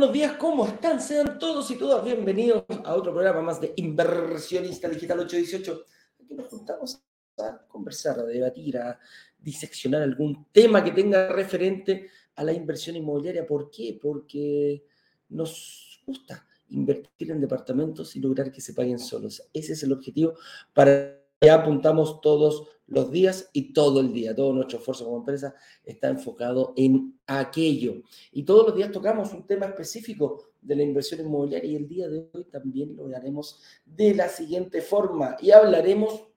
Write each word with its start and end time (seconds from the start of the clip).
buenos 0.00 0.12
días, 0.14 0.32
¿cómo 0.38 0.66
están? 0.66 1.00
Sean 1.00 1.38
todos 1.38 1.70
y 1.70 1.76
todas 1.76 2.02
bienvenidos 2.02 2.64
a 2.84 2.94
otro 2.94 3.12
programa 3.12 3.42
más 3.42 3.60
de 3.60 3.72
Inversionista 3.76 4.88
Digital 4.88 5.20
818. 5.20 5.84
Aquí 6.30 6.36
nos 6.36 6.46
juntamos 6.46 7.02
a 7.38 7.66
conversar, 7.66 8.20
a 8.20 8.22
debatir, 8.22 8.78
a 8.78 8.96
diseccionar 9.36 10.02
algún 10.02 10.46
tema 10.52 10.84
que 10.84 10.92
tenga 10.92 11.26
referente 11.32 12.08
a 12.36 12.44
la 12.44 12.52
inversión 12.52 12.94
inmobiliaria. 12.94 13.44
¿Por 13.44 13.68
qué? 13.68 13.98
Porque 14.00 14.84
nos 15.30 16.00
gusta 16.06 16.46
invertir 16.68 17.32
en 17.32 17.40
departamentos 17.40 18.14
y 18.14 18.20
lograr 18.20 18.52
que 18.52 18.60
se 18.60 18.74
paguen 18.74 19.00
solos. 19.00 19.42
Ese 19.52 19.72
es 19.72 19.82
el 19.82 19.92
objetivo 19.92 20.34
para 20.72 21.20
que 21.40 21.50
apuntamos 21.50 22.20
todos 22.20 22.68
los 22.86 23.10
días 23.10 23.50
y 23.52 23.72
todo 23.72 23.98
el 23.98 24.12
día. 24.12 24.32
Todo 24.32 24.52
nuestro 24.52 24.78
esfuerzo 24.78 25.06
como 25.06 25.18
empresa 25.18 25.56
está 25.82 26.10
enfocado 26.10 26.74
en 26.76 27.18
aquello. 27.26 28.02
Y 28.30 28.44
todos 28.44 28.68
los 28.68 28.76
días 28.76 28.92
tocamos 28.92 29.32
un 29.32 29.48
tema 29.48 29.66
específico 29.66 30.49
de 30.62 30.76
la 30.76 30.82
inversión 30.82 31.20
inmobiliaria 31.20 31.70
y 31.70 31.76
el 31.76 31.88
día 31.88 32.08
de 32.08 32.28
hoy 32.32 32.44
también 32.44 32.96
lo 32.96 33.06
haremos 33.16 33.60
de 33.84 34.14
la 34.14 34.28
siguiente 34.28 34.82
forma 34.82 35.36
y 35.40 35.50
hablaremos 35.50 36.28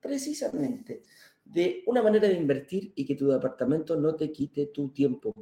precisamente 0.00 1.02
de 1.44 1.82
una 1.86 2.02
manera 2.02 2.28
de 2.28 2.34
invertir 2.34 2.92
y 2.94 3.04
que 3.04 3.14
tu 3.14 3.28
departamento 3.28 3.96
no 3.96 4.14
te 4.14 4.30
quite 4.32 4.66
tu 4.66 4.90
tiempo. 4.90 5.32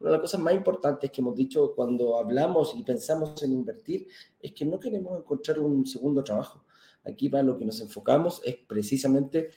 Una 0.00 0.10
de 0.10 0.16
las 0.16 0.20
cosas 0.20 0.40
más 0.40 0.54
importantes 0.54 1.10
que 1.10 1.20
hemos 1.20 1.36
dicho 1.36 1.74
cuando 1.74 2.18
hablamos 2.18 2.74
y 2.76 2.82
pensamos 2.82 3.40
en 3.42 3.52
invertir 3.52 4.08
es 4.40 4.52
que 4.52 4.64
no 4.64 4.80
queremos 4.80 5.18
encontrar 5.18 5.60
un 5.60 5.86
segundo 5.86 6.24
trabajo. 6.24 6.64
Aquí 7.04 7.28
para 7.28 7.42
lo 7.42 7.58
que 7.58 7.64
nos 7.64 7.80
enfocamos 7.80 8.40
es 8.44 8.56
precisamente 8.56 9.50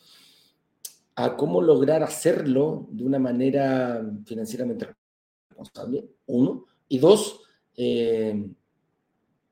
a 1.16 1.36
cómo 1.36 1.62
lograr 1.62 2.04
hacerlo 2.04 2.88
de 2.90 3.04
una 3.04 3.20
manera 3.20 4.04
financieramente 4.26 4.88
responsable, 5.50 6.10
uno, 6.26 6.66
y 6.88 7.00
dos, 7.00 7.43
eh, 7.78 8.48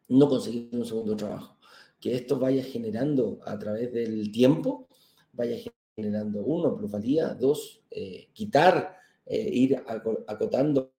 no 0.09 0.29
conseguir 0.29 0.69
un 0.73 0.85
segundo 0.85 1.15
trabajo. 1.15 1.57
Que 1.99 2.15
esto 2.15 2.39
vaya 2.39 2.63
generando 2.63 3.39
a 3.45 3.57
través 3.57 3.93
del 3.93 4.31
tiempo, 4.31 4.87
vaya 5.33 5.57
generando, 5.95 6.41
uno, 6.43 6.75
plusvalía, 6.75 7.33
dos, 7.33 7.81
eh, 7.91 8.29
quitar, 8.33 8.97
eh, 9.25 9.49
ir 9.51 9.83
acotando 10.27 10.91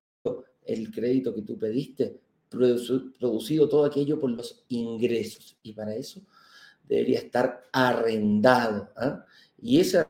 el 0.65 0.91
crédito 0.91 1.35
que 1.35 1.43
tú 1.43 1.59
pediste, 1.59 2.21
producido 2.49 3.69
todo 3.69 3.85
aquello 3.85 4.19
por 4.19 4.31
los 4.31 4.65
ingresos. 4.69 5.57
Y 5.63 5.73
para 5.73 5.95
eso 5.95 6.23
debería 6.87 7.19
estar 7.19 7.65
arrendado. 7.73 8.91
¿ah? 8.97 9.25
Y 9.61 9.81
ese 9.81 10.05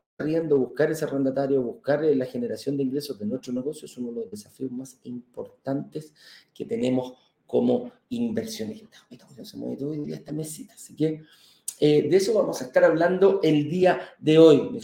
buscar 0.56 0.91
ese 0.91 1.05
arrendatario, 1.05 1.62
buscar 1.62 2.05
eh, 2.05 2.15
la 2.15 2.27
generación 2.27 2.77
de 2.77 2.83
ingresos 2.83 3.19
de 3.19 3.27
nuestro 3.27 3.53
negocio 3.53 3.87
es 3.87 3.97
uno 3.97 4.09
de 4.12 4.20
los 4.20 4.31
desafíos 4.31 4.70
más 4.70 4.98
importantes 5.05 6.12
que 6.55 6.65
tenemos 6.65 7.15
como 7.47 7.92
inversionistas. 8.09 9.03
Eh, 11.81 12.09
de 12.09 12.17
eso 12.17 12.34
vamos 12.34 12.62
a 12.62 12.67
estar 12.67 12.84
hablando 12.84 13.41
el 13.43 13.69
día 13.69 14.00
de 14.19 14.39
hoy. 14.39 14.70
Me 14.70 14.78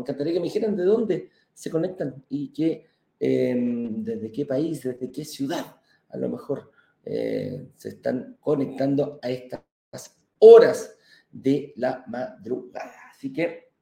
encantaría 0.00 0.32
que 0.34 0.40
me 0.40 0.46
dijeran 0.46 0.76
de 0.76 0.84
dónde 0.84 1.30
se 1.52 1.70
conectan 1.70 2.24
y 2.28 2.48
qué, 2.52 2.86
em, 3.18 4.04
desde 4.04 4.30
qué 4.30 4.46
país, 4.46 4.82
desde 4.82 5.10
qué 5.10 5.24
ciudad 5.24 5.76
a 6.08 6.16
lo 6.16 6.28
mejor 6.28 6.70
eh, 7.04 7.68
se 7.76 7.88
están 7.90 8.36
conectando 8.40 9.18
a 9.22 9.30
estas 9.30 9.62
horas 10.38 10.96
de 11.30 11.72
la 11.76 12.04
madrugada. 12.06 12.94
Así 13.10 13.32
que 13.32 13.72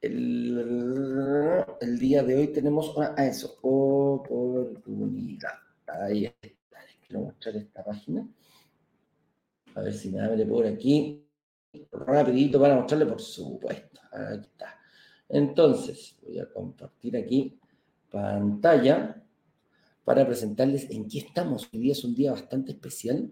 el, 0.00 1.64
el 1.80 1.98
día 1.98 2.22
de 2.22 2.36
hoy 2.36 2.48
tenemos 2.48 2.96
una, 2.96 3.14
a 3.16 3.26
eso, 3.26 3.58
oportunidad. 3.62 5.54
Ahí 5.86 6.26
está. 6.26 6.78
Quiero 7.06 7.24
mostrar 7.24 7.56
esta 7.56 7.84
página. 7.84 8.28
A 9.74 9.82
ver 9.82 9.92
si 9.92 10.10
me 10.10 10.20
abre 10.20 10.46
por 10.46 10.66
aquí. 10.66 11.24
Rapidito 11.92 12.60
para 12.60 12.76
mostrarle, 12.76 13.06
por 13.06 13.20
supuesto. 13.20 14.00
Ahí 14.12 14.40
está. 14.40 14.77
Entonces, 15.28 16.16
voy 16.22 16.38
a 16.38 16.48
compartir 16.50 17.16
aquí 17.16 17.58
pantalla 18.10 19.22
para 20.04 20.26
presentarles 20.26 20.90
en 20.90 21.06
qué 21.06 21.18
estamos. 21.18 21.68
Hoy 21.72 21.80
día 21.80 21.92
es 21.92 22.04
un 22.04 22.14
día 22.14 22.32
bastante 22.32 22.72
especial 22.72 23.30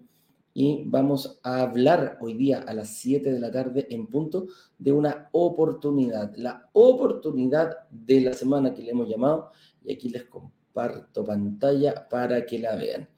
y 0.53 0.85
vamos 0.87 1.39
a 1.43 1.63
hablar 1.63 2.19
hoy 2.21 2.35
día 2.35 2.61
a 2.67 2.75
las 2.75 2.99
7 2.99 3.33
de 3.33 3.41
la 3.41 3.51
tarde 3.51 3.87
en 3.91 4.07
punto 4.07 4.47
de 4.79 4.93
una 4.93 5.29
oportunidad, 5.33 6.35
la 6.37 6.69
oportunidad 6.73 7.89
de 7.91 8.21
la 8.21 8.35
semana 8.35 8.75
que 8.75 8.83
le 8.83 8.91
hemos 8.91 9.09
llamado 9.09 9.51
y 9.83 9.93
aquí 9.93 10.11
les 10.11 10.25
comparto 10.25 11.25
pantalla 11.25 12.09
para 12.09 12.45
que 12.45 12.59
la 12.59 12.77
vean. 12.77 13.09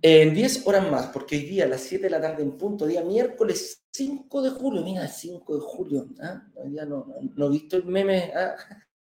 En 0.00 0.32
10 0.32 0.66
horas 0.66 0.88
más, 0.88 1.06
porque 1.08 1.36
hoy 1.36 1.42
día 1.42 1.64
a 1.64 1.68
las 1.68 1.80
7 1.80 2.04
de 2.04 2.10
la 2.10 2.20
tarde 2.20 2.44
en 2.44 2.56
punto, 2.56 2.86
día 2.86 3.02
miércoles 3.02 3.87
5 3.98 4.42
de 4.42 4.50
julio, 4.50 4.82
mira, 4.84 5.08
5 5.08 5.56
de 5.56 5.60
julio, 5.60 6.08
¿ah? 6.20 6.46
ya 6.70 6.84
no, 6.84 7.12
no, 7.34 7.46
he 7.46 7.50
visto 7.50 7.76
el 7.76 7.84
meme, 7.84 8.32
¿ah? 8.32 8.54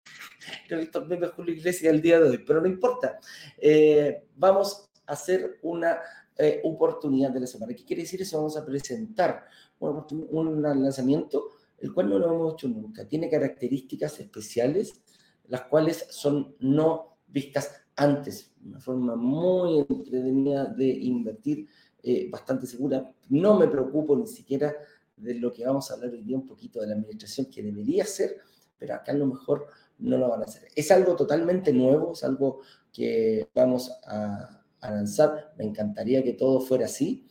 no 0.71 0.77
he 0.77 0.81
visto 0.81 0.99
el 0.99 1.09
meme 1.09 1.27
de 1.27 1.33
Julio 1.33 1.55
Iglesias 1.55 1.91
el 1.95 2.03
día 2.03 2.21
de 2.21 2.29
hoy, 2.29 2.39
pero 2.47 2.61
no 2.61 2.67
importa. 2.67 3.19
Eh, 3.57 4.27
vamos 4.37 4.91
a 5.07 5.13
hacer 5.13 5.59
una 5.63 6.01
eh, 6.37 6.61
oportunidad 6.65 7.31
de 7.31 7.41
la 7.41 7.47
semana. 7.47 7.73
¿Qué 7.73 7.83
quiere 7.83 8.03
decir 8.03 8.21
eso? 8.21 8.37
Vamos 8.37 8.59
a 8.59 8.67
presentar 8.67 9.47
un 9.79 10.61
lanzamiento, 10.61 11.53
el 11.79 11.91
cual 11.95 12.11
no 12.11 12.19
lo 12.19 12.35
hemos 12.35 12.53
hecho 12.53 12.69
nunca. 12.69 13.09
Tiene 13.09 13.31
características 13.31 14.21
especiales, 14.21 15.01
las 15.49 15.63
cuales 15.63 16.07
son 16.11 16.57
no 16.61 17.17
vistas 17.27 17.71
antes, 17.97 18.53
una 18.63 18.81
forma 18.81 19.17
muy 19.17 19.79
entretenida 19.79 20.67
de 20.67 20.89
invertir, 20.89 21.69
eh, 22.05 22.29
bastante 22.31 22.67
segura. 22.67 23.11
No 23.31 23.59
me 23.59 23.67
preocupo 23.67 24.17
ni 24.17 24.27
siquiera 24.27 24.75
de 25.17 25.35
lo 25.35 25.53
que 25.53 25.65
vamos 25.65 25.91
a 25.91 25.95
hablar 25.95 26.11
hoy 26.11 26.23
día, 26.23 26.37
un 26.37 26.47
poquito 26.47 26.81
de 26.81 26.89
la 26.89 26.95
administración 26.95 27.47
que 27.47 27.63
debería 27.63 28.05
ser, 28.05 28.37
pero 28.79 28.95
acá 28.95 29.13
a 29.13 29.15
lo 29.15 29.27
mejor 29.27 29.67
no 29.99 30.19
lo 30.19 30.29
van 30.29 30.43
a 30.43 30.45
hacer. 30.45 30.69
Es 30.75 30.91
algo 30.91 31.17
totalmente 31.17 31.73
nuevo, 31.73 32.13
es 32.13 32.23
algo 32.25 32.61
que 32.93 33.49
vamos 33.55 33.91
a, 34.07 34.61
lanzar. 34.83 35.55
Me 35.57 35.65
encantaría 35.65 36.23
que 36.23 36.35
todo 36.35 36.61
fuera 36.61 36.85
así. 36.85 37.27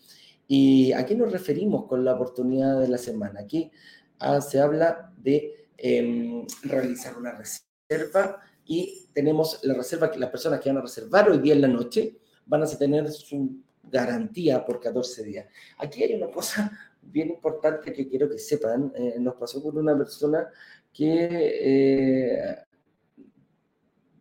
¿Y 0.47 0.91
a 0.93 1.05
qué 1.05 1.15
nos 1.15 1.31
referimos 1.31 1.85
con 1.85 2.03
la 2.03 2.15
oportunidad 2.15 2.79
de 2.79 2.87
la 2.87 2.97
semana? 2.97 3.41
Aquí 3.41 3.71
ah, 4.17 4.41
se 4.41 4.59
habla 4.59 5.13
de 5.17 5.67
em, 5.77 6.47
realizar 6.63 7.15
una 7.15 7.31
reserva 7.31 8.41
y 8.65 9.07
tenemos 9.13 9.59
la 9.63 9.75
reserva 9.75 10.09
que 10.09 10.17
las 10.17 10.31
personas 10.31 10.61
que 10.61 10.69
van 10.69 10.79
a 10.79 10.81
reservar 10.81 11.29
hoy 11.29 11.37
día 11.37 11.53
en 11.53 11.61
la 11.61 11.67
noche 11.67 12.17
van 12.47 12.63
a 12.63 12.65
tener 12.65 13.11
su 13.11 13.62
garantía 13.93 14.65
por 14.65 14.79
14 14.79 15.23
días. 15.23 15.47
Aquí 15.77 16.03
hay 16.03 16.15
una 16.15 16.31
cosa 16.31 16.71
bien 17.01 17.29
importante 17.29 17.93
que 17.93 18.07
quiero 18.07 18.29
que 18.29 18.39
sepan. 18.39 18.91
Eh, 18.95 19.15
nos 19.19 19.35
pasó 19.35 19.61
con 19.61 19.77
una 19.77 19.95
persona 19.97 20.49
que 20.91 21.27
eh, 21.31 22.55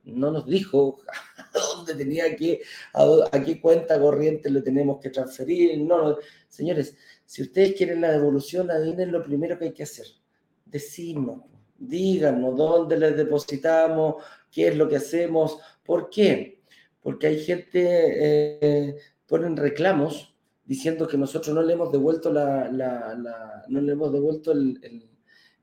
no 0.04 0.30
nos 0.30 0.46
dijo 0.46 1.00
a 1.08 1.50
dónde 1.76 1.94
tenía 1.94 2.34
que, 2.36 2.60
a, 2.94 3.44
qué 3.44 3.60
cuenta 3.60 4.00
corriente 4.00 4.50
le 4.50 4.62
tenemos 4.62 5.00
que 5.00 5.10
transferir. 5.10 5.78
No, 5.80 6.18
señores, 6.48 6.96
si 7.24 7.42
ustedes 7.42 7.74
quieren 7.74 8.00
la 8.00 8.12
devolución, 8.12 8.70
adivinen 8.70 9.12
lo 9.12 9.22
primero 9.22 9.58
que 9.58 9.66
hay 9.66 9.72
que 9.72 9.84
hacer. 9.84 10.06
Decirnos, 10.64 11.42
díganos 11.78 12.56
dónde 12.56 12.98
les 12.98 13.16
depositamos, 13.16 14.22
qué 14.50 14.68
es 14.68 14.76
lo 14.76 14.88
que 14.88 14.96
hacemos, 14.96 15.58
¿por 15.84 16.10
qué? 16.10 16.62
Porque 17.00 17.26
hay 17.26 17.40
gente, 17.40 17.80
eh, 17.82 18.96
ponen 19.32 19.56
reclamos 19.56 20.34
diciendo 20.62 21.08
que 21.08 21.16
nosotros 21.16 21.54
no 21.54 21.62
le 21.62 21.72
hemos 21.72 21.90
devuelto 21.90 22.30
la, 22.30 22.68
no 23.66 23.80
le 23.80 23.92
hemos 23.92 24.12
devuelto 24.12 24.52
el, 24.52 25.08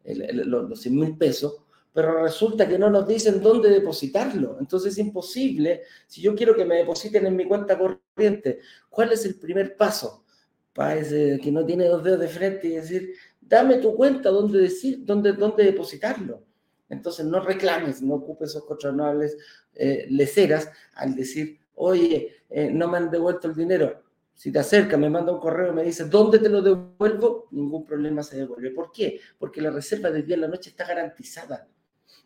los 0.04 0.82
100 0.82 0.96
mil 0.96 1.16
pesos, 1.16 1.62
pero 1.94 2.24
resulta 2.24 2.68
que 2.68 2.80
no 2.80 2.90
nos 2.90 3.08
dicen 3.08 3.44
dónde 3.44 3.70
depositarlo. 3.70 4.58
Entonces 4.60 4.94
es 4.94 4.98
imposible, 4.98 5.84
si 6.08 6.20
yo 6.20 6.34
quiero 6.34 6.56
que 6.56 6.66
me 6.66 6.78
depositen 6.78 7.28
en 7.28 7.36
mi 7.36 7.46
cuenta 7.46 7.78
corriente, 7.78 8.60
¿cuál 8.90 9.12
es 9.12 9.24
el 9.26 9.36
primer 9.36 9.78
paso? 9.78 10.26
Para 10.74 10.96
ese 10.96 11.40
que 11.40 11.52
no 11.52 11.64
tiene 11.64 11.86
dos 11.86 12.04
dedos 12.04 12.22
de 12.22 12.28
frente 12.28 12.70
y 12.70 12.72
decir, 12.72 13.14
dame 13.40 13.78
tu 13.78 13.96
cuenta 13.96 14.32
donde, 14.32 14.62
decir, 14.62 15.06
donde, 15.06 15.34
donde 15.34 15.64
depositarlo. 15.64 16.44
Entonces 16.90 17.24
no 17.24 17.40
reclames, 17.40 18.02
no 18.02 18.16
ocupes 18.16 18.50
esos 18.50 18.66
cuestionables 18.66 19.38
eh, 19.76 20.08
leceras 20.10 20.72
al 20.96 21.16
decir, 21.16 21.60
oye, 21.80 22.44
eh, 22.50 22.70
no 22.72 22.88
me 22.88 22.98
han 22.98 23.10
devuelto 23.10 23.48
el 23.48 23.56
dinero. 23.56 24.04
Si 24.34 24.52
te 24.52 24.60
acerca, 24.60 24.96
me 24.96 25.10
manda 25.10 25.34
un 25.34 25.40
correo 25.40 25.74
me 25.74 25.84
dice, 25.84 26.06
¿dónde 26.06 26.40
te 26.40 26.48
lo 26.48 26.62
devuelvo? 26.62 27.48
Ningún 27.52 27.86
problema 27.86 28.24
se 28.24 28.38
devuelve. 28.38 28.72
¿Por 28.72 28.92
qué? 28.92 29.20
Porque 29.38 29.62
la 29.62 29.70
reserva 29.70 30.10
del 30.10 30.26
día 30.26 30.36
en 30.36 30.42
la 30.42 30.48
noche 30.48 30.70
está 30.70 30.86
garantizada. 30.86 31.68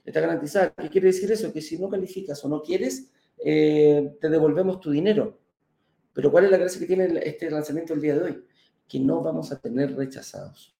Está 0.05 0.21
garantizada. 0.21 0.73
¿Qué 0.75 0.89
quiere 0.89 1.07
decir 1.07 1.31
eso? 1.31 1.51
Que 1.51 1.61
si 1.61 1.79
no 1.79 1.89
calificas 1.89 2.43
o 2.45 2.49
no 2.49 2.61
quieres, 2.61 3.09
eh, 3.43 4.15
te 4.21 4.29
devolvemos 4.29 4.79
tu 4.79 4.91
dinero. 4.91 5.39
Pero 6.13 6.31
¿cuál 6.31 6.45
es 6.45 6.51
la 6.51 6.57
gracia 6.57 6.79
que 6.79 6.85
tiene 6.85 7.19
este 7.23 7.49
lanzamiento 7.49 7.93
el 7.93 8.01
día 8.01 8.15
de 8.15 8.23
hoy? 8.23 8.45
Que 8.87 8.99
no 8.99 9.21
vamos 9.21 9.51
a 9.51 9.59
tener 9.59 9.95
rechazados. 9.95 10.75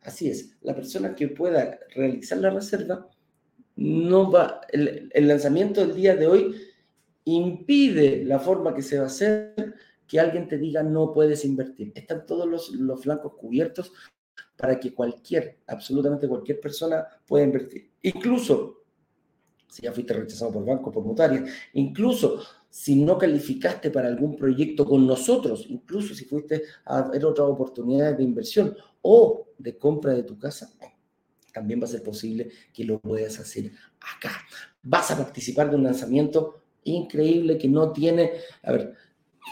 Así 0.00 0.28
es, 0.28 0.56
la 0.60 0.74
persona 0.74 1.14
que 1.14 1.28
pueda 1.28 1.78
realizar 1.94 2.38
la 2.38 2.50
reserva, 2.50 3.08
no 3.76 4.30
va, 4.30 4.60
el, 4.70 5.10
lanzamiento 5.14 5.80
del 5.80 5.94
día 5.94 6.14
de 6.14 6.26
hoy 6.26 6.54
impide 7.24 8.24
la 8.24 8.38
forma 8.38 8.74
que 8.74 8.82
se 8.82 8.98
va 8.98 9.04
a 9.04 9.06
hacer 9.06 9.74
que 10.06 10.20
alguien 10.20 10.48
te 10.48 10.58
diga 10.58 10.82
no 10.82 11.12
puedes 11.12 11.44
invertir. 11.44 11.92
Están 11.94 12.26
todos 12.26 12.46
los, 12.46 12.70
los 12.70 13.02
flancos 13.02 13.34
cubiertos 13.34 13.92
para 14.56 14.78
que 14.78 14.92
cualquier, 14.94 15.60
absolutamente 15.66 16.28
cualquier 16.28 16.60
persona 16.60 17.06
pueda 17.26 17.44
invertir. 17.44 17.90
Incluso 18.02 18.84
si 19.74 19.82
ya 19.82 19.92
fuiste 19.92 20.14
rechazado 20.14 20.52
por 20.52 20.64
banco, 20.64 20.92
por 20.92 21.04
notaria, 21.04 21.44
incluso 21.72 22.40
si 22.70 23.02
no 23.02 23.18
calificaste 23.18 23.90
para 23.90 24.06
algún 24.06 24.36
proyecto 24.36 24.84
con 24.84 25.04
nosotros, 25.04 25.66
incluso 25.68 26.14
si 26.14 26.26
fuiste 26.26 26.62
a 26.84 27.02
ver 27.02 27.24
otras 27.24 27.48
oportunidades 27.48 28.18
de 28.18 28.22
inversión 28.22 28.76
o 29.02 29.48
de 29.58 29.76
compra 29.76 30.12
de 30.12 30.22
tu 30.22 30.38
casa, 30.38 30.70
también 31.52 31.80
va 31.80 31.84
a 31.84 31.88
ser 31.88 32.04
posible 32.04 32.50
que 32.72 32.84
lo 32.84 33.00
puedas 33.00 33.40
hacer 33.40 33.72
acá. 34.00 34.30
Vas 34.82 35.10
a 35.10 35.16
participar 35.16 35.70
de 35.70 35.76
un 35.76 35.82
lanzamiento 35.82 36.63
increíble 36.84 37.58
que 37.58 37.68
no 37.68 37.92
tiene, 37.92 38.32
a 38.62 38.72
ver, 38.72 38.94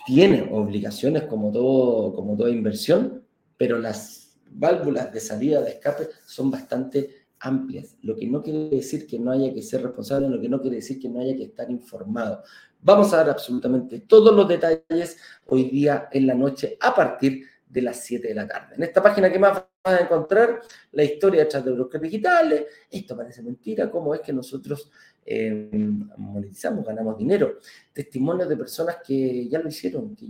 tiene 0.06 0.48
obligaciones 0.50 1.24
como, 1.24 1.50
todo, 1.52 2.14
como 2.14 2.36
toda 2.36 2.50
inversión, 2.50 3.24
pero 3.56 3.78
las 3.78 4.36
válvulas 4.50 5.12
de 5.12 5.20
salida 5.20 5.62
de 5.62 5.70
escape 5.70 6.08
son 6.26 6.50
bastante 6.50 7.26
amplias, 7.40 7.96
lo 8.02 8.14
que 8.14 8.26
no 8.26 8.42
quiere 8.42 8.76
decir 8.76 9.06
que 9.06 9.18
no 9.18 9.32
haya 9.32 9.52
que 9.52 9.62
ser 9.62 9.82
responsable, 9.82 10.28
lo 10.28 10.40
que 10.40 10.48
no 10.48 10.60
quiere 10.60 10.76
decir 10.76 11.00
que 11.00 11.08
no 11.08 11.20
haya 11.20 11.36
que 11.36 11.44
estar 11.44 11.70
informado. 11.70 12.42
Vamos 12.80 13.12
a 13.12 13.18
dar 13.18 13.30
absolutamente 13.30 14.00
todos 14.00 14.34
los 14.34 14.48
detalles 14.48 15.16
hoy 15.46 15.64
día 15.64 16.08
en 16.12 16.26
la 16.26 16.34
noche 16.34 16.76
a 16.80 16.94
partir 16.94 17.44
de 17.68 17.82
las 17.82 18.04
7 18.04 18.28
de 18.28 18.34
la 18.34 18.46
tarde. 18.46 18.74
En 18.76 18.82
esta 18.82 19.02
página 19.02 19.32
que 19.32 19.38
más 19.38 19.54
vas 19.54 19.66
a 19.84 20.02
encontrar 20.02 20.60
la 20.92 21.04
historia 21.04 21.44
detrás 21.44 21.64
de 21.64 21.72
brokers 21.72 22.02
digitales. 22.02 22.66
Esto 22.90 23.16
parece 23.16 23.42
mentira, 23.42 23.90
cómo 23.90 24.14
es 24.14 24.20
que 24.20 24.32
nosotros 24.32 24.90
eh, 25.24 25.70
monetizamos, 26.16 26.84
ganamos 26.84 27.18
dinero. 27.18 27.58
Testimonios 27.92 28.48
de 28.48 28.56
personas 28.56 28.96
que 29.06 29.48
ya 29.48 29.58
lo 29.58 29.68
hicieron, 29.68 30.14
que 30.16 30.26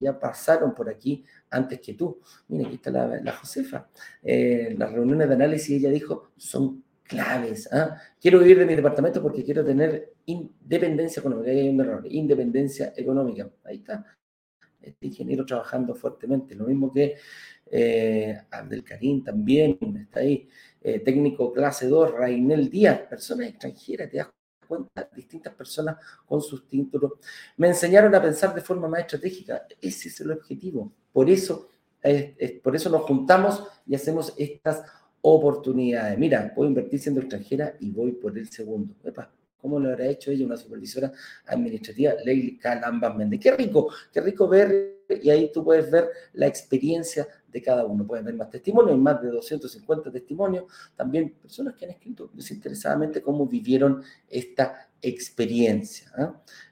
ya 0.00 0.18
pasaron 0.18 0.74
por 0.74 0.88
aquí 0.88 1.24
antes 1.50 1.80
que 1.80 1.94
tú. 1.94 2.20
Mira, 2.48 2.66
aquí 2.66 2.76
está 2.76 2.90
la, 2.90 3.32
Josefa. 3.32 3.88
Eh, 4.22 4.74
las 4.76 4.92
reuniones 4.92 5.28
de 5.28 5.34
análisis, 5.34 5.78
ella 5.78 5.90
dijo, 5.90 6.32
son 6.36 6.82
claves. 7.04 7.72
¿ah? 7.72 7.96
Quiero 8.20 8.40
vivir 8.40 8.58
de 8.58 8.66
mi 8.66 8.74
departamento 8.74 9.22
porque 9.22 9.44
quiero 9.44 9.64
tener 9.64 10.14
independencia 10.26 11.20
económica. 11.20 11.50
Ahí 11.50 11.60
hay 11.60 11.68
un 11.68 11.80
error, 11.80 12.06
independencia 12.08 12.92
económica. 12.96 13.48
Ahí 13.64 13.76
está. 13.76 14.04
Este 14.80 15.06
ingeniero 15.06 15.46
trabajando 15.46 15.94
fuertemente. 15.94 16.56
Lo 16.56 16.66
mismo 16.66 16.92
que 16.92 17.14
eh, 17.74 18.38
Abdel 18.50 18.84
Karim 18.84 19.24
también 19.24 19.78
está 19.98 20.20
ahí. 20.20 20.46
Eh, 20.82 20.98
técnico 21.00 21.52
clase 21.52 21.88
2, 21.88 22.12
Rainel 22.12 22.68
Díaz, 22.68 23.00
personas 23.08 23.48
extranjeras, 23.48 24.10
te 24.10 24.18
das 24.18 24.28
cuenta, 24.68 25.08
distintas 25.16 25.54
personas 25.54 25.96
con 26.26 26.42
sus 26.42 26.68
títulos. 26.68 27.12
Me 27.56 27.68
enseñaron 27.68 28.14
a 28.14 28.20
pensar 28.20 28.54
de 28.54 28.60
forma 28.60 28.88
más 28.88 29.00
estratégica. 29.00 29.66
Ese 29.80 30.08
es 30.08 30.20
el 30.20 30.32
objetivo. 30.32 30.92
Por 31.12 31.30
eso, 31.30 31.70
por 32.62 32.76
eso 32.76 32.90
nos 32.90 33.02
juntamos 33.02 33.64
y 33.86 33.94
hacemos 33.94 34.34
estas 34.36 34.82
oportunidades. 35.22 36.18
Mira, 36.18 36.52
puedo 36.54 36.68
invertir 36.68 37.00
siendo 37.00 37.20
extranjera 37.20 37.74
y 37.80 37.90
voy 37.90 38.12
por 38.12 38.36
el 38.36 38.50
segundo. 38.50 38.94
¿Cómo 39.62 39.78
lo 39.78 39.90
habrá 39.90 40.06
hecho 40.06 40.32
ella, 40.32 40.44
una 40.44 40.56
supervisora 40.56 41.12
administrativa, 41.46 42.14
Leili 42.24 42.58
Calambas 42.58 43.14
Méndez? 43.14 43.38
Qué 43.40 43.52
rico, 43.52 43.92
qué 44.12 44.20
rico 44.20 44.48
ver, 44.48 45.04
y 45.22 45.30
ahí 45.30 45.52
tú 45.52 45.62
puedes 45.62 45.88
ver 45.88 46.08
la 46.32 46.48
experiencia 46.48 47.28
de 47.52 47.62
cada 47.62 47.84
uno. 47.84 48.06
Puedes 48.06 48.24
ver 48.24 48.34
más 48.34 48.50
testimonios, 48.50 48.98
más 48.98 49.20
de 49.22 49.28
250 49.28 50.10
testimonios, 50.10 50.64
también 50.96 51.34
personas 51.40 51.74
que 51.74 51.84
han 51.84 51.90
escrito 51.92 52.30
desinteresadamente 52.32 53.22
cómo 53.22 53.46
vivieron 53.46 54.02
esta 54.28 54.88
experiencia. 55.02 56.12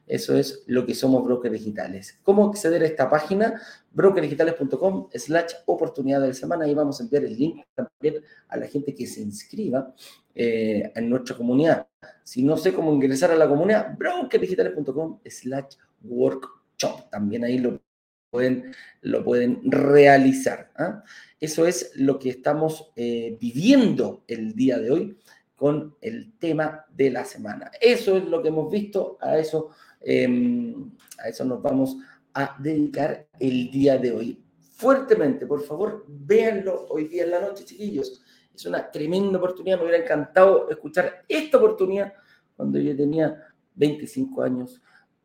Eso 0.07 0.37
es 0.37 0.63
lo 0.67 0.87
que 0.87 0.95
somos 0.95 1.25
brokers 1.25 1.53
digitales. 1.53 2.19
¿Cómo 2.23 2.49
acceder 2.49 2.83
a 2.83 2.87
esta 2.87 3.11
página? 3.11 3.61
brokerdigitales.com 3.93 5.09
slash 5.13 5.53
oportunidad 5.67 6.21
de 6.21 6.29
la 6.29 6.35
semana. 6.35 6.65
Ahí 6.65 6.75
vamos 6.75 7.01
a 7.01 7.05
enviar 7.05 7.25
el 7.25 7.37
link 7.37 7.65
también 7.75 8.23
a 8.49 8.57
la 8.57 8.67
gente 8.67 8.95
que 8.95 9.07
se 9.07 9.21
inscriba 9.21 9.93
eh, 10.35 10.93
en 10.95 11.11
nuestra 11.11 11.37
comunidad. 11.37 11.87
Si 12.23 12.43
no 12.43 12.57
sé 12.57 12.73
cómo 12.73 12.93
ingresar 12.93 13.33
a 13.33 13.37
la 13.37 13.49
comunidad, 13.49 13.97
brokerdigitales.com 13.99 15.19
slash 15.27 15.75
workshop. 16.03 17.11
También 17.11 17.45
ahí 17.45 17.59
lo 17.59 17.81
pueden, 18.31 18.75
lo 19.03 19.25
pueden 19.25 19.61
realizar. 19.65 20.71
¿ah? 20.77 21.03
Eso 21.39 21.67
es 21.67 21.93
lo 21.97 22.19
que 22.19 22.31
estamos 22.31 22.93
eh, 22.97 23.37
viviendo 23.41 24.25
el 24.29 24.55
día 24.55 24.79
de 24.79 24.91
hoy 24.91 25.19
con 25.57 25.97
el 26.01 26.33
tema 26.39 26.87
de 26.91 27.11
la 27.11 27.25
semana. 27.25 27.71
Eso 27.81 28.17
es 28.17 28.25
lo 28.25 28.41
que 28.41 28.49
hemos 28.49 28.71
visto, 28.71 29.19
a 29.21 29.39
eso, 29.39 29.71
em, 30.01 30.93
a 31.19 31.29
eso 31.29 31.45
nos 31.45 31.61
vamos 31.61 31.97
a 32.33 32.57
dedicar 32.59 33.27
el 33.39 33.71
día 33.71 33.99
de 33.99 34.13
hoy. 34.13 34.43
Fuertemente, 34.77 35.47
por 35.47 35.63
favor, 35.63 36.07
véanlo 36.09 36.87
hoy 36.89 37.09
día 37.09 37.25
en 37.25 37.33
la 37.33 37.41
noche, 37.41 37.65
chiquillos. 37.65 38.23
Es 38.55 38.65
una 38.65 38.91
tremenda 38.91 39.39
oportunidad, 39.39 39.77
me 39.77 39.85
hubiera 39.85 40.03
encantado 40.03 40.71
escuchar 40.71 41.25
esta 41.29 41.59
oportunidad 41.59 42.15
cuando 42.57 42.79
yo 42.79 42.97
tenía 42.97 43.37
25 43.75 44.43
años. 44.43 44.81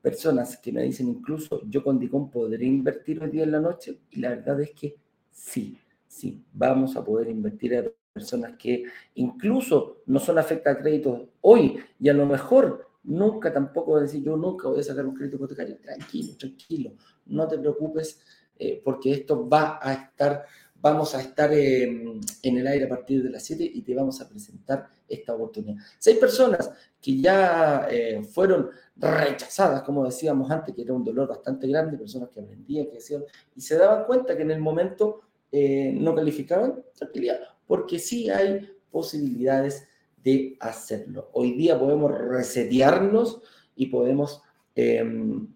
Personas 0.05 0.57
que 0.57 0.71
me 0.71 0.83
dicen 0.83 1.07
incluso, 1.07 1.63
yo 1.67 1.83
con 1.83 1.97
Dicom 1.97 2.29
podré 2.29 2.63
invertir 2.63 3.23
hoy 3.23 3.31
día 3.31 3.43
en 3.43 3.53
la 3.53 3.59
noche, 3.59 4.01
y 4.11 4.19
la 4.19 4.29
verdad 4.29 4.61
es 4.61 4.69
que 4.69 4.95
sí, 5.31 5.79
sí, 6.07 6.43
vamos 6.53 6.95
a 6.95 7.03
poder 7.03 7.27
invertir 7.27 7.75
a 7.75 7.83
personas 8.13 8.53
que 8.55 8.83
incluso 9.15 10.03
no 10.05 10.19
son 10.19 10.37
afectadas 10.37 10.77
a 10.77 10.81
créditos 10.83 11.23
hoy 11.41 11.79
y 11.99 12.07
a 12.07 12.13
lo 12.13 12.27
mejor 12.27 12.87
nunca 13.03 13.51
tampoco 13.51 13.93
voy 13.93 14.01
a 14.01 14.03
decir 14.03 14.21
yo 14.21 14.37
nunca 14.37 14.67
voy 14.67 14.79
a 14.79 14.83
sacar 14.83 15.07
un 15.07 15.15
crédito 15.15 15.37
hipotecario. 15.37 15.77
Tranquilo, 15.77 16.37
tranquilo, 16.37 16.91
no 17.25 17.47
te 17.47 17.57
preocupes 17.57 18.21
eh, 18.59 18.79
porque 18.85 19.11
esto 19.11 19.49
va 19.49 19.79
a 19.81 19.91
estar, 19.91 20.45
vamos 20.85 21.15
a 21.15 21.21
estar 21.21 21.51
en 21.51 22.21
el 22.43 22.67
aire 22.67 22.85
a 22.85 22.89
partir 22.89 23.23
de 23.23 23.31
las 23.31 23.43
7 23.43 23.71
y 23.73 23.81
te 23.81 23.95
vamos 23.95 24.21
a 24.21 24.29
presentar 24.29 24.87
esta 25.09 25.33
oportunidad. 25.33 25.77
Seis 25.97 26.19
personas 26.19 26.69
que 27.01 27.19
ya 27.19 27.87
eh, 27.89 28.21
fueron 28.23 28.69
rechazadas, 28.95 29.81
como 29.81 30.05
decíamos 30.05 30.51
antes, 30.51 30.75
que 30.75 30.83
era 30.83 30.93
un 30.93 31.03
dolor 31.03 31.27
bastante 31.27 31.67
grande, 31.67 31.97
personas 31.97 32.29
que 32.29 32.39
aprendían, 32.39 32.85
que 32.85 32.97
decían, 32.97 33.23
y 33.55 33.61
se 33.61 33.79
daban 33.79 34.05
cuenta 34.05 34.37
que 34.37 34.43
en 34.43 34.51
el 34.51 34.59
momento 34.59 35.21
eh, 35.51 35.91
no 35.91 36.13
calificaban, 36.13 36.83
tranquilidad, 36.95 37.39
porque 37.65 37.97
sí 37.97 38.29
hay 38.29 38.71
posibilidades 38.91 39.87
de 40.23 40.55
hacerlo. 40.59 41.31
Hoy 41.33 41.53
día 41.53 41.79
podemos 41.79 42.15
resetearnos 42.15 43.41
y 43.75 43.87
podemos 43.87 44.43
em, 44.75 45.47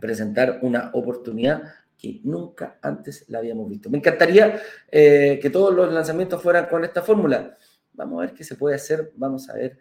presentar 0.00 0.58
una 0.62 0.90
oportunidad 0.94 1.62
que 1.98 2.20
nunca 2.24 2.78
antes 2.82 3.24
la 3.28 3.38
habíamos 3.38 3.68
visto. 3.68 3.88
Me 3.90 3.98
encantaría 3.98 4.60
eh, 4.90 5.38
que 5.40 5.50
todos 5.50 5.74
los 5.74 5.92
lanzamientos 5.92 6.42
fueran 6.42 6.66
con 6.66 6.84
esta 6.84 7.02
fórmula. 7.02 7.56
Vamos 7.92 8.18
a 8.18 8.26
ver 8.26 8.34
qué 8.34 8.44
se 8.44 8.56
puede 8.56 8.76
hacer, 8.76 9.12
vamos 9.16 9.48
a 9.48 9.54
ver 9.54 9.78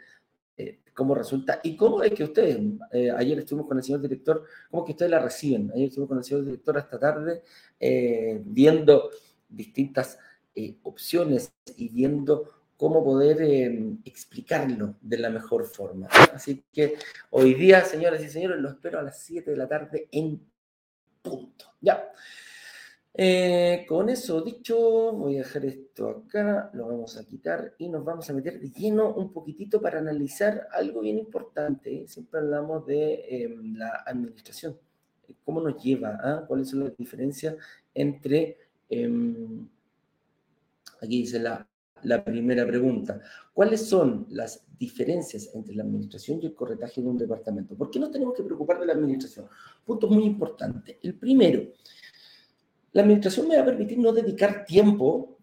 eh, 0.58 0.80
cómo 0.94 1.14
resulta 1.14 1.60
y 1.64 1.76
cómo 1.76 2.02
es 2.04 2.14
que 2.14 2.24
ustedes, 2.24 2.58
eh, 2.94 3.12
ayer 3.12 3.40
estuvimos 3.40 3.68
con 3.68 3.78
el 3.78 3.84
señor 3.84 4.02
director, 4.02 4.46
cómo 4.70 4.84
es 4.84 4.86
que 4.88 4.92
ustedes 4.94 5.12
la 5.12 5.20
reciben. 5.20 5.72
Ayer 5.74 5.88
estuvimos 5.88 6.10
con 6.10 6.18
el 6.20 6.24
señor 6.24 6.46
director 6.46 6.78
esta 6.78 7.00
tarde 7.00 7.44
viendo 8.46 9.10
distintas 9.50 10.18
opciones 10.84 11.52
y 11.76 11.90
viendo 11.90 12.50
cómo 12.78 13.04
poder 13.04 13.42
explicarlo 14.06 14.96
de 15.02 15.18
la 15.18 15.30
mejor 15.30 15.66
forma. 15.66 16.08
Así 16.34 16.64
que 16.72 16.96
hoy 17.30 17.54
día, 17.54 17.84
señoras 17.84 18.24
y 18.24 18.30
señores, 18.30 18.60
lo 18.60 18.70
espero 18.70 19.00
a 19.00 19.04
las 19.04 19.22
7 19.22 19.52
de 19.52 19.58
la 19.58 19.68
tarde 19.68 20.08
en 20.12 20.42
punto. 21.26 21.66
Ya. 21.82 22.12
Eh, 23.18 23.86
con 23.88 24.10
eso 24.10 24.42
dicho, 24.42 25.14
voy 25.14 25.36
a 25.36 25.40
dejar 25.40 25.66
esto 25.66 26.10
acá, 26.10 26.70
lo 26.74 26.88
vamos 26.88 27.18
a 27.18 27.26
quitar 27.26 27.74
y 27.78 27.88
nos 27.88 28.04
vamos 28.04 28.30
a 28.30 28.34
meter 28.34 28.60
de 28.60 28.70
lleno 28.70 29.14
un 29.14 29.32
poquitito 29.32 29.82
para 29.82 30.00
analizar 30.00 30.68
algo 30.72 31.02
bien 31.02 31.18
importante. 31.18 32.08
Siempre 32.08 32.42
hablamos 32.42 32.86
de 32.86 33.26
em, 33.30 33.76
la 33.76 34.04
administración, 34.06 34.78
cómo 35.46 35.62
nos 35.62 35.82
lleva, 35.82 36.20
¿ah? 36.22 36.46
cuáles 36.48 36.70
son 36.70 36.82
las 36.82 36.98
diferencias 36.98 37.56
entre 37.94 38.58
em, 38.90 39.68
Aquí 41.02 41.20
dice 41.22 41.40
la, 41.40 41.68
la 42.06 42.24
primera 42.24 42.66
pregunta. 42.66 43.22
¿Cuáles 43.54 43.86
son 43.88 44.28
las 44.30 44.66
diferencias 44.78 45.54
entre 45.54 45.76
la 45.76 45.84
administración 45.84 46.40
y 46.42 46.48
el 46.48 46.56
corretaje 46.56 47.02
de 47.02 47.08
un 47.08 47.18
departamento? 47.18 47.76
¿Por 47.76 47.90
qué 47.90 48.00
nos 48.00 48.12
tenemos 48.12 48.36
que 48.36 48.44
preocupar 48.44 48.80
de 48.80 48.86
la 48.86 48.94
administración? 48.94 49.48
Punto 49.84 50.08
muy 50.08 50.24
importante. 50.24 51.00
El 51.02 51.16
primero, 51.16 51.64
la 52.94 53.02
administración 53.02 53.48
me 53.48 53.58
va 53.58 53.64
a 53.64 53.66
permitir 53.66 53.98
no 54.00 54.14
dedicar 54.14 54.66
tiempo. 54.66 55.38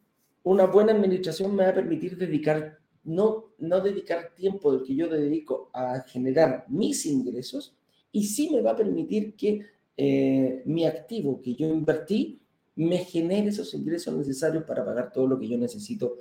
Una 0.45 0.67
buena 0.67 0.93
administración 0.93 1.55
me 1.55 1.65
va 1.65 1.71
a 1.71 1.75
permitir 1.75 2.17
dedicar, 2.17 2.79
no, 3.05 3.53
no 3.59 3.81
dedicar 3.81 4.33
tiempo 4.35 4.73
del 4.73 4.87
que 4.87 4.95
yo 4.95 5.09
dedico 5.09 5.71
a 5.73 6.01
generar 6.01 6.65
mis 6.69 7.07
ingresos 7.07 7.77
y 8.11 8.25
sí 8.25 8.51
me 8.51 8.61
va 8.61 8.73
a 8.73 8.77
permitir 8.77 9.35
que 9.35 9.65
eh, 9.97 10.63
mi 10.65 10.87
activo 10.87 11.41
que 11.41 11.55
yo 11.55 11.67
invertí 11.69 12.42
me 12.77 12.99
genere 12.99 13.49
esos 13.49 13.75
ingresos 13.75 14.15
necesarios 14.15 14.65
para 14.65 14.85
pagar 14.85 15.13
todo 15.13 15.27
lo 15.27 15.39
que 15.39 15.49
yo 15.49 15.59
necesito 15.59 16.19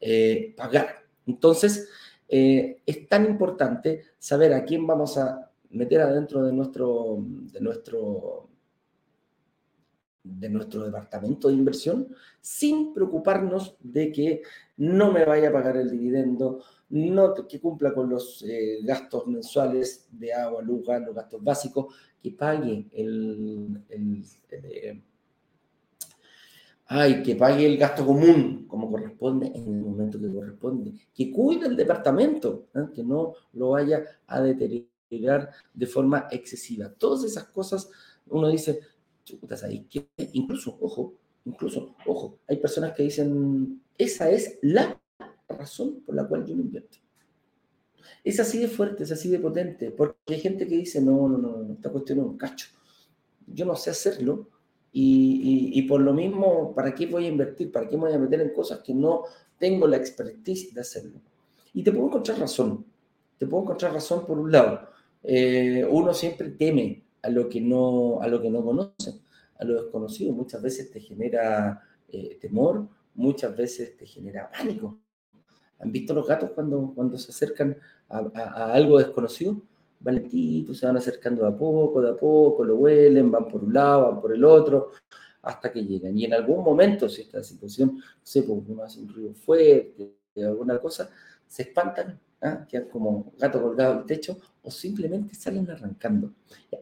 eh, 0.00 0.54
pagar. 0.56 1.04
Entonces, 1.26 1.88
eh, 2.28 2.82
es 2.86 3.08
tan 3.08 3.26
importante 3.26 4.04
saber 4.18 4.52
a 4.52 4.64
quién 4.64 4.86
vamos 4.86 5.16
a 5.18 5.50
meter 5.70 6.00
adentro 6.00 6.44
de 6.44 6.52
nuestro, 6.52 7.18
de 7.20 7.60
nuestro, 7.60 8.48
de 10.22 10.48
nuestro 10.48 10.84
departamento 10.84 11.48
de 11.48 11.54
inversión 11.54 12.08
sin 12.40 12.94
preocuparnos 12.94 13.76
de 13.80 14.12
que 14.12 14.42
no 14.76 15.12
me 15.12 15.24
vaya 15.24 15.48
a 15.48 15.52
pagar 15.52 15.76
el 15.76 15.90
dividendo, 15.90 16.62
no, 16.90 17.34
que 17.46 17.60
cumpla 17.60 17.92
con 17.92 18.08
los 18.08 18.42
eh, 18.46 18.78
gastos 18.82 19.26
mensuales 19.26 20.06
de 20.10 20.32
agua, 20.32 20.62
luz, 20.62 20.86
gas, 20.86 21.02
los 21.04 21.14
gastos 21.14 21.42
básicos, 21.42 21.94
que 22.22 22.30
pague 22.32 22.88
el, 22.92 23.84
el 23.90 24.24
ay, 26.88 27.22
que 27.22 27.36
pague 27.36 27.66
el 27.66 27.76
gasto 27.76 28.04
común 28.04 28.66
como 28.66 28.90
corresponde 28.90 29.52
en 29.54 29.74
el 29.74 29.80
momento 29.82 30.18
que 30.18 30.32
corresponde, 30.32 30.92
que 31.14 31.30
cuide 31.30 31.66
el 31.66 31.76
departamento, 31.76 32.68
¿eh? 32.74 32.86
que 32.94 33.04
no 33.04 33.34
lo 33.52 33.70
vaya 33.70 34.04
a 34.26 34.40
deteriorar 34.40 35.50
de 35.72 35.86
forma 35.86 36.28
excesiva. 36.30 36.88
Todas 36.90 37.24
esas 37.24 37.44
cosas, 37.44 37.90
uno 38.26 38.48
dice, 38.48 38.80
que 39.90 40.08
incluso, 40.32 40.78
ojo, 40.80 41.14
incluso, 41.44 41.94
ojo, 42.06 42.38
hay 42.48 42.56
personas 42.56 42.94
que 42.94 43.02
dicen, 43.02 43.82
esa 43.98 44.30
es 44.30 44.58
la 44.62 44.98
razón 45.46 46.00
por 46.06 46.14
la 46.14 46.26
cual 46.26 46.46
yo 46.46 46.56
me 46.56 46.62
invierto. 46.62 46.98
Es 48.24 48.40
así 48.40 48.58
de 48.58 48.68
fuerte, 48.68 49.04
es 49.04 49.12
así 49.12 49.28
de 49.28 49.38
potente, 49.38 49.90
porque 49.90 50.34
hay 50.34 50.40
gente 50.40 50.66
que 50.66 50.76
dice, 50.76 51.02
no, 51.02 51.28
no, 51.28 51.36
no, 51.36 51.72
esta 51.74 51.90
cuestión 51.90 52.20
es 52.20 52.24
un 52.24 52.38
cacho. 52.38 52.68
Yo 53.46 53.66
no 53.66 53.76
sé 53.76 53.90
hacerlo, 53.90 54.48
y, 54.92 55.82
por 55.82 56.00
lo 56.00 56.12
mismo, 56.12 56.74
¿para 56.74 56.94
qué 56.94 57.06
voy 57.06 57.26
a 57.26 57.28
invertir? 57.28 57.70
¿Para 57.70 57.88
qué 57.88 57.96
me 57.96 58.04
voy 58.04 58.12
a 58.12 58.18
meter 58.18 58.40
en 58.40 58.52
cosas 58.52 58.80
que 58.80 58.94
no 58.94 59.24
tengo 59.58 59.86
la 59.86 59.96
expertise 59.96 60.74
de 60.74 60.80
hacerlo? 60.80 61.20
Y 61.74 61.82
te 61.82 61.92
puedo 61.92 62.06
encontrar 62.06 62.38
razón. 62.38 62.84
Te 63.38 63.46
puedo 63.46 63.62
encontrar 63.64 63.92
razón 63.92 64.26
por 64.26 64.38
un 64.38 64.50
lado. 64.50 64.88
Eh, 65.22 65.86
uno 65.88 66.14
siempre 66.14 66.50
teme 66.50 67.04
a 67.22 67.28
lo, 67.28 67.48
que 67.48 67.60
no, 67.60 68.20
a 68.20 68.28
lo 68.28 68.40
que 68.40 68.50
no 68.50 68.64
conoce, 68.64 69.20
a 69.58 69.64
lo 69.64 69.82
desconocido. 69.82 70.32
Muchas 70.32 70.62
veces 70.62 70.90
te 70.90 71.00
genera 71.00 71.82
eh, 72.08 72.38
temor, 72.40 72.88
muchas 73.14 73.56
veces 73.56 73.96
te 73.96 74.06
genera 74.06 74.50
pánico. 74.50 74.98
¿Han 75.80 75.92
visto 75.92 76.14
los 76.14 76.26
gatos 76.26 76.50
cuando, 76.50 76.92
cuando 76.94 77.18
se 77.18 77.30
acercan 77.30 77.76
a 78.08 78.72
algo 78.72 78.98
desconocido? 78.98 79.62
Valentitos, 80.00 80.78
se 80.78 80.86
van 80.86 80.96
acercando 80.96 81.42
de 81.42 81.48
a 81.48 81.56
poco, 81.56 82.00
de 82.00 82.10
a 82.10 82.16
poco, 82.16 82.64
lo 82.64 82.76
huelen, 82.76 83.30
van 83.30 83.48
por 83.48 83.64
un 83.64 83.72
lado, 83.72 84.10
van 84.10 84.20
por 84.20 84.32
el 84.32 84.44
otro, 84.44 84.90
hasta 85.42 85.72
que 85.72 85.84
llegan. 85.84 86.16
Y 86.18 86.24
en 86.24 86.34
algún 86.34 86.64
momento, 86.64 87.08
si 87.08 87.22
esta 87.22 87.42
situación, 87.42 87.96
no 87.96 88.02
sé, 88.22 88.42
porque 88.42 88.72
uno 88.72 88.82
hace 88.82 89.00
un 89.00 89.08
ruido 89.08 89.34
fuerte, 89.34 90.14
alguna 90.36 90.78
cosa, 90.78 91.10
se 91.46 91.62
espantan, 91.62 92.18
¿ah? 92.42 92.66
quedan 92.68 92.88
como 92.88 93.32
gato 93.38 93.60
colgado 93.60 93.98
al 93.98 94.06
techo, 94.06 94.38
o 94.62 94.70
simplemente 94.70 95.34
salen 95.34 95.68
arrancando. 95.70 96.32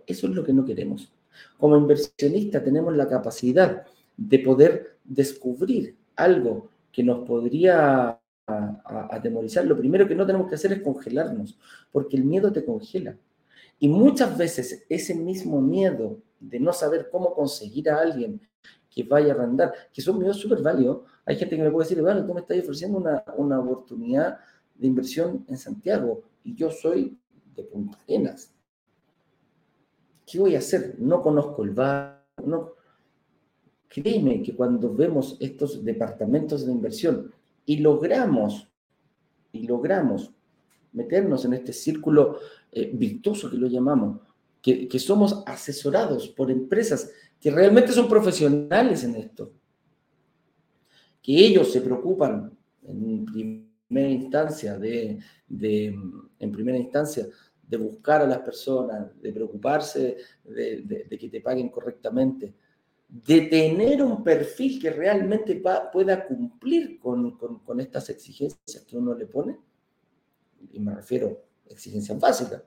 Eso 0.07 0.27
es 0.27 0.35
lo 0.35 0.45
que 0.45 0.53
no 0.53 0.65
queremos. 0.65 1.13
Como 1.59 1.77
inversionista 1.77 2.63
tenemos 2.63 2.97
la 2.97 3.09
capacidad 3.09 3.85
de 4.17 4.39
poder 4.39 4.99
descubrir 5.05 5.97
algo 6.17 6.69
que 6.91 7.03
nos 7.03 7.27
podría 7.27 8.19
a, 8.47 9.09
atemorizar, 9.11 9.65
lo 9.65 9.77
primero 9.77 10.07
que 10.07 10.15
no 10.15 10.27
tenemos 10.27 10.49
que 10.49 10.55
hacer 10.55 10.73
es 10.73 10.83
congelarnos, 10.83 11.59
porque 11.91 12.17
el 12.17 12.25
miedo 12.25 12.53
te 12.53 12.65
congela. 12.65 13.17
Y 13.79 13.89
muchas 13.89 14.37
veces 14.37 14.85
ese 14.89 15.15
mismo 15.15 15.61
miedo 15.61 16.19
de 16.41 16.61
no 16.61 16.73
saber 16.73 17.09
cómo 17.11 17.35
conseguir 17.35 17.91
a 17.91 18.01
alguien 18.01 18.41
que 18.91 19.03
vaya 19.03 19.33
a 19.33 19.37
arrendar, 19.37 19.73
que 19.93 20.01
son 20.01 20.19
miedos 20.19 20.39
súper 20.39 20.63
válidos. 20.63 21.03
Hay 21.25 21.37
gente 21.37 21.57
que 21.57 21.63
me 21.63 21.71
puede 21.71 21.89
decir, 21.89 22.03
bueno, 22.03 22.25
tú 22.25 22.33
me 22.33 22.41
estás 22.41 22.59
ofreciendo 22.61 22.99
una, 22.99 23.23
una 23.37 23.61
oportunidad 23.61 24.39
de 24.75 24.87
inversión 24.87 25.45
en 25.49 25.59
Santiago 25.59 26.23
y 26.45 26.55
yo 26.55 26.71
soy 26.71 27.19
de 27.55 27.63
Punta 27.65 27.99
Arenas. 28.05 28.55
¿Qué 30.25 30.39
voy 30.39 30.55
a 30.55 30.59
hacer? 30.59 30.97
No 30.99 31.23
conozco 31.23 31.63
el 31.63 31.71
barrio. 31.71 32.17
No. 32.45 32.73
Créeme 33.89 34.43
que 34.43 34.55
cuando 34.55 34.93
vemos 34.95 35.37
estos 35.41 35.85
departamentos 35.85 36.67
de 36.67 36.73
inversión 36.73 37.33
y 37.67 37.79
logramos, 37.79 38.69
y 39.53 39.67
logramos 39.67 40.33
meternos 40.93 41.45
en 41.45 41.55
este 41.55 41.73
círculo 41.73 42.39
eh, 42.73 42.91
virtuoso 42.95 43.51
que 43.51 43.59
lo 43.59 43.67
llamamos, 43.67 44.21
que, 44.63 44.89
que 44.89 44.99
somos 44.99 45.43
asesorados 45.47 46.29
por 46.29 46.51
empresas 46.51 47.11
que 47.41 47.51
realmente 47.51 47.93
son 47.93 48.09
profesionales 48.09 49.05
en 49.05 49.17
esto, 49.17 49.53
que 51.23 51.33
ellos 51.33 51.71
se 51.71 51.81
preocupan 51.81 52.57
en 52.83 53.25
primera 53.27 54.11
instancia 54.11 54.79
de, 54.79 55.19
de, 55.47 55.99
en 56.39 56.53
primera 56.53 56.79
instancia 56.79 57.27
de 57.67 57.77
buscar 57.77 58.23
a 58.23 58.27
las 58.27 58.39
personas, 58.39 59.21
de 59.21 59.33
preocuparse 59.33 60.17
de, 60.45 61.07
de, 61.09 61.19
que 61.19 61.29
te 61.29 61.41
paguen 61.41 61.69
correctamente, 61.69 62.55
de 63.09 63.43
tener 63.43 64.03
un 64.03 64.23
perfil 64.25 64.81
que 64.81 64.91
realmente 64.91 65.63
pueda 65.93 66.27
cumplir 66.27 66.99
con, 66.99 67.39
estas 67.79 68.11
exigencias 68.11 68.85
que 68.85 68.97
uno 68.97 69.15
le 69.15 69.27
pone, 69.27 69.59
y 70.73 70.81
me 70.81 70.95
refiero 70.95 71.45
a 71.69 71.73
exigencias 71.73 72.19
básicas, 72.19 72.63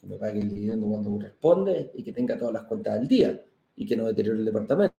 que 0.00 0.06
me 0.06 0.18
pague 0.18 0.40
el 0.40 0.48
dividendo 0.48 0.86
cuando 0.86 1.10
corresponde 1.10 1.92
y 1.94 2.02
que 2.02 2.12
tenga 2.12 2.36
todas 2.36 2.52
las 2.52 2.64
cuentas 2.64 2.98
al 2.98 3.06
día 3.06 3.42
y 3.76 3.86
que 3.86 3.96
no 3.96 4.06
deteriore 4.06 4.40
el 4.40 4.44
departamento. 4.44 4.94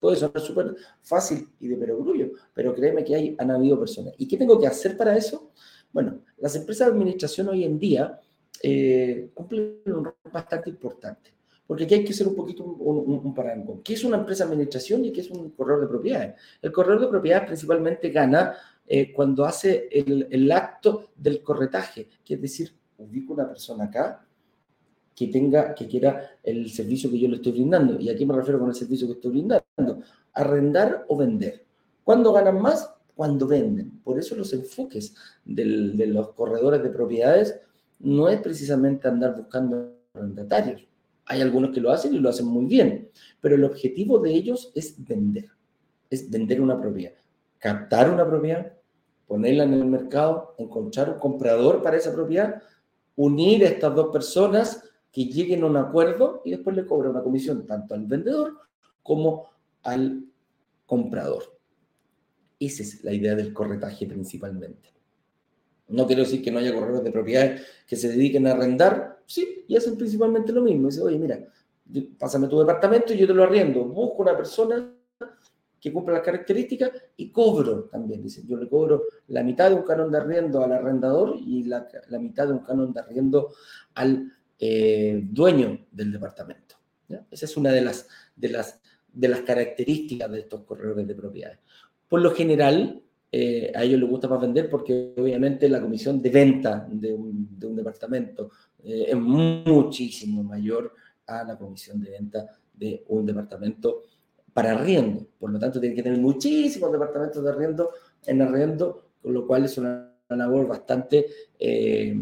Puede 0.00 0.16
sonar 0.16 0.40
súper 0.40 0.74
fácil 1.02 1.48
y 1.60 1.68
de 1.68 1.76
perogrullo, 1.76 2.32
pero 2.52 2.74
créeme 2.74 3.04
que 3.04 3.14
hay, 3.14 3.36
han 3.38 3.50
habido 3.50 3.78
personas. 3.78 4.14
¿Y 4.18 4.26
qué 4.28 4.36
tengo 4.36 4.58
que 4.58 4.66
hacer 4.66 4.96
para 4.96 5.16
eso? 5.16 5.52
Bueno, 5.92 6.20
las 6.38 6.54
empresas 6.56 6.88
de 6.88 6.92
administración 6.92 7.48
hoy 7.48 7.64
en 7.64 7.78
día 7.78 8.20
eh, 8.62 9.30
cumplen 9.32 9.80
un 9.86 10.04
rol 10.04 10.14
bastante 10.30 10.70
importante. 10.70 11.35
Porque 11.66 11.84
aquí 11.84 11.94
hay 11.94 12.04
que 12.04 12.12
hacer 12.12 12.28
un 12.28 12.36
poquito 12.36 12.62
un, 12.64 13.20
un, 13.24 13.82
¿Qué 13.82 13.94
es 13.94 14.04
una 14.04 14.18
empresa 14.18 14.44
de 14.44 14.52
administración 14.52 15.04
y 15.04 15.12
qué 15.12 15.20
es 15.20 15.30
un 15.30 15.50
corredor 15.50 15.80
de 15.80 15.88
propiedades? 15.88 16.34
El 16.62 16.70
corredor 16.70 17.00
de 17.00 17.08
propiedades 17.08 17.46
principalmente 17.46 18.10
gana 18.10 18.54
eh, 18.86 19.12
cuando 19.12 19.44
hace 19.44 19.88
el, 19.90 20.28
el, 20.30 20.50
acto 20.52 21.10
del 21.16 21.42
corretaje, 21.42 22.08
que 22.24 22.34
es 22.34 22.40
decir, 22.40 22.72
ubico 22.98 23.32
una 23.32 23.48
persona 23.48 23.84
acá 23.84 24.24
que 25.14 25.26
tenga, 25.26 25.74
que 25.74 25.88
quiera 25.88 26.38
el 26.42 26.70
servicio 26.70 27.10
que 27.10 27.18
yo 27.18 27.28
le 27.28 27.36
estoy 27.36 27.52
brindando. 27.52 27.98
¿Y 27.98 28.10
aquí 28.10 28.24
me 28.24 28.34
refiero 28.34 28.60
con 28.60 28.68
el 28.68 28.74
servicio 28.74 29.08
que 29.08 29.14
estoy 29.14 29.32
brindando? 29.32 30.02
Arrendar 30.34 31.04
o 31.08 31.16
vender. 31.16 31.64
¿Cuándo 32.04 32.32
ganan 32.32 32.60
más? 32.60 32.88
Cuando 33.16 33.48
venden. 33.48 34.02
Por 34.04 34.18
eso 34.18 34.36
los 34.36 34.52
enfoques 34.52 35.14
del, 35.44 35.96
de 35.96 36.06
los 36.06 36.32
corredores 36.34 36.82
de 36.82 36.90
propiedades 36.90 37.58
no 37.98 38.28
es 38.28 38.40
precisamente 38.40 39.08
andar 39.08 39.34
buscando 39.36 39.96
arrendatarios 40.14 40.86
hay 41.26 41.40
algunos 41.40 41.72
que 41.72 41.80
lo 41.80 41.90
hacen 41.90 42.14
y 42.14 42.18
lo 42.18 42.28
hacen 42.28 42.46
muy 42.46 42.66
bien, 42.66 43.10
pero 43.40 43.56
el 43.56 43.64
objetivo 43.64 44.18
de 44.18 44.32
ellos 44.32 44.72
es 44.74 44.94
vender, 45.04 45.50
es 46.08 46.30
vender 46.30 46.60
una 46.60 46.80
propiedad, 46.80 47.14
captar 47.58 48.10
una 48.10 48.26
propiedad, 48.26 48.72
ponerla 49.26 49.64
en 49.64 49.74
el 49.74 49.84
mercado, 49.84 50.54
encontrar 50.58 51.10
un 51.10 51.18
comprador 51.18 51.82
para 51.82 51.96
esa 51.96 52.14
propiedad, 52.14 52.62
unir 53.16 53.64
a 53.64 53.68
estas 53.68 53.94
dos 53.94 54.12
personas 54.12 54.84
que 55.10 55.24
lleguen 55.24 55.64
a 55.64 55.66
un 55.66 55.76
acuerdo 55.76 56.42
y 56.44 56.52
después 56.52 56.76
le 56.76 56.86
cobra 56.86 57.10
una 57.10 57.22
comisión 57.22 57.66
tanto 57.66 57.94
al 57.94 58.06
vendedor 58.06 58.54
como 59.02 59.50
al 59.82 60.24
comprador. 60.84 61.58
Esa 62.60 62.82
es 62.82 63.02
la 63.02 63.12
idea 63.12 63.34
del 63.34 63.52
corretaje 63.52 64.06
principalmente. 64.06 64.90
No 65.88 66.06
quiero 66.06 66.22
decir 66.22 66.42
que 66.42 66.50
no 66.50 66.58
haya 66.58 66.74
corredores 66.74 67.04
de 67.04 67.12
propiedades 67.12 67.62
que 67.86 67.96
se 67.96 68.08
dediquen 68.08 68.46
a 68.46 68.52
arrendar, 68.52 69.15
sí, 69.26 69.64
y 69.68 69.76
hacen 69.76 69.96
principalmente 69.96 70.52
lo 70.52 70.62
mismo. 70.62 70.88
Dice, 70.88 71.02
oye, 71.02 71.18
mira, 71.18 71.38
pásame 72.18 72.48
tu 72.48 72.58
departamento 72.58 73.12
y 73.12 73.18
yo 73.18 73.26
te 73.26 73.34
lo 73.34 73.42
arriendo. 73.42 73.84
Busco 73.84 74.22
una 74.22 74.36
persona 74.36 74.92
que 75.80 75.92
cumpla 75.92 76.14
las 76.14 76.22
características 76.24 76.90
y 77.16 77.30
cobro 77.30 77.84
también. 77.84 78.22
Dice, 78.22 78.42
yo 78.46 78.56
le 78.56 78.68
cobro 78.68 79.04
la 79.28 79.42
mitad 79.42 79.70
de 79.70 79.76
un 79.76 79.82
canon 79.82 80.10
de 80.10 80.18
arriendo 80.18 80.64
al 80.64 80.72
arrendador 80.72 81.36
y 81.38 81.64
la, 81.64 81.86
mitad 82.18 82.46
de 82.46 82.54
un 82.54 82.60
canon 82.60 82.92
de 82.92 83.00
arriendo 83.00 83.52
al 83.94 84.32
eh, 84.58 85.20
dueño 85.24 85.86
del 85.90 86.12
departamento. 86.12 86.76
Esa 87.30 87.44
es 87.44 87.56
una 87.56 87.70
de 87.70 87.82
las, 87.82 88.08
de, 88.34 88.48
las, 88.48 88.80
de 89.12 89.28
las 89.28 89.40
características 89.42 90.30
de 90.30 90.40
estos 90.40 90.62
corredores 90.64 91.06
de 91.06 91.14
propiedades. 91.14 91.60
Por 92.08 92.20
lo 92.20 92.32
general, 92.32 93.02
eh, 93.30 93.72
a 93.74 93.82
ellos 93.82 94.00
les 94.00 94.08
gusta 94.08 94.28
más 94.28 94.40
vender 94.40 94.70
porque 94.70 95.12
obviamente 95.16 95.68
la 95.68 95.80
comisión 95.80 96.22
de 96.22 96.30
venta 96.30 96.86
de 96.90 97.12
un, 97.12 97.46
departamento 97.74 98.50
eh, 98.82 99.06
es 99.08 99.16
muchísimo 99.16 100.44
mayor 100.44 100.92
a 101.26 101.42
la 101.42 101.58
comisión 101.58 102.00
de 102.00 102.12
venta 102.12 102.46
de 102.72 103.04
un 103.08 103.26
departamento 103.26 104.02
para 104.52 104.72
arriendo. 104.72 105.26
Por 105.38 105.50
lo 105.50 105.58
tanto, 105.58 105.80
tienen 105.80 105.96
que 105.96 106.02
tener 106.02 106.18
muchísimos 106.18 106.92
departamentos 106.92 107.42
de 107.42 107.50
arriendo 107.50 107.90
en 108.24 108.42
arriendo, 108.42 109.10
con 109.20 109.34
lo 109.34 109.46
cual 109.46 109.64
es 109.64 109.76
una, 109.76 110.12
labor 110.28 110.66
bastante, 110.66 111.26
eh, 111.58 112.14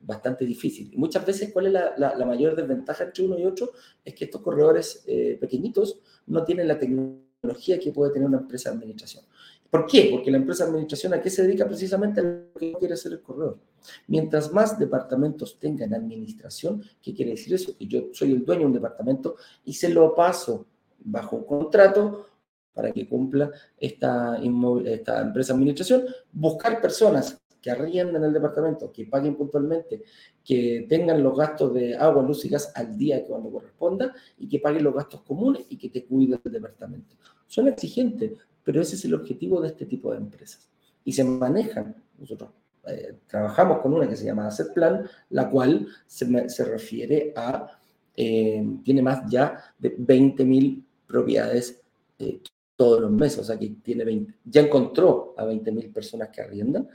bastante 0.00 0.44
difícil. 0.44 0.92
Muchas 0.96 1.26
veces, 1.26 1.52
¿cuál 1.52 1.66
es 1.66 1.72
la, 1.72 2.24
mayor 2.24 2.56
desventaja 2.56 3.04
entre 3.04 3.24
uno 3.24 3.38
y 3.38 3.44
otro? 3.44 3.70
Es 4.04 4.14
que 4.14 4.24
estos 4.24 4.40
corredores 4.40 5.04
pequeñitos 5.40 6.00
no 6.26 6.42
tienen 6.44 6.68
la 6.68 6.78
tecnología 6.78 7.78
que 7.78 7.92
puede 7.92 8.12
tener 8.12 8.28
una 8.28 8.38
empresa 8.38 8.70
de 8.70 8.76
administración. 8.76 9.24
¿Por 9.72 9.86
qué? 9.86 10.08
Porque 10.10 10.30
la 10.30 10.36
empresa 10.36 10.64
de 10.64 10.70
administración 10.70 11.14
a 11.14 11.22
qué 11.22 11.30
se 11.30 11.44
dedica 11.44 11.66
precisamente 11.66 12.20
a 12.20 12.24
lo 12.24 12.52
que 12.58 12.74
quiere 12.74 12.92
hacer 12.92 13.12
el 13.12 13.22
corredor. 13.22 13.58
Mientras 14.06 14.52
más 14.52 14.78
departamentos 14.78 15.58
tengan 15.58 15.94
administración, 15.94 16.84
¿qué 17.00 17.14
quiere 17.14 17.30
decir 17.30 17.54
eso? 17.54 17.74
Que 17.74 17.86
yo 17.86 18.08
soy 18.12 18.32
el 18.32 18.44
dueño 18.44 18.60
de 18.60 18.66
un 18.66 18.72
departamento 18.74 19.36
y 19.64 19.72
se 19.72 19.88
lo 19.88 20.14
paso 20.14 20.66
bajo 20.98 21.36
un 21.36 21.44
contrato 21.44 22.26
para 22.74 22.92
que 22.92 23.08
cumpla 23.08 23.50
esta, 23.78 24.38
esta 24.84 25.22
empresa 25.22 25.54
de 25.54 25.56
administración, 25.56 26.04
buscar 26.30 26.78
personas 26.78 27.41
que 27.62 27.70
arrienden 27.70 28.24
el 28.24 28.32
departamento, 28.32 28.90
que 28.90 29.06
paguen 29.06 29.36
puntualmente, 29.36 30.02
que 30.44 30.84
tengan 30.88 31.22
los 31.22 31.38
gastos 31.38 31.72
de 31.72 31.96
agua, 31.96 32.22
luz 32.22 32.44
y 32.44 32.48
gas 32.48 32.72
al 32.74 32.98
día 32.98 33.22
que 33.22 33.28
cuando 33.28 33.50
corresponda 33.50 34.12
y 34.36 34.48
que 34.48 34.58
paguen 34.58 34.82
los 34.82 34.94
gastos 34.94 35.22
comunes 35.22 35.64
y 35.68 35.78
que 35.78 35.88
te 35.88 36.04
cuiden 36.04 36.40
del 36.42 36.52
departamento. 36.54 37.14
Son 37.46 37.68
exigentes, 37.68 38.32
pero 38.64 38.80
ese 38.80 38.96
es 38.96 39.04
el 39.04 39.14
objetivo 39.14 39.60
de 39.60 39.68
este 39.68 39.86
tipo 39.86 40.10
de 40.10 40.18
empresas. 40.18 40.68
Y 41.04 41.12
se 41.12 41.22
manejan, 41.22 41.94
nosotros 42.18 42.50
eh, 42.88 43.18
trabajamos 43.28 43.78
con 43.78 43.94
una 43.94 44.08
que 44.08 44.16
se 44.16 44.24
llama 44.24 44.48
Asset 44.48 44.74
Plan, 44.74 45.06
la 45.30 45.48
cual 45.48 45.86
se, 46.06 46.48
se 46.48 46.64
refiere 46.64 47.32
a, 47.36 47.78
eh, 48.16 48.66
tiene 48.82 49.02
más 49.02 49.30
ya 49.30 49.56
de 49.78 49.96
20.000 49.96 50.84
propiedades 51.06 51.80
eh, 52.18 52.40
todos 52.74 53.00
los 53.00 53.12
meses, 53.12 53.38
o 53.38 53.44
sea 53.44 53.56
que 53.56 53.68
tiene 53.82 54.04
20, 54.04 54.34
ya 54.44 54.62
encontró 54.62 55.34
a 55.36 55.44
20.000 55.44 55.92
personas 55.92 56.30
que 56.30 56.40
arriendan, 56.40 56.88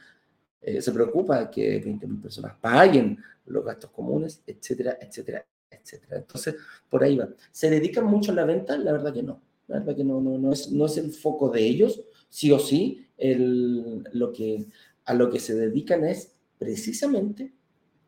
se 0.81 0.91
preocupa 0.91 1.49
que 1.49 1.83
20.000 1.83 2.21
personas 2.21 2.53
paguen 2.59 3.17
los 3.45 3.63
gastos 3.63 3.91
comunes, 3.91 4.41
etcétera, 4.45 4.97
etcétera, 4.99 5.45
etcétera. 5.69 6.17
Entonces, 6.17 6.55
por 6.89 7.03
ahí 7.03 7.15
va. 7.15 7.29
¿Se 7.51 7.69
dedican 7.69 8.05
mucho 8.05 8.31
a 8.31 8.35
la 8.35 8.45
venta? 8.45 8.77
La 8.77 8.91
verdad 8.91 9.13
que 9.13 9.23
no 9.23 9.41
verdad 9.67 9.95
que 9.95 10.03
no, 10.03 10.21
no, 10.21 10.37
no, 10.37 10.51
es, 10.51 10.71
no 10.71 10.85
es 10.85 10.97
el 10.97 11.11
foco 11.11 11.49
de 11.49 11.65
ellos, 11.65 12.01
sí 12.29 12.51
o 12.51 12.59
sí, 12.59 13.05
el, 13.17 14.03
lo 14.13 14.31
que, 14.31 14.65
a 15.05 15.13
lo 15.13 15.29
que 15.29 15.39
se 15.39 15.55
dedican 15.55 16.05
es 16.05 16.33
precisamente 16.57 17.53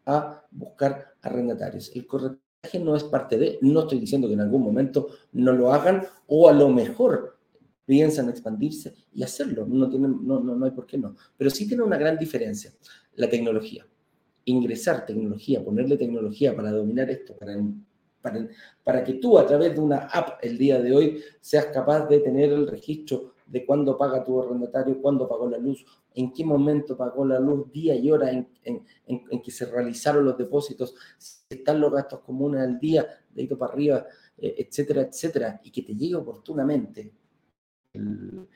a 0.06 0.44
buscar 0.52 1.16
arrendatarios. 1.22 1.92
El 1.96 2.08
corretaje 2.08 2.80
no 2.82 2.96
es 2.96 3.04
parte 3.04 3.38
de, 3.38 3.60
no 3.62 3.82
estoy 3.82 4.00
diciendo 4.00 4.28
que 4.28 4.34
en 4.34 4.42
algún 4.42 4.64
momento 4.64 5.10
no 5.34 5.52
lo 5.52 5.74
hagan 5.74 6.06
o 6.28 6.50
a 6.50 6.54
lo 6.54 6.70
mejor 6.70 7.38
piensan 7.90 8.30
expandirse 8.30 8.94
y 9.16 9.24
hacerlo, 9.24 9.66
no, 9.68 9.90
tienen, 9.90 10.20
no, 10.22 10.40
no, 10.40 10.56
no 10.56 10.64
hay 10.64 10.72
por 10.72 10.86
qué 10.86 10.96
no, 10.96 11.16
pero 11.36 11.50
sí 11.50 11.68
tiene 11.68 11.82
una 11.82 11.98
gran 11.98 12.20
diferencia, 12.20 12.72
la 13.16 13.28
tecnología. 13.28 13.84
Ingresar 14.46 15.08
tecnología, 15.08 15.66
ponerle 15.66 15.98
tecnología 15.98 16.56
para 16.56 16.72
dominar 16.72 17.10
esto, 17.10 17.36
para 17.36 17.56
para, 18.84 19.04
que 19.04 19.14
tú 19.14 19.40
a 19.40 19.48
través 19.48 19.74
de 19.74 19.80
una 19.80 20.08
app 20.08 20.44
el 20.44 20.58
día 20.58 20.80
de 20.82 20.94
hoy 20.94 21.24
seas 21.40 21.68
capaz 21.68 22.06
de 22.08 22.20
tener 22.20 22.52
el 22.52 22.68
registro 22.68 23.34
de 23.48 23.66
cuándo 23.66 23.98
paga 23.98 24.24
tu 24.24 24.40
arrendatario, 24.40 25.02
cuándo 25.02 25.28
pagó 25.28 25.50
la 25.50 25.58
luz, 25.58 25.84
en 26.14 26.32
qué 26.34 26.46
momento 26.46 26.96
pagó 26.96 27.26
la 27.26 27.40
luz, 27.40 27.72
día 27.72 27.96
y 27.96 28.12
hora 28.12 28.30
en, 28.32 28.86
que 29.42 29.52
se 29.52 29.66
realizaron 29.66 30.26
los 30.26 30.38
depósitos, 30.38 30.94
si 31.18 31.42
están 31.50 31.80
los 31.80 31.92
gastos 31.92 32.20
comunes 32.20 32.62
al 32.62 32.80
día, 32.80 33.08
de 33.34 33.42
ahí 33.42 33.48
para 33.48 33.74
arriba, 33.74 34.06
eh, 34.38 34.56
etcétera, 34.60 35.02
etcétera, 35.02 35.62
y 35.64 35.72
que 35.72 35.82
te 35.82 35.96
llegue 35.96 36.16
oportunamente, 36.16 37.12
el, 37.94 38.48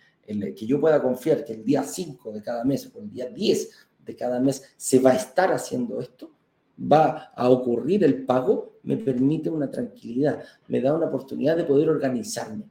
que 0.55 0.65
yo 0.65 0.79
pueda 0.79 1.01
confiar 1.01 1.43
que 1.43 1.53
el 1.53 1.63
día 1.63 1.83
5 1.83 2.31
de 2.31 2.41
cada 2.41 2.63
mes 2.63 2.91
o 2.93 2.99
el 2.99 3.09
día 3.09 3.27
10 3.27 3.69
de 4.05 4.15
cada 4.15 4.39
mes 4.39 4.63
se 4.77 4.99
va 4.99 5.11
a 5.11 5.15
estar 5.15 5.51
haciendo 5.51 5.99
esto, 5.99 6.31
va 6.79 7.31
a 7.35 7.49
ocurrir 7.49 8.03
el 8.03 8.25
pago, 8.25 8.79
me 8.83 8.97
permite 8.97 9.49
una 9.49 9.69
tranquilidad, 9.69 10.43
me 10.67 10.81
da 10.81 10.93
una 10.93 11.07
oportunidad 11.07 11.55
de 11.55 11.63
poder 11.63 11.89
organizarme. 11.89 12.65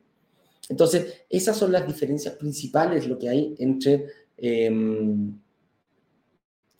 Entonces, 0.69 1.25
esas 1.29 1.57
son 1.57 1.73
las 1.73 1.87
diferencias 1.87 2.35
principales, 2.35 3.07
lo 3.07 3.19
que 3.19 3.29
hay 3.29 3.55
entre, 3.59 4.07
em, 4.37 5.39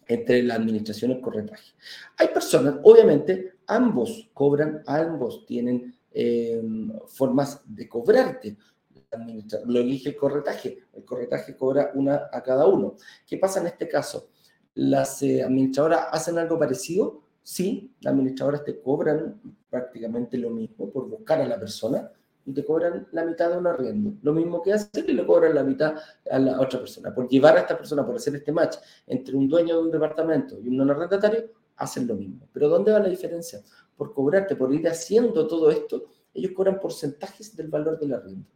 entre 0.07 0.43
la 0.43 0.55
administración 0.55 1.11
y 1.11 1.15
el 1.15 1.21
corretaje. 1.21 1.73
Hay 2.19 2.29
personas, 2.29 2.77
obviamente, 2.83 3.55
ambos 3.67 4.31
cobran, 4.33 4.83
ambos 4.87 5.47
tienen 5.47 5.95
em, 6.15 6.93
formas 7.07 7.63
de 7.65 7.89
cobrarte. 7.89 8.59
Lo 9.67 9.81
elige 9.81 10.11
el 10.11 10.17
corretaje, 10.17 10.79
el 10.95 11.05
corretaje 11.05 11.57
cobra 11.57 11.91
una 11.95 12.29
a 12.33 12.43
cada 12.43 12.67
uno. 12.67 12.97
¿Qué 13.27 13.37
pasa 13.37 13.61
en 13.61 13.67
este 13.67 13.89
caso? 13.89 14.31
¿Las 14.75 15.23
eh, 15.23 15.43
administradoras 15.43 16.07
hacen 16.11 16.39
algo 16.39 16.59
parecido? 16.59 17.23
Sí, 17.43 17.95
las 18.01 18.13
administradoras 18.13 18.65
te 18.65 18.81
cobran 18.81 19.41
prácticamente 19.69 20.39
lo 20.39 20.51
mismo 20.51 20.91
por 20.91 21.09
buscar 21.09 21.41
a 21.41 21.47
la 21.47 21.59
persona 21.59 22.11
y 22.45 22.53
te 22.53 22.65
cobran 22.65 23.07
la 23.13 23.25
mitad 23.25 23.51
de 23.51 23.59
un 23.59 23.67
arriendo. 23.67 24.15
Lo 24.23 24.33
mismo 24.33 24.63
que 24.63 24.73
hacen 24.73 25.05
y 25.07 25.13
le 25.13 25.27
cobran 25.27 25.55
la 25.55 25.63
mitad 25.63 25.95
a 26.31 26.39
la 26.39 26.61
otra 26.61 26.79
persona. 26.81 27.15
Por 27.15 27.29
llevar 27.29 27.57
a 27.57 27.61
esta 27.61 27.77
persona, 27.77 28.07
por 28.07 28.17
hacer 28.17 28.35
este 28.37 28.53
match 28.53 28.77
entre 29.07 29.37
un 29.37 29.49
dueño 29.49 29.77
de 29.77 29.83
un 29.83 29.91
departamento 29.91 30.59
y 30.59 30.69
un 30.69 30.91
arrendatario, 30.91 31.51
hacen 31.77 32.07
lo 32.07 32.15
mismo. 32.15 32.49
Pero 32.53 32.69
¿dónde 32.69 32.93
va 32.93 32.99
la 32.99 33.09
diferencia? 33.09 33.61
Por 33.97 34.15
cobrarte, 34.15 34.57
por 34.57 34.73
ir 34.73 34.89
haciendo 34.89 35.47
todo 35.47 35.71
esto, 35.71 36.05
ellos 36.33 36.53
cobran 36.53 36.81
porcentajes 36.81 37.55
del 37.57 37.69
valor 37.69 37.99
del 37.99 38.15
arriendo. 38.15 38.49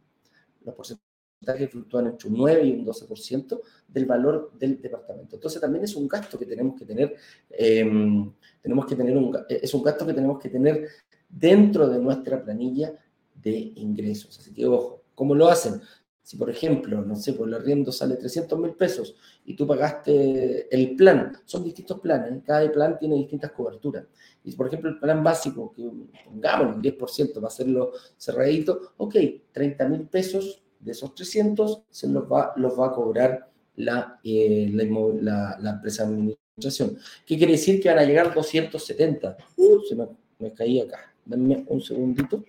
Los 0.67 0.75
porcentajes 0.75 1.71
fluctúan 1.71 2.07
entre 2.07 2.27
un 2.29 2.37
9 2.37 2.65
y 2.65 2.71
un 2.73 2.85
12% 2.85 3.61
del 3.87 4.05
valor 4.05 4.51
del 4.59 4.81
departamento. 4.81 5.35
Entonces 5.35 5.61
también 5.61 5.83
es 5.85 5.95
un 5.95 6.07
gasto 6.07 6.37
que 6.37 6.45
tenemos 6.45 6.77
que 6.77 6.85
tener, 6.85 7.15
em, 7.49 8.31
tenemos 8.61 8.85
que 8.85 8.95
tener 8.95 9.15
un, 9.15 9.37
es 9.47 9.73
un 9.73 9.83
gasto 9.83 10.05
que 10.05 10.13
tenemos 10.13 10.39
que 10.39 10.49
tener 10.49 10.87
dentro 11.29 11.87
de 11.87 11.99
nuestra 11.99 12.43
planilla 12.43 12.93
de 13.33 13.71
ingresos. 13.75 14.37
Así 14.39 14.53
que 14.53 14.65
ojo, 14.65 15.03
¿cómo 15.15 15.35
lo 15.35 15.47
hacen? 15.47 15.81
Si, 16.27 16.35
por 16.35 16.49
ejemplo, 16.49 17.01
no 17.05 17.15
sé, 17.15 17.31
por 17.31 17.47
el 17.47 17.53
arriendo 17.53 17.89
sale 17.89 18.17
300 18.17 18.59
mil 18.59 18.71
pesos 18.71 19.15
y 19.45 19.55
tú 19.55 19.65
pagaste 19.65 20.67
el 20.75 20.93
plan, 20.97 21.31
son 21.45 21.63
distintos 21.63 22.01
planes, 22.01 22.33
¿eh? 22.33 22.41
cada 22.45 22.69
plan 22.69 22.99
tiene 22.99 23.15
distintas 23.15 23.53
coberturas. 23.53 24.03
Y, 24.43 24.51
por 24.51 24.67
ejemplo, 24.67 24.89
el 24.89 24.99
plan 24.99 25.23
básico, 25.23 25.71
que 25.71 25.89
pongamos 26.25 26.75
un 26.75 26.81
10% 26.83 27.33
para 27.33 27.47
hacerlo 27.47 27.93
cerradito, 28.17 28.91
ok, 28.97 29.15
30 29.53 29.87
mil 29.87 30.01
pesos 30.07 30.61
de 30.81 30.91
esos 30.91 31.15
300 31.15 31.83
se 31.89 32.09
los 32.09 32.29
va, 32.29 32.51
los 32.57 32.77
va 32.77 32.87
a 32.87 32.91
cobrar 32.91 33.49
la, 33.77 34.19
eh, 34.21 34.69
la, 34.73 35.57
la, 35.61 35.69
empresa 35.69 36.03
de 36.03 36.13
administración. 36.13 36.97
¿Qué 37.25 37.37
quiere 37.37 37.53
decir? 37.53 37.81
Que 37.81 37.87
van 37.87 37.99
a 37.99 38.03
llegar 38.03 38.33
270. 38.33 39.37
Uh, 39.55 39.79
se 39.87 39.95
me, 39.95 40.07
me 40.39 40.53
caí 40.53 40.81
acá. 40.81 41.15
Dame 41.23 41.63
un 41.69 41.79
segundito. 41.79 42.43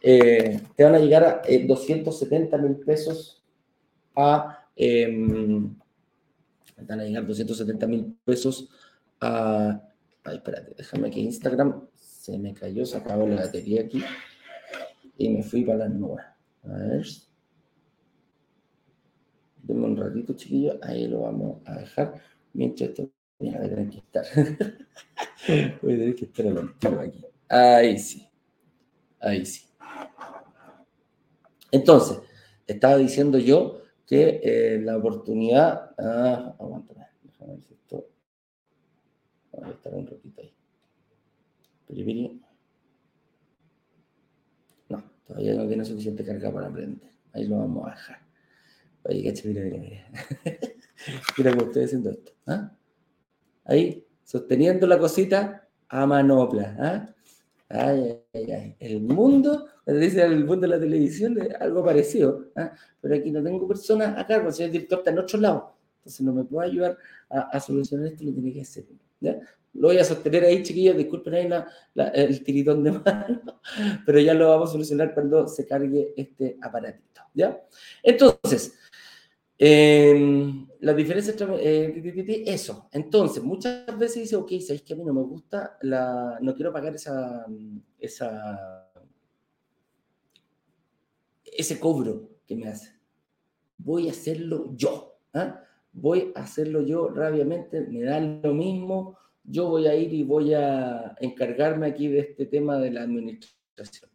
Eh, 0.00 0.60
te 0.76 0.84
van 0.84 0.94
a 0.94 0.98
llegar 0.98 1.24
a 1.24 1.42
270 1.66 2.56
eh, 2.56 2.60
mil 2.60 2.76
pesos 2.76 3.44
a... 4.14 4.66
Em, 4.76 5.76
van 6.86 7.00
a 7.00 7.04
llegar 7.04 7.26
270 7.26 7.86
mil 7.86 8.16
pesos 8.24 8.68
a... 9.20 9.82
Ay, 10.24 10.36
espérate, 10.36 10.74
déjame 10.76 11.10
que 11.10 11.20
Instagram 11.20 11.88
se 11.94 12.38
me 12.38 12.52
cayó, 12.52 12.84
se 12.84 12.98
acabó 12.98 13.26
la 13.26 13.36
batería 13.36 13.82
aquí 13.82 14.02
y 15.16 15.28
me 15.30 15.42
fui 15.42 15.64
para 15.64 15.78
las 15.78 15.90
nubes. 15.90 16.24
A 16.64 16.68
ver. 16.68 17.06
Denme 19.62 19.86
un 19.86 19.96
ratito, 19.96 20.34
chiquillos. 20.34 20.78
Ahí 20.82 21.08
lo 21.08 21.22
vamos 21.22 21.60
a 21.66 21.78
dejar. 21.78 22.20
Mientras 22.52 22.90
esto. 22.90 23.10
Voy 23.38 23.50
a 23.50 23.60
tener 23.60 23.88
que 23.88 23.98
estar. 23.98 24.24
voy 25.80 25.94
a 25.94 25.96
tener 25.96 26.14
que 26.16 26.24
estar 26.24 26.98
aquí. 26.98 27.24
Ahí 27.48 27.96
sí. 27.96 28.28
Ahí 29.20 29.46
sí. 29.46 29.67
Entonces, 31.70 32.18
estaba 32.66 32.96
diciendo 32.96 33.38
yo 33.38 33.82
que 34.06 34.40
eh, 34.42 34.80
la 34.80 34.96
oportunidad. 34.96 35.92
Ah, 35.98 36.54
aguántame. 36.58 37.06
Déjame 37.22 37.52
ver 37.52 37.62
si 37.62 37.74
esto. 37.74 38.08
Vamos 39.52 39.68
a 39.68 39.72
estar 39.72 39.94
un 39.94 40.06
ratito 40.06 40.40
ahí. 40.40 40.54
Piripiri. 41.86 42.42
No, 44.88 45.02
todavía 45.26 45.54
no 45.54 45.66
tiene 45.66 45.84
suficiente 45.84 46.24
carga 46.24 46.52
para 46.52 46.68
aprender. 46.68 47.10
Ahí 47.32 47.46
lo 47.46 47.58
vamos 47.58 47.86
a 47.86 47.90
dejar. 47.90 48.18
Oye, 49.04 49.24
caché, 49.24 49.48
mira, 49.48 49.62
mira, 49.62 49.78
mira. 49.78 50.06
mira 51.38 51.50
cómo 51.50 51.62
estoy 51.64 51.84
haciendo 51.84 52.10
esto. 52.10 52.32
¿ah? 52.46 52.72
Ahí, 53.64 54.06
sosteniendo 54.24 54.86
la 54.86 54.98
cosita 54.98 55.68
a 55.88 56.06
manopla. 56.06 56.76
¿ah? 56.78 57.14
Ay, 57.70 58.18
ay, 58.32 58.50
ay. 58.52 58.76
El 58.78 59.00
mundo, 59.02 59.68
dice 59.86 60.22
el 60.22 60.44
mundo 60.44 60.62
de 60.62 60.68
la 60.68 60.80
televisión, 60.80 61.38
algo 61.60 61.84
parecido. 61.84 62.46
¿ah? 62.56 62.72
Pero 63.00 63.14
aquí 63.14 63.30
no 63.30 63.42
tengo 63.42 63.68
personas 63.68 64.16
a 64.16 64.26
cargo, 64.26 64.48
el 64.48 64.54
señor 64.54 64.72
director 64.72 64.98
está 64.98 65.10
en 65.10 65.18
otro 65.18 65.38
lado. 65.38 65.76
Entonces 65.98 66.20
no 66.22 66.32
me 66.32 66.44
puede 66.44 66.70
ayudar 66.70 66.96
a, 67.28 67.60
solucionar 67.60 68.06
esto, 68.06 68.24
lo 68.24 68.32
tiene 68.32 68.52
que 68.52 68.62
hacer. 68.62 68.86
Lo 69.74 69.88
voy 69.88 69.98
a 69.98 70.04
sostener 70.04 70.44
ahí, 70.44 70.62
chiquillos, 70.62 70.96
disculpen 70.96 71.34
ahí 71.34 71.50
el 72.14 72.42
tiritón 72.42 72.82
de 72.82 72.92
mano, 73.04 73.60
pero 74.06 74.18
ya 74.18 74.32
lo 74.32 74.48
vamos 74.48 74.70
a 74.70 74.72
solucionar 74.72 75.12
cuando 75.12 75.46
se 75.46 75.66
cargue 75.66 76.14
este 76.16 76.56
aparatito, 76.62 77.20
¿ya? 77.34 77.60
Entonces, 78.02 78.78
eh, 79.58 80.68
la 80.80 80.94
diferencia 80.94 81.34
eh, 81.60 82.44
eso. 82.46 82.88
Entonces, 82.92 83.42
muchas 83.42 83.98
veces 83.98 84.22
dice, 84.22 84.36
ok, 84.36 84.52
sabéis 84.60 84.82
que 84.82 84.92
a 84.92 84.96
mí 84.96 85.04
no 85.04 85.12
me 85.12 85.22
gusta, 85.22 85.76
la, 85.82 86.38
no 86.40 86.54
quiero 86.54 86.72
pagar 86.72 86.94
esa, 86.94 87.44
esa, 87.98 88.88
ese 91.44 91.80
cobro 91.80 92.30
que 92.46 92.54
me 92.54 92.68
hace. 92.68 92.92
Voy 93.76 94.08
a 94.08 94.12
hacerlo 94.12 94.72
yo. 94.76 95.18
¿ah? 95.34 95.60
Voy 95.92 96.32
a 96.36 96.42
hacerlo 96.42 96.82
yo 96.82 97.08
rápidamente, 97.08 97.80
me 97.80 98.02
da 98.02 98.20
lo 98.20 98.54
mismo. 98.54 99.18
Yo 99.42 99.68
voy 99.68 99.86
a 99.86 99.96
ir 99.96 100.12
y 100.12 100.22
voy 100.22 100.54
a 100.54 101.16
encargarme 101.20 101.86
aquí 101.86 102.06
de 102.08 102.20
este 102.20 102.46
tema 102.46 102.78
de 102.78 102.92
la 102.92 103.02
administración. 103.02 104.10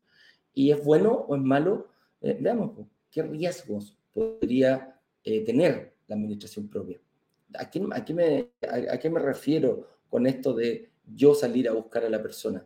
¿Y 0.54 0.72
es 0.72 0.84
bueno 0.84 1.12
o 1.28 1.36
es 1.36 1.42
malo? 1.42 1.90
Eh, 2.22 2.38
veamos, 2.40 2.88
¿qué 3.10 3.24
riesgos 3.24 3.98
podría 4.14 4.93
eh, 5.24 5.44
tener 5.46 5.96
la 6.08 6.16
administración 6.16 6.68
propia. 6.68 7.00
¿A 7.56 7.70
qué, 7.70 7.82
a, 7.92 8.04
qué, 9.00 9.10
me, 9.10 9.20
refiero 9.20 9.88
con 10.10 10.26
esto 10.28 10.54
de 10.54 10.92
yo 11.06 11.34
salir 11.34 11.70
a 11.70 11.74
buscar 11.74 12.04
a 12.04 12.10
la 12.10 12.22
persona? 12.22 12.66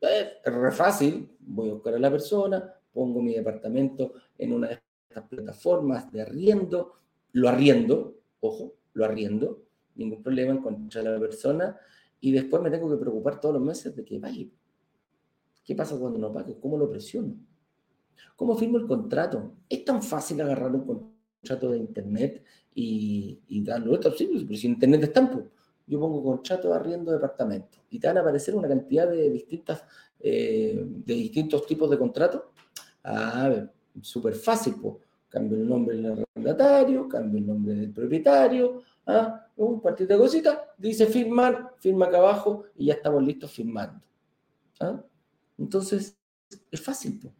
Eh, 0.00 0.32
es 0.44 0.52
re 0.52 0.72
fácil, 0.72 1.30
voy 1.40 1.70
a 1.70 1.74
buscar 1.74 1.94
a 1.94 1.98
la 1.98 2.10
persona, 2.10 2.74
pongo 2.92 3.22
mi 3.22 3.34
departamento 3.34 4.14
en 4.36 4.52
una 4.52 4.68
de 4.68 4.82
estas 5.08 5.24
plataformas 5.28 6.10
de 6.12 6.22
arriendo, 6.22 6.94
lo 7.32 7.48
arriendo, 7.48 8.18
ojo, 8.40 8.74
lo 8.94 9.04
arriendo, 9.04 9.62
ningún 9.94 10.22
problema 10.22 10.52
encontrar 10.52 11.06
a 11.06 11.12
la 11.12 11.20
persona 11.20 11.78
y 12.20 12.32
después 12.32 12.62
me 12.62 12.70
tengo 12.70 12.90
que 12.90 12.96
preocupar 12.96 13.40
todos 13.40 13.54
los 13.54 13.64
meses 13.64 13.94
de 13.94 14.04
que 14.04 14.18
vaya. 14.18 14.46
¿Qué 15.64 15.74
pasa 15.74 15.96
cuando 15.98 16.18
no 16.18 16.32
pague? 16.32 16.58
¿Cómo 16.58 16.76
lo 16.76 16.90
presiono? 16.90 17.36
¿Cómo 18.36 18.56
firmo 18.56 18.78
el 18.78 18.86
contrato? 18.86 19.54
Es 19.68 19.84
tan 19.84 20.02
fácil 20.02 20.40
agarrar 20.40 20.74
un 20.74 20.84
contrato 20.84 21.11
contrato 21.42 21.72
de 21.72 21.78
internet 21.78 22.44
y, 22.74 23.40
y 23.48 23.64
darlo 23.64 23.94
otro, 23.94 24.12
sí, 24.12 24.28
pero 24.46 24.58
si 24.58 24.68
internet 24.68 25.02
está 25.02 25.28
pues, 25.28 25.44
yo 25.86 26.00
pongo 26.00 26.22
contrato 26.22 26.68
de 26.68 26.74
arriendo 26.74 27.10
de 27.10 27.18
departamento 27.18 27.78
y 27.90 27.98
te 27.98 28.06
van 28.06 28.18
a 28.18 28.20
aparecer 28.20 28.54
una 28.54 28.68
cantidad 28.68 29.08
de 29.08 29.28
distintas, 29.30 29.84
eh, 30.20 30.82
de 30.86 31.14
distintos 31.14 31.66
tipos 31.66 31.90
de 31.90 31.98
contratos. 31.98 32.42
A 33.02 33.48
ver, 33.48 33.70
súper 34.00 34.34
fácil, 34.34 34.76
pues. 34.80 34.96
Cambio 35.28 35.58
el 35.58 35.68
nombre 35.68 35.96
del 35.96 36.26
arrendatario, 36.34 37.08
cambio 37.08 37.38
el 37.38 37.46
nombre 37.46 37.74
del 37.74 37.90
propietario, 37.90 38.82
¿ah? 39.06 39.46
un 39.56 39.80
partido 39.80 40.08
de 40.08 40.22
cositas, 40.22 40.58
dice 40.76 41.06
firmar, 41.06 41.74
firma 41.78 42.06
acá 42.06 42.18
abajo 42.18 42.64
y 42.76 42.86
ya 42.86 42.94
estamos 42.94 43.22
listos 43.22 43.50
firmando. 43.50 44.02
¿ah? 44.80 45.02
Entonces, 45.58 46.18
es 46.70 46.80
fácil, 46.82 47.18
pues. 47.20 47.34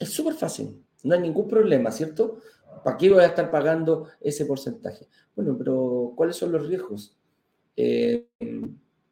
es 0.00 0.10
súper 0.10 0.34
fácil, 0.34 0.84
no 1.04 1.14
hay 1.14 1.20
ningún 1.20 1.46
problema, 1.46 1.92
¿cierto? 1.92 2.38
¿Para 2.84 2.96
qué 2.96 3.10
voy 3.10 3.22
a 3.22 3.26
estar 3.26 3.50
pagando 3.50 4.08
ese 4.20 4.46
porcentaje? 4.46 5.08
Bueno, 5.34 5.56
pero 5.56 6.12
¿cuáles 6.16 6.36
son 6.36 6.52
los 6.52 6.66
riesgos? 6.66 7.16
Eh, 7.76 8.26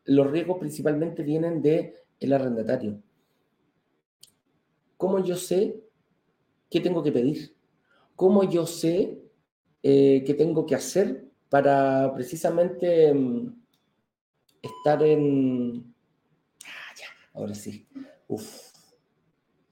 los 0.04 0.30
riesgos 0.30 0.58
principalmente 0.58 1.22
vienen 1.22 1.62
del 1.62 1.94
el 2.20 2.32
arrendatario. 2.32 3.02
¿Cómo 4.96 5.22
yo 5.22 5.36
sé 5.36 5.82
qué 6.70 6.80
tengo 6.80 7.02
que 7.02 7.12
pedir? 7.12 7.54
¿Cómo 8.16 8.48
yo 8.48 8.66
sé 8.66 9.18
eh, 9.82 10.22
qué 10.24 10.34
tengo 10.34 10.64
que 10.64 10.74
hacer 10.74 11.26
para 11.48 12.12
precisamente 12.14 13.12
mm, 13.12 13.54
estar 14.62 15.02
en... 15.02 15.94
Ah, 16.64 16.94
ya, 16.98 17.38
ahora 17.38 17.54
sí. 17.54 17.86
Uf. 18.28 18.72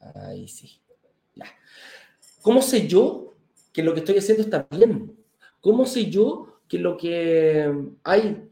Ahí 0.01 0.49
sí. 0.49 0.81
Ya. 1.35 1.47
¿Cómo 2.43 2.61
sé 2.61 2.87
yo 2.87 3.32
que 3.73 3.83
lo 3.83 3.95
que 3.95 4.01
estoy 4.01 4.19
haciendo 4.19 4.43
está 4.43 4.67
bien? 4.71 5.17
¿Cómo 5.61 5.87
sé 5.87 6.11
yo 6.11 6.61
que 6.69 6.79
lo 6.79 6.97
que 6.97 7.73
hay, 8.05 8.51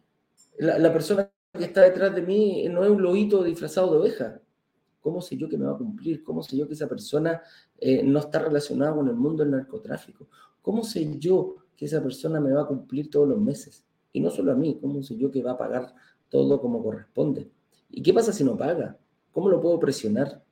la, 0.59 0.93
persona 0.93 1.31
que 1.53 1.65
está 1.65 1.83
detrás 1.83 2.15
de 2.15 2.23
mí 2.23 2.67
no 2.69 2.85
es 2.85 2.91
un 2.91 3.03
lobito 3.03 3.43
disfrazado 3.43 3.93
de 3.93 3.99
oveja? 3.99 4.41
¿Cómo 5.01 5.21
sé 5.21 5.37
yo 5.37 5.49
que 5.49 5.57
me 5.57 5.65
va 5.67 5.73
a 5.73 5.79
cumplir? 5.79 6.23
¿Cómo 6.23 6.43
sé 6.43 6.57
yo 6.57 6.67
que 6.67 6.75
esa 6.75 6.89
persona 6.89 7.43
eh, 7.79 8.03
no 8.03 8.19
está 8.19 8.39
relacionada 8.39 8.95
con 8.95 9.09
el 9.09 9.15
mundo 9.15 9.43
del 9.43 9.53
narcotráfico? 9.53 10.29
¿Cómo 10.63 10.85
sé 10.85 11.19
yo 11.19 11.57
que 11.77 11.87
esa 11.87 12.03
persona 12.03 12.39
me 12.41 12.53
va 12.53 12.63
a 12.63 12.67
cumplir 12.67 13.11
todos 13.11 13.29
los 13.29 13.41
meses? 13.41 13.85
Y 14.13 14.21
no 14.21 14.31
solo 14.31 14.53
a 14.53 14.55
mí, 14.55 14.79
¿cómo 14.81 15.03
sé 15.03 15.17
yo 15.17 15.31
que 15.31 15.43
va 15.43 15.53
a 15.53 15.59
pagar 15.59 15.95
todo 16.29 16.61
como 16.61 16.83
corresponde? 16.83 17.51
¿Y 17.89 18.03
qué 18.03 18.13
pasa 18.13 18.33
si 18.33 18.45
no 18.45 18.57
paga? 18.57 18.99
¿Cómo 19.33 19.49
lo 19.49 19.61
puedo 19.61 19.79
presionar? 19.79 20.43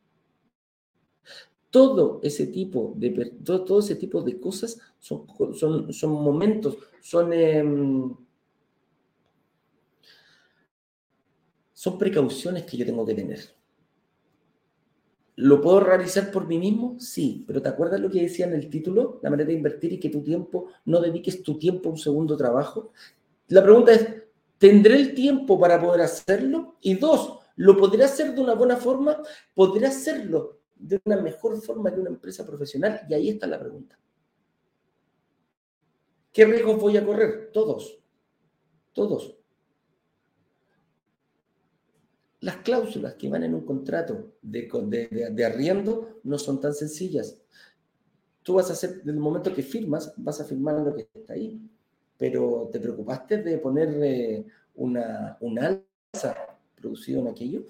Todo 1.70 2.20
ese 2.22 2.46
tipo 2.46 2.94
de, 2.96 3.10
todo, 3.44 3.80
ese 3.80 3.96
tipo 3.96 4.22
de 4.22 4.40
cosas 4.40 4.78
son, 4.98 5.26
son, 5.54 5.92
son 5.92 6.12
momentos, 6.12 6.76
son, 7.00 7.32
em, 7.32 8.14
son 11.72 11.98
precauciones 11.98 12.64
que 12.64 12.76
yo 12.76 12.86
tengo 12.86 13.04
que 13.04 13.14
tener. 13.14 13.40
¿Lo 15.36 15.60
puedo 15.60 15.78
realizar 15.78 16.32
por 16.32 16.48
mí 16.48 16.58
mismo? 16.58 16.96
Sí, 16.98 17.44
pero 17.46 17.62
¿te 17.62 17.68
acuerdas 17.68 18.00
lo 18.00 18.10
que 18.10 18.22
decía 18.22 18.46
en 18.46 18.54
el 18.54 18.68
título? 18.68 19.20
La 19.22 19.30
manera 19.30 19.48
de 19.48 19.54
invertir 19.54 19.92
y 19.92 20.00
que 20.00 20.08
tu 20.08 20.22
tiempo, 20.22 20.66
no 20.86 21.00
dediques 21.00 21.42
tu 21.44 21.58
tiempo 21.58 21.88
a 21.88 21.92
un 21.92 21.98
segundo 21.98 22.36
trabajo. 22.36 22.92
La 23.48 23.62
pregunta 23.62 23.92
es, 23.92 24.06
¿tendré 24.58 24.96
el 24.96 25.14
tiempo 25.14 25.60
para 25.60 25.80
poder 25.80 26.00
hacerlo? 26.00 26.76
Y 26.80 26.94
dos, 26.94 27.38
¿lo 27.54 27.76
podré 27.76 28.02
hacer 28.02 28.34
de 28.34 28.40
una 28.40 28.54
buena 28.54 28.76
forma? 28.76 29.22
¿Podré 29.54 29.86
hacerlo 29.86 30.57
de 30.78 31.00
una 31.04 31.20
mejor 31.20 31.60
forma 31.60 31.92
que 31.92 32.00
una 32.00 32.10
empresa 32.10 32.46
profesional? 32.46 33.02
Y 33.08 33.14
ahí 33.14 33.28
está 33.30 33.46
la 33.46 33.58
pregunta. 33.58 33.98
¿Qué 36.32 36.44
riesgos 36.44 36.80
voy 36.80 36.96
a 36.96 37.04
correr? 37.04 37.50
Todos. 37.52 37.98
Todos. 38.92 39.36
Las 42.40 42.58
cláusulas 42.58 43.14
que 43.14 43.28
van 43.28 43.42
en 43.42 43.54
un 43.54 43.64
contrato 43.64 44.34
de, 44.42 45.44
arriendo 45.44 46.20
no 46.22 46.38
son 46.38 46.60
tan 46.60 46.74
sencillas. 46.74 47.40
Tú 48.44 48.54
vas 48.54 48.70
a 48.70 48.74
hacer, 48.74 48.98
desde 48.98 49.10
el 49.10 49.18
momento 49.18 49.52
que 49.52 49.62
firmas, 49.62 50.14
vas 50.16 50.40
a 50.40 50.44
firmar 50.44 50.76
lo 50.80 50.94
que 50.94 51.08
está 51.12 51.32
ahí. 51.32 51.60
Pero 52.16 52.68
¿te 52.72 52.78
preocupaste 52.78 53.42
de 53.42 53.58
poner 53.58 54.46
una, 54.74 55.36
un 55.40 55.58
alza 55.58 56.36
producido 56.76 57.20
en 57.20 57.28
aquello? 57.28 57.66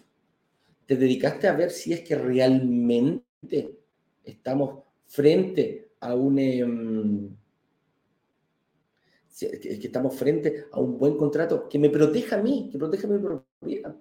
Te 0.88 0.96
dedicaste 0.96 1.46
a 1.46 1.52
ver 1.52 1.70
si 1.70 1.92
es 1.92 2.00
que 2.00 2.16
realmente 2.16 3.78
estamos 4.24 4.84
frente 5.04 5.90
a 6.00 6.14
un... 6.14 6.38
Em, 6.38 7.36
que 9.38 9.78
estamos 9.82 10.16
frente 10.16 10.64
a 10.72 10.80
un 10.80 10.98
buen 10.98 11.16
contrato 11.18 11.68
que 11.68 11.78
me 11.78 11.90
proteja 11.90 12.36
a 12.36 12.42
mí, 12.42 12.70
que 12.72 12.78
proteja 12.78 13.06
a 13.06 13.10
mi 13.10 13.18
propiedad, 13.18 13.94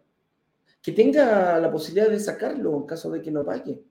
que 0.81 0.93
tenga 0.93 1.59
la 1.59 1.69
posibilidad 1.69 2.09
de 2.09 2.21
sacarlo 2.21 2.75
en 2.77 2.83
caso 2.85 3.11
de 3.11 3.21
que 3.21 3.31
no 3.31 3.43
pague, 3.43 3.83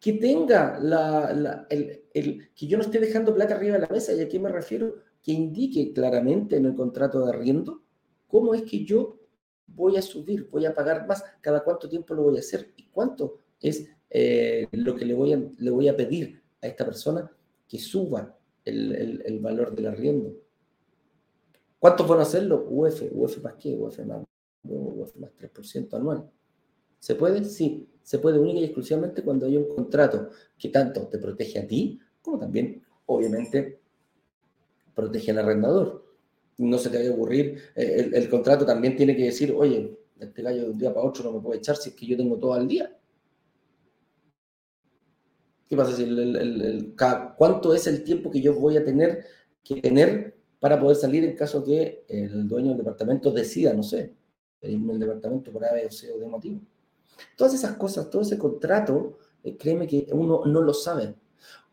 que 0.00 0.14
tenga 0.14 0.80
la, 0.80 1.66
que 1.68 2.66
yo 2.66 2.76
no 2.76 2.82
esté 2.82 2.98
dejando 2.98 3.34
plata 3.34 3.54
arriba 3.54 3.74
de 3.76 3.82
la 3.82 3.88
mesa, 3.88 4.12
y 4.12 4.20
a 4.20 4.28
qué 4.28 4.38
me 4.40 4.50
refiero, 4.50 4.96
que 5.22 5.30
indique 5.32 5.92
claramente 5.94 6.56
en 6.56 6.66
el 6.66 6.74
contrato 6.74 7.24
de 7.24 7.30
arriendo 7.30 7.84
cómo 8.26 8.52
es 8.52 8.62
que 8.64 8.84
yo 8.84 9.17
voy 9.68 9.96
a 9.96 10.02
subir, 10.02 10.48
voy 10.50 10.66
a 10.66 10.74
pagar 10.74 11.06
más, 11.06 11.22
cada 11.40 11.62
cuánto 11.62 11.88
tiempo 11.88 12.14
lo 12.14 12.24
voy 12.24 12.36
a 12.36 12.40
hacer 12.40 12.72
y 12.76 12.84
cuánto 12.84 13.38
es 13.60 13.88
eh, 14.10 14.66
lo 14.72 14.94
que 14.94 15.04
le 15.04 15.14
voy, 15.14 15.32
a, 15.32 15.42
le 15.58 15.70
voy 15.70 15.88
a 15.88 15.96
pedir 15.96 16.42
a 16.60 16.66
esta 16.66 16.84
persona 16.84 17.30
que 17.68 17.78
suba 17.78 18.36
el, 18.64 19.38
valor 19.40 19.74
del 19.74 19.86
arriendo. 19.86 20.34
¿Cuántos 21.78 22.08
van 22.08 22.18
a 22.18 22.22
hacerlo? 22.22 22.66
UF, 22.68 23.02
UF 23.12 23.42
más 23.42 23.54
qué, 23.54 23.76
UF 23.76 23.98
más, 24.00 24.24
UF 24.64 25.16
más 25.16 25.30
3% 25.36 25.94
anual. 25.94 26.28
¿Se 26.98 27.14
puede? 27.14 27.44
Sí, 27.44 27.88
se 28.02 28.18
puede 28.18 28.38
única 28.38 28.58
y 28.58 28.64
exclusivamente 28.64 29.22
cuando 29.22 29.46
hay 29.46 29.56
un 29.56 29.68
contrato 29.68 30.30
que 30.58 30.70
tanto 30.70 31.06
te 31.06 31.18
protege 31.18 31.60
a 31.60 31.66
ti 31.66 32.00
como 32.20 32.38
también, 32.38 32.82
obviamente, 33.06 33.80
protege 34.94 35.30
al 35.30 35.38
arrendador 35.38 36.07
no 36.58 36.78
se 36.78 36.90
te 36.90 36.98
vaya 36.98 37.10
a 37.10 37.14
ocurrir. 37.14 37.62
Eh, 37.74 38.10
el, 38.12 38.28
contrato 38.28 38.66
también 38.66 38.96
tiene 38.96 39.16
que 39.16 39.24
decir, 39.24 39.54
oye, 39.56 39.98
este 40.18 40.42
gallo 40.42 40.64
de 40.64 40.70
un 40.70 40.78
día 40.78 40.92
para 40.92 41.06
otro 41.06 41.24
no 41.24 41.32
me 41.32 41.40
puede 41.40 41.58
echar 41.58 41.76
si 41.76 41.90
es 41.90 41.96
que 41.96 42.06
yo 42.06 42.16
tengo 42.16 42.36
todo 42.38 42.54
al 42.54 42.68
día. 42.68 42.94
¿Qué 45.68 45.76
pasa 45.76 45.94
si 45.94 46.02
el, 46.02 46.94
cuánto 47.36 47.74
es 47.74 47.86
el 47.86 48.02
tiempo 48.02 48.30
que 48.30 48.40
yo 48.40 48.54
voy 48.54 48.76
a 48.76 48.84
tener 48.84 49.24
que 49.62 49.80
tener 49.80 50.34
para 50.58 50.80
poder 50.80 50.96
salir 50.96 51.24
en 51.24 51.36
caso 51.36 51.62
que 51.62 52.04
el 52.08 52.48
dueño 52.48 52.70
del 52.70 52.78
departamento 52.78 53.30
decida, 53.30 53.74
no 53.74 53.82
sé, 53.82 54.14
irme 54.62 54.94
el 54.94 54.98
departamento 54.98 55.52
por 55.52 55.64
A, 55.64 55.70
o 55.86 55.90
C 55.90 56.10
o 56.10 56.18
de 56.18 56.26
motivo? 56.26 56.60
Todas 57.36 57.54
esas 57.54 57.76
cosas, 57.76 58.08
todo 58.08 58.22
ese 58.22 58.38
contrato 58.38 59.18
eh, 59.42 59.56
créeme 59.56 59.86
que 59.86 60.06
uno 60.12 60.42
no 60.46 60.62
lo 60.62 60.74
sabe. 60.74 61.14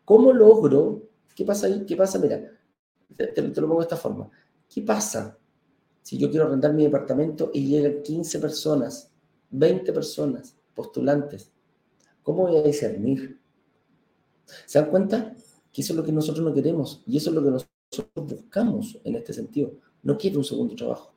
¿Cómo 0.04 0.32
logro? 0.32 1.08
¿Qué 1.34 1.44
pasa 1.44 1.66
ahí? 1.66 1.84
¿Qué 1.86 1.96
pasa? 1.96 2.18
Mira, 2.18 2.52
te, 3.16 3.42
lo 3.42 3.68
pongo 3.68 3.80
de 3.80 3.84
esta 3.84 3.96
forma. 3.96 4.30
¿Qué 4.68 4.82
pasa 4.82 5.38
si 6.02 6.18
yo 6.18 6.30
quiero 6.30 6.48
rentar 6.48 6.72
mi 6.72 6.84
departamento 6.84 7.50
y 7.52 7.66
llegan 7.66 8.02
15 8.02 8.38
personas, 8.38 9.10
20 9.50 9.92
personas, 9.92 10.56
postulantes? 10.74 11.50
¿Cómo 12.22 12.42
voy 12.48 12.56
a 12.56 12.62
discernir? 12.62 13.40
¿Se 14.66 14.80
dan 14.80 14.90
cuenta? 14.90 15.34
Que 15.72 15.82
eso 15.82 15.92
es 15.92 15.96
lo 15.96 16.04
que 16.04 16.12
nosotros 16.12 16.44
no 16.44 16.52
queremos 16.52 17.02
y 17.06 17.16
eso 17.16 17.30
es 17.30 17.36
lo 17.36 17.42
que 17.42 17.50
nosotros 17.50 18.10
buscamos 18.14 18.98
en 19.04 19.16
este 19.16 19.32
sentido. 19.32 19.72
No 20.02 20.16
quiero 20.16 20.38
un 20.38 20.44
segundo 20.44 20.74
trabajo. 20.74 21.12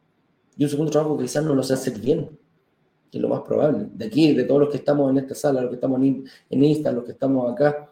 Y 0.58 0.64
un 0.64 0.70
segundo 0.70 0.92
trabajo 0.92 1.18
que 1.18 1.24
quizás 1.24 1.44
no 1.44 1.56
lo 1.56 1.64
sé 1.64 1.74
hacer 1.74 1.98
bien, 2.00 2.38
que 3.10 3.18
es 3.18 3.22
lo 3.22 3.30
más 3.30 3.42
probable. 3.42 3.88
De 3.94 4.06
aquí, 4.06 4.34
de 4.34 4.44
todos 4.44 4.60
los 4.62 4.70
que 4.70 4.78
estamos 4.78 5.10
en 5.10 5.18
esta 5.18 5.36
sala, 5.36 5.62
los 5.62 5.70
que 5.70 5.76
estamos 5.76 6.02
en, 6.02 6.26
en 6.50 6.64
Insta, 6.64 6.92
los 6.92 7.06
que 7.06 7.14
estamos 7.14 7.52
acá, 7.52 7.90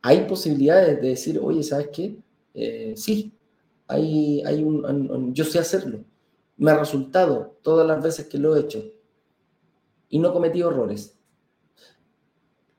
hay 0.00 0.26
posibilidades 0.26 1.00
de 1.00 1.08
decir, 1.08 1.40
oye, 1.42 1.62
¿sabes 1.62 1.88
qué? 1.88 2.16
Eh, 2.52 2.94
sí, 2.96 3.32
hay, 3.86 4.42
hay 4.42 4.62
un, 4.62 5.34
yo 5.34 5.44
sé 5.44 5.58
hacerlo. 5.58 6.04
Me 6.56 6.70
ha 6.70 6.78
resultado 6.78 7.58
todas 7.62 7.86
las 7.86 8.02
veces 8.02 8.26
que 8.26 8.38
lo 8.38 8.56
he 8.56 8.60
hecho. 8.60 8.84
Y 10.08 10.18
no 10.18 10.30
he 10.30 10.32
cometido 10.32 10.70
errores. 10.70 11.16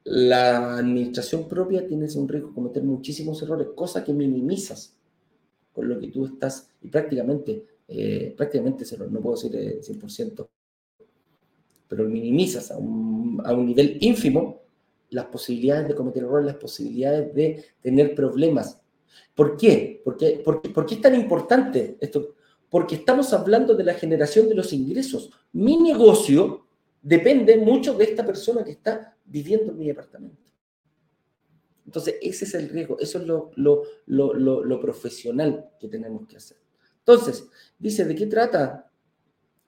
La 0.03 0.77
administración 0.77 1.47
propia 1.47 1.87
tienes 1.87 2.15
un 2.15 2.27
riesgo 2.27 2.49
de 2.49 2.55
cometer 2.55 2.83
muchísimos 2.83 3.41
errores, 3.41 3.69
cosa 3.75 4.03
que 4.03 4.13
minimizas 4.13 4.95
con 5.73 5.89
lo 5.89 5.99
que 5.99 6.07
tú 6.07 6.25
estás, 6.25 6.69
y 6.81 6.87
prácticamente, 6.87 7.65
eh, 7.87 8.33
prácticamente 8.37 8.85
cero, 8.85 9.07
no 9.09 9.19
puedo 9.19 9.35
decir 9.35 9.81
100%, 9.81 10.43
eh, 10.43 11.05
pero 11.87 12.05
minimizas 12.05 12.71
a 12.71 12.77
un, 12.77 13.41
a 13.43 13.53
un 13.53 13.65
nivel 13.65 13.97
ínfimo 13.99 14.61
las 15.09 15.25
posibilidades 15.25 15.87
de 15.87 15.95
cometer 15.95 16.23
errores, 16.23 16.45
las 16.45 16.55
posibilidades 16.55 17.33
de 17.33 17.65
tener 17.81 18.15
problemas. 18.15 18.79
¿Por 19.33 19.57
qué? 19.57 20.01
¿Por 20.03 20.17
qué, 20.17 20.41
por 20.43 20.61
es 20.89 21.01
tan 21.01 21.15
importante 21.15 21.97
esto? 21.99 22.35
Porque 22.69 22.95
estamos 22.95 23.33
hablando 23.33 23.75
de 23.75 23.83
la 23.83 23.93
generación 23.93 24.49
de 24.49 24.55
los 24.55 24.73
ingresos. 24.73 25.31
Mi 25.53 25.77
negocio 25.77 26.65
depende 27.01 27.57
mucho 27.57 27.93
de 27.93 28.05
esta 28.05 28.25
persona 28.25 28.63
que 28.63 28.71
está 28.71 29.15
viviendo 29.25 29.71
en 29.71 29.77
mi 29.77 29.87
departamento. 29.87 30.41
Entonces, 31.85 32.15
ese 32.21 32.45
es 32.45 32.53
el 32.55 32.69
riesgo, 32.69 32.97
eso 32.99 33.19
es 33.19 33.27
lo, 33.27 33.51
lo, 33.55 33.83
lo, 34.07 34.63
lo 34.63 34.79
profesional 34.79 35.69
que 35.79 35.87
tenemos 35.87 36.27
que 36.27 36.37
hacer. 36.37 36.57
Entonces, 36.99 37.47
dice, 37.77 38.05
¿de 38.05 38.15
qué 38.15 38.25
trata 38.25 38.89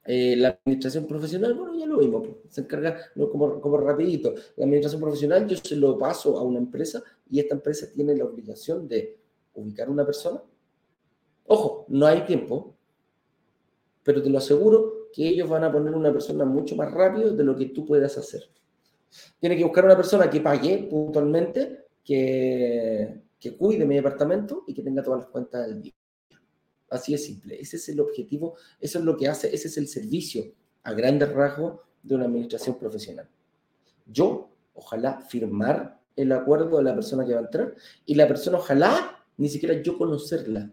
eh, 0.10 0.38
la 0.38 0.58
administración 0.64 1.06
profesional, 1.06 1.54
bueno, 1.54 1.78
ya 1.78 1.86
lo 1.86 2.00
vimos, 2.00 2.26
pues, 2.26 2.38
se 2.54 2.62
encarga 2.62 2.98
como, 3.14 3.60
como 3.60 3.78
rapidito. 3.78 4.34
La 4.56 4.64
administración 4.64 5.02
profesional 5.02 5.46
yo 5.46 5.58
se 5.58 5.76
lo 5.76 5.98
paso 5.98 6.38
a 6.38 6.44
una 6.44 6.60
empresa 6.60 7.04
y 7.30 7.42
esta 7.42 7.56
empresa 7.56 7.88
tiene 7.94 8.16
la 8.16 8.24
obligación 8.24 8.88
de 8.88 9.18
ubicar 9.60 9.90
una 9.90 10.06
persona. 10.06 10.42
Ojo, 11.46 11.86
no 11.90 12.06
hay 12.06 12.22
tiempo, 12.26 12.76
pero 14.04 14.22
te 14.22 14.30
lo 14.30 14.38
aseguro 14.38 15.10
que 15.14 15.28
ellos 15.28 15.50
van 15.50 15.64
a 15.64 15.72
poner 15.72 15.94
una 15.94 16.12
persona 16.12 16.46
mucho 16.46 16.76
más 16.76 16.92
rápido 16.92 17.34
de 17.34 17.44
lo 17.44 17.56
que 17.56 17.68
tú 17.68 17.86
puedas 17.86 18.18
hacer. 18.18 18.44
Tiene 19.40 19.56
que 19.58 19.64
buscar 19.64 19.86
una 19.86 19.96
persona 19.96 20.30
que 20.30 20.42
pague 20.42 20.88
puntualmente, 20.90 21.86
que, 22.04 23.22
que 23.40 23.56
cuide 23.56 23.86
mi 23.86 23.96
departamento 23.96 24.64
y 24.68 24.74
que 24.74 24.84
tenga 24.84 25.04
todas 25.04 25.22
las 25.22 25.30
cuentas 25.30 25.68
del 25.68 25.82
día. 25.82 25.94
Así 26.90 27.14
es 27.14 27.26
simple. 27.26 27.60
Ese 27.60 27.78
es 27.78 27.90
el 27.90 28.00
objetivo, 28.00 28.56
eso 28.80 29.00
es 29.00 29.06
lo 29.06 29.18
que 29.18 29.28
hace, 29.28 29.54
ese 29.54 29.68
es 29.68 29.78
el 29.78 29.88
servicio 29.88 30.44
a 30.84 30.94
grandes 30.94 31.32
rasgos 31.34 31.82
de 32.02 32.16
una 32.16 32.26
administración 32.26 32.78
profesional. 32.78 33.28
Yo, 34.06 34.50
ojalá, 34.74 35.20
firmar 35.22 36.00
el 36.16 36.32
acuerdo 36.32 36.78
de 36.78 36.84
la 36.84 36.96
persona 36.96 37.26
que 37.26 37.34
va 37.34 37.40
a 37.40 37.44
entrar 37.44 37.76
y 38.06 38.16
la 38.16 38.28
persona, 38.28 38.58
ojalá, 38.58 39.17
ni 39.38 39.50
siquiera 39.50 39.82
yo 39.82 39.98
conocerla. 39.98 40.72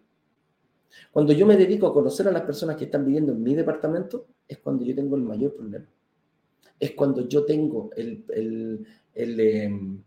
Cuando 1.13 1.33
yo 1.33 1.47
me 1.47 1.57
dedico 1.57 1.87
a 1.87 1.93
conocer 1.93 2.29
a 2.29 2.33
las 2.33 2.43
personas 2.43 2.77
que 2.77 2.85
están 2.85 3.05
viviendo 3.05 3.33
en 3.33 3.43
mi 3.43 3.55
departamento, 3.55 4.27
es 4.47 4.59
cuando 4.59 4.85
yo 4.85 4.95
tengo 4.95 5.17
el 5.17 5.23
mayor 5.23 5.55
problema. 5.55 5.87
Es 6.79 6.93
cuando 6.93 7.29
yo 7.29 7.45
tengo 7.45 7.91
el, 7.97 8.25
el, 9.15 9.41
em, 9.41 10.03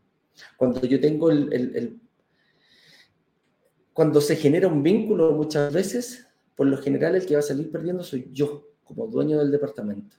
cuando 0.58 0.82
yo 0.82 1.00
tengo 1.00 1.32
el, 1.32 2.00
cuando 3.94 4.22
se 4.22 4.36
genera 4.36 4.68
un 4.68 4.84
vínculo 4.84 5.32
muchas 5.32 5.74
veces, 5.74 6.28
por 6.56 6.68
lo 6.68 6.78
general 6.78 7.16
el 7.16 7.26
que 7.26 7.36
va 7.36 7.40
a 7.40 7.44
salir 7.44 7.72
perdiendo 7.72 8.04
soy 8.04 8.30
yo, 8.32 8.68
como 8.84 9.08
dueño 9.08 9.40
del 9.40 9.52
departamento. 9.52 10.18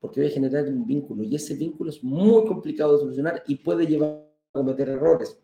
Porque 0.00 0.20
voy 0.20 0.30
a 0.30 0.32
generar 0.32 0.66
un 0.66 0.86
vínculo 0.86 1.22
y 1.22 1.34
ese 1.34 1.54
vínculo 1.54 1.90
es 1.90 2.02
muy 2.02 2.44
complicado 2.46 2.94
de 2.94 3.00
solucionar 3.00 3.42
y 3.46 3.56
puede 3.56 3.86
llevar 3.86 4.26
a 4.52 4.58
cometer 4.58 4.88
errores. 4.88 5.38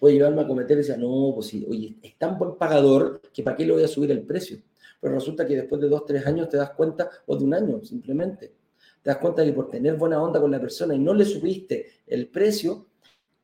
Puede 0.00 0.14
llevarme 0.14 0.40
a 0.40 0.46
cometer 0.46 0.78
y 0.78 0.80
decir, 0.80 0.98
no, 0.98 1.32
pues 1.34 1.48
sí, 1.48 1.64
oye, 1.68 1.96
es 2.02 2.16
tan 2.18 2.38
buen 2.38 2.56
pagador 2.56 3.20
que 3.32 3.42
para 3.42 3.54
qué 3.54 3.66
le 3.66 3.74
voy 3.74 3.84
a 3.84 3.88
subir 3.88 4.10
el 4.10 4.22
precio. 4.22 4.58
Pero 4.98 5.14
resulta 5.14 5.46
que 5.46 5.54
después 5.54 5.80
de 5.80 5.88
dos, 5.88 6.06
tres 6.06 6.26
años 6.26 6.48
te 6.48 6.56
das 6.56 6.70
cuenta, 6.70 7.10
o 7.26 7.36
de 7.36 7.44
un 7.44 7.54
año 7.54 7.84
simplemente, 7.84 8.54
te 9.02 9.10
das 9.10 9.18
cuenta 9.18 9.44
que 9.44 9.52
por 9.52 9.68
tener 9.68 9.96
buena 9.96 10.22
onda 10.22 10.40
con 10.40 10.50
la 10.50 10.60
persona 10.60 10.94
y 10.94 10.98
no 10.98 11.12
le 11.14 11.26
subiste 11.26 11.86
el 12.06 12.28
precio, 12.28 12.86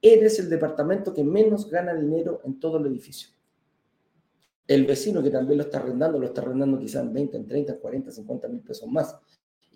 eres 0.01 0.39
el 0.39 0.49
departamento 0.49 1.13
que 1.13 1.23
menos 1.23 1.71
gana 1.71 1.95
dinero 1.95 2.41
en 2.45 2.59
todo 2.59 2.79
el 2.79 2.87
edificio. 2.87 3.31
El 4.67 4.85
vecino 4.85 5.23
que 5.23 5.31
también 5.31 5.59
lo 5.59 5.65
está 5.65 5.79
arrendando, 5.79 6.19
lo 6.19 6.27
está 6.27 6.41
arrendando 6.41 6.79
quizás 6.79 7.03
en 7.03 7.13
20, 7.13 7.37
en 7.37 7.47
30, 7.47 7.79
40, 7.79 8.11
50 8.11 8.49
mil 8.49 8.61
pesos 8.61 8.89
más. 8.89 9.15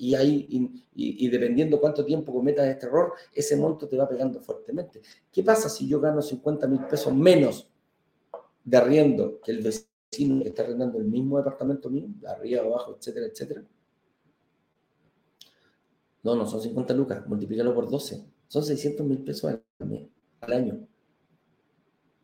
Y, 0.02 0.14
ahí, 0.14 0.46
y, 0.48 1.26
y, 1.26 1.28
dependiendo 1.28 1.78
cuánto 1.78 2.06
tiempo 2.06 2.32
cometas 2.32 2.66
este 2.66 2.86
error, 2.86 3.12
ese 3.34 3.54
monto 3.54 3.86
te 3.86 3.98
va 3.98 4.08
pegando 4.08 4.40
fuertemente. 4.40 5.02
¿Qué 5.30 5.42
pasa 5.42 5.68
si 5.68 5.86
yo 5.86 6.00
gano 6.00 6.22
50 6.22 6.66
mil 6.68 6.86
pesos 6.86 7.14
menos 7.14 7.68
de 8.64 8.76
arriendo 8.78 9.38
que 9.42 9.50
el 9.50 9.60
vecino 9.60 10.42
que 10.42 10.48
está 10.48 10.62
arrendando 10.62 10.98
el 10.98 11.04
mismo 11.04 11.36
departamento 11.36 11.90
mío, 11.90 12.06
de 12.18 12.28
arriba, 12.28 12.62
abajo, 12.62 12.96
etcétera, 12.98 13.26
etcétera? 13.26 13.62
No, 16.22 16.34
no 16.34 16.46
son 16.46 16.62
50 16.62 16.94
lucas, 16.94 17.26
multiplícalo 17.26 17.74
por 17.74 17.90
12. 17.90 18.24
Son 18.48 18.64
600 18.64 19.06
mil 19.06 19.18
pesos 19.22 19.52
al 20.40 20.50
año. 20.50 20.88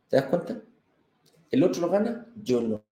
¿Te 0.08 0.16
das 0.16 0.24
cuenta? 0.30 0.62
El 1.50 1.62
otro 1.62 1.82
lo 1.82 1.90
gana, 1.90 2.32
yo 2.42 2.62
no. 2.62 2.82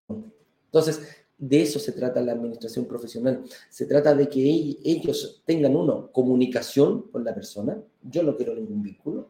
Entonces, 0.65 1.24
de 1.37 1.61
eso 1.61 1.79
se 1.79 1.91
trata 1.91 2.21
la 2.21 2.31
administración 2.31 2.85
profesional. 2.85 3.43
Se 3.69 3.85
trata 3.85 4.15
de 4.15 4.29
que 4.29 4.77
ellos 4.83 5.43
tengan, 5.45 5.75
uno, 5.75 6.11
comunicación 6.11 7.09
con 7.11 7.23
la 7.23 7.33
persona. 7.33 7.81
Yo 8.03 8.23
no 8.23 8.35
quiero 8.37 8.55
ningún 8.55 8.81
vínculo. 8.81 9.29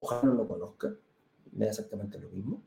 Ojalá 0.00 0.22
no 0.22 0.34
lo 0.34 0.48
conozca. 0.48 0.94
Me 1.52 1.66
da 1.66 1.70
exactamente 1.70 2.18
lo 2.18 2.30
mismo. 2.30 2.62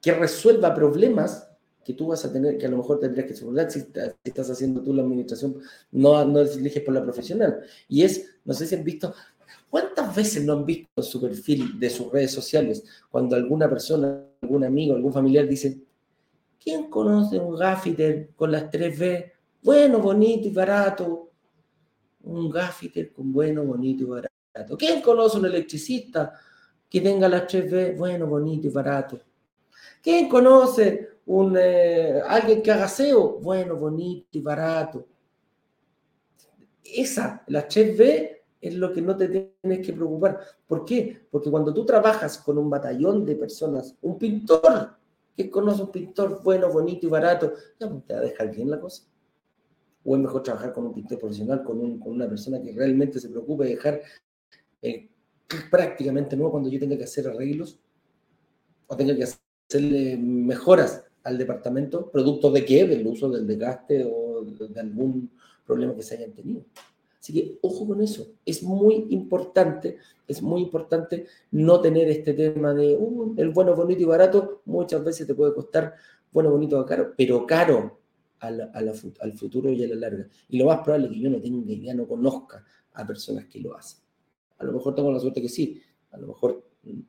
Que 0.00 0.12
resuelva 0.12 0.74
problemas 0.74 1.50
que 1.84 1.94
tú 1.94 2.08
vas 2.08 2.24
a 2.24 2.32
tener, 2.32 2.58
que 2.58 2.66
a 2.66 2.70
lo 2.70 2.76
mejor 2.76 3.00
tendrías 3.00 3.26
que 3.26 3.34
solucionar 3.34 3.70
si, 3.70 3.86
estás 4.22 4.50
haciendo 4.50 4.82
tú 4.82 4.92
la 4.92 5.02
administración, 5.02 5.56
no, 5.92 6.24
no 6.26 6.40
eliges 6.40 6.82
por 6.82 6.94
la 6.94 7.02
profesional. 7.02 7.60
Y 7.88 8.02
es, 8.02 8.36
no 8.44 8.52
sé 8.52 8.66
si 8.66 8.74
han 8.74 8.84
visto, 8.84 9.14
¿cuántas 9.70 10.14
veces 10.14 10.44
no 10.44 10.54
han 10.54 10.66
visto 10.66 10.90
en 10.96 11.02
su 11.02 11.20
perfil 11.20 11.78
de 11.78 11.88
sus 11.88 12.12
redes 12.12 12.32
sociales 12.32 12.84
cuando 13.08 13.36
alguna 13.36 13.70
persona, 13.70 14.22
algún 14.42 14.64
amigo, 14.64 14.94
algún 14.94 15.12
familiar 15.12 15.48
dice, 15.48 15.80
¿quién 16.62 16.90
conoce 16.90 17.38
un 17.38 17.56
gaffiter 17.56 18.30
con 18.34 18.52
las 18.52 18.64
3B? 18.64 19.32
Bueno, 19.62 20.00
bonito 20.00 20.48
y 20.48 20.50
barato. 20.50 21.30
Un 22.22 22.50
gaffiter 22.50 23.12
con 23.12 23.32
bueno, 23.32 23.64
bonito 23.64 24.04
y 24.04 24.06
barato. 24.06 24.76
¿Quién 24.76 25.00
conoce 25.00 25.38
un 25.38 25.46
electricista 25.46 26.34
que 26.88 27.00
tenga 27.00 27.28
las 27.28 27.46
3B? 27.46 27.96
Bueno, 27.96 28.26
bonito 28.26 28.66
y 28.66 28.70
barato. 28.70 29.20
¿Quién 30.02 30.28
conoce 30.28 31.10
un, 31.26 31.56
eh, 31.56 32.20
alguien 32.26 32.60
que 32.60 32.72
haga 32.72 32.88
SEO, 32.88 33.38
bueno, 33.40 33.76
bonito 33.76 34.26
y 34.32 34.40
barato. 34.40 35.06
Esa, 36.82 37.44
la 37.46 37.68
3B, 37.68 38.39
es 38.60 38.74
lo 38.74 38.92
que 38.92 39.00
no 39.00 39.16
te 39.16 39.28
tienes 39.28 39.86
que 39.86 39.92
preocupar. 39.92 40.40
¿Por 40.66 40.84
qué? 40.84 41.26
Porque 41.30 41.50
cuando 41.50 41.72
tú 41.72 41.84
trabajas 41.86 42.38
con 42.38 42.58
un 42.58 42.68
batallón 42.68 43.24
de 43.24 43.36
personas, 43.36 43.96
un 44.02 44.18
pintor 44.18 44.96
que 45.36 45.50
conoce 45.50 45.82
un 45.82 45.90
pintor 45.90 46.42
bueno, 46.42 46.70
bonito 46.70 47.06
y 47.06 47.10
barato, 47.10 47.54
ya 47.78 47.88
pues, 47.88 48.04
te 48.04 48.12
va 48.12 48.20
a 48.20 48.22
dejar 48.22 48.54
bien 48.54 48.70
la 48.70 48.78
cosa. 48.78 49.04
O 50.04 50.14
es 50.14 50.22
mejor 50.22 50.42
trabajar 50.42 50.72
con 50.72 50.86
un 50.86 50.94
pintor 50.94 51.18
profesional, 51.18 51.62
con, 51.64 52.02
una 52.04 52.28
persona 52.28 52.60
que 52.60 52.72
realmente 52.72 53.18
se 53.20 53.28
preocupe 53.28 53.64
de 53.64 53.70
dejar 53.70 54.00
eh, 54.82 55.08
prácticamente 55.70 56.36
nuevo 56.36 56.52
cuando 56.52 56.68
yo 56.68 56.78
tenga 56.78 56.96
que 56.96 57.04
hacer 57.04 57.28
arreglos 57.28 57.78
o 58.86 58.96
tenga 58.96 59.14
que 59.16 59.24
hacerle 59.24 60.16
mejoras 60.18 61.04
al 61.22 61.38
departamento, 61.38 62.10
producto 62.10 62.50
de 62.50 62.64
qué? 62.64 62.86
Del 62.86 63.06
uso 63.06 63.30
del 63.30 63.46
desgaste 63.46 64.04
o 64.04 64.42
de 64.44 64.80
algún 64.80 65.30
problema 65.64 65.94
que 65.94 66.02
se 66.02 66.16
hayan 66.16 66.32
tenido. 66.32 66.64
Así 67.20 67.34
que 67.34 67.58
ojo 67.60 67.86
con 67.86 68.00
eso. 68.00 68.32
Es 68.46 68.62
muy 68.62 69.06
importante, 69.10 69.98
es 70.26 70.40
muy 70.40 70.62
importante 70.62 71.26
no 71.50 71.80
tener 71.80 72.08
este 72.08 72.32
tema 72.32 72.72
de 72.72 72.96
uh, 72.96 73.34
el 73.36 73.50
bueno, 73.50 73.76
bonito 73.76 74.02
y 74.02 74.06
barato. 74.06 74.62
Muchas 74.64 75.04
veces 75.04 75.26
te 75.26 75.34
puede 75.34 75.54
costar 75.54 75.94
bueno, 76.32 76.50
bonito 76.50 76.80
o 76.80 76.86
caro, 76.86 77.12
pero 77.16 77.46
caro 77.46 77.98
al 78.40 79.32
futuro 79.34 79.70
y 79.70 79.84
a 79.84 79.88
la 79.88 79.96
larga. 79.96 80.26
Y 80.48 80.58
lo 80.58 80.66
más 80.66 80.80
probable 80.80 81.08
es 81.08 81.12
que 81.12 81.20
yo 81.20 81.30
no 81.30 81.40
tenga 81.40 81.72
idea, 81.72 81.94
no 81.94 82.08
conozca 82.08 82.64
a 82.94 83.06
personas 83.06 83.46
que 83.46 83.60
lo 83.60 83.76
hacen. 83.76 84.00
A 84.58 84.64
lo 84.64 84.72
mejor 84.72 84.94
tengo 84.94 85.12
la 85.12 85.20
suerte 85.20 85.42
que 85.42 85.48
sí, 85.48 85.80
a 86.10 86.16
lo 86.16 86.28
mejor, 86.28 86.64
mm, 86.82 87.00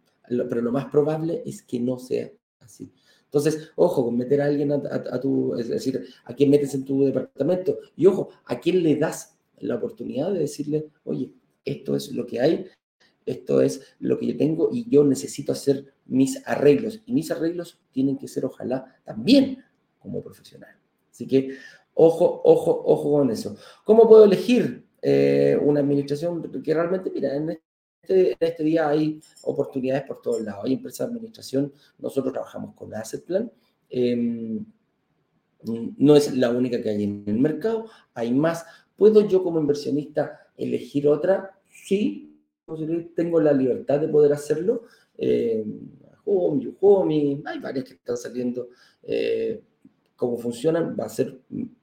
pero 0.50 0.62
lo 0.62 0.72
más 0.72 0.86
probable 0.86 1.42
es 1.46 1.64
que 1.64 1.80
no 1.80 2.00
sea 2.00 2.30
así. 2.60 2.92
Entonces, 3.26 3.72
ojo 3.76 4.04
con 4.04 4.18
meter 4.18 4.42
a 4.42 4.46
alguien 4.46 4.72
a, 4.74 5.22
tu, 5.22 5.56
es 5.56 5.70
decir, 5.70 6.06
a 6.26 6.34
quién 6.34 6.50
metes 6.50 6.74
en 6.76 6.84
tu 6.84 7.06
departamento 7.06 7.78
y 7.96 8.06
ojo, 8.06 8.30
a 8.44 8.60
quién 8.60 8.84
le 8.84 8.98
das 8.98 9.38
la 9.62 9.76
oportunidad 9.76 10.32
de 10.32 10.40
decirle, 10.40 10.88
oye, 11.04 11.32
esto 11.66 11.96
es 11.96 12.12
lo 12.12 12.26
que 12.26 12.40
hay, 12.40 12.66
esto 13.26 13.62
es 13.62 13.96
lo 14.00 14.18
que 14.18 14.28
yo 14.28 14.38
tengo 14.38 14.70
y 14.72 14.90
yo 14.90 15.04
necesito 15.04 15.52
hacer 15.52 15.94
mis 16.06 16.46
arreglos. 16.48 17.02
Y 17.06 17.14
mis 17.14 17.32
arreglos 17.32 17.80
tienen 17.92 18.18
que 18.18 18.28
ser, 18.28 18.46
ojalá, 18.46 19.00
también 19.04 19.64
como 20.00 20.22
profesional. 20.22 20.76
Así 21.12 21.28
que, 21.28 21.56
ojo, 21.94 22.42
ojo, 22.44 22.84
ojo 22.86 23.12
con 23.12 23.30
eso. 23.30 23.56
¿Cómo 23.86 24.08
puedo 24.08 24.26
elegir 24.26 24.86
eh, 25.02 25.58
una 25.62 25.80
administración 25.80 26.42
que 26.64 26.74
realmente, 26.74 27.12
mira, 27.12 27.36
en 27.36 27.50
este, 28.02 28.32
en 28.32 28.38
este, 28.40 28.64
día 28.64 28.90
hay 28.90 29.20
oportunidades 29.44 30.04
por 30.04 30.22
todos 30.22 30.42
lados. 30.42 30.66
Hay 30.66 30.74
empresas 30.74 31.08
de 31.08 31.16
administración, 31.16 31.74
nosotros 31.98 32.34
trabajamos 32.34 32.76
con 32.76 32.94
Asset 32.94 33.24
Plan. 33.26 33.52
Em, 33.90 34.66
no 35.64 36.16
es 36.16 36.36
la 36.36 36.50
única 36.50 36.82
que 36.82 36.90
hay 36.90 37.04
en 37.04 37.24
el 37.28 37.40
mercado, 37.40 37.86
hay 38.14 38.32
más. 38.32 38.66
¿Puedo 39.02 39.28
yo 39.28 39.42
como 39.42 39.60
inversionista 39.60 40.52
elegir 40.56 41.08
otra? 41.08 41.60
Sí, 41.68 42.38
tengo 43.16 43.40
la 43.40 43.52
libertad 43.52 44.00
de 44.00 44.08
poder 44.08 44.32
hacerlo. 44.32 44.84
Eh, 45.18 45.66
Home, 46.24 47.42
hay 47.46 47.58
varias 47.58 47.86
que 47.86 47.94
están 47.96 48.16
saliendo. 48.16 48.70
Eh, 49.02 49.60
¿Cómo 50.16 50.38
funcionan? 50.38 50.96
Va 50.96 51.06
a 51.06 51.10
ser, 51.10 51.36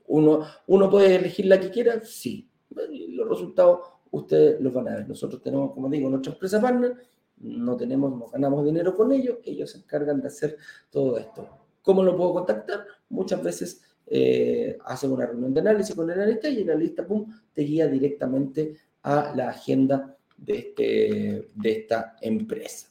uno, 0.07 0.47
uno 0.69 0.89
puede 0.89 1.17
elegir 1.17 1.47
la 1.47 1.59
que 1.59 1.73
quiera, 1.73 2.01
sí. 2.05 2.49
Los 2.71 3.29
resultados 3.29 3.81
ustedes 4.13 4.61
los 4.61 4.73
van 4.73 4.87
a 4.87 4.95
ver. 4.95 5.09
Nosotros 5.09 5.43
tenemos, 5.43 5.73
como 5.73 5.91
digo, 5.91 6.09
nuestra 6.09 6.35
empresa 6.35 6.61
partner, 6.61 6.95
no 7.39 7.77
tenemos, 7.77 8.17
no 8.17 8.29
ganamos 8.29 8.65
dinero 8.65 8.95
con 8.95 9.11
ellos, 9.11 9.39
ellos 9.43 9.73
se 9.73 9.79
encargan 9.79 10.21
de 10.21 10.29
hacer 10.29 10.57
todo 10.89 11.19
esto. 11.19 11.49
¿Cómo 11.83 12.05
lo 12.05 12.17
puedo 12.17 12.35
contactar? 12.35 12.87
Muchas 13.09 13.43
veces 13.43 13.83
eh, 14.11 14.79
hacen 14.85 15.13
una 15.13 15.27
reunión 15.27 15.53
de 15.53 15.61
análisis 15.61 15.95
con 15.95 16.11
el 16.11 16.19
analista 16.19 16.49
y 16.49 16.63
el 16.63 16.71
analista, 16.71 17.07
te 17.53 17.63
guía 17.63 17.87
directamente 17.87 18.75
a 19.03 19.35
la 19.37 19.51
agenda 19.51 20.17
de, 20.37 20.59
este, 20.59 21.49
de 21.55 21.71
esta 21.71 22.17
empresa. 22.21 22.89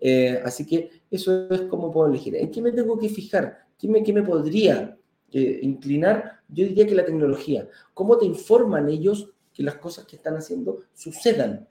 Eh, 0.00 0.40
así 0.44 0.66
que 0.66 0.90
eso 1.10 1.48
es 1.50 1.62
como 1.62 1.92
puedo 1.92 2.08
elegir. 2.08 2.34
¿En 2.36 2.50
qué 2.50 2.62
me 2.62 2.72
tengo 2.72 2.98
que 2.98 3.08
fijar? 3.08 3.66
¿Qué 3.78 3.86
me, 3.86 4.02
qué 4.02 4.12
me 4.12 4.22
podría 4.22 4.96
eh, 5.32 5.60
inclinar? 5.62 6.40
Yo 6.48 6.64
diría 6.64 6.86
que 6.86 6.94
la 6.94 7.04
tecnología. 7.04 7.68
¿Cómo 7.94 8.18
te 8.18 8.26
informan 8.26 8.88
ellos 8.88 9.30
que 9.52 9.62
las 9.62 9.76
cosas 9.76 10.06
que 10.06 10.16
están 10.16 10.36
haciendo 10.36 10.80
sucedan? 10.94 11.68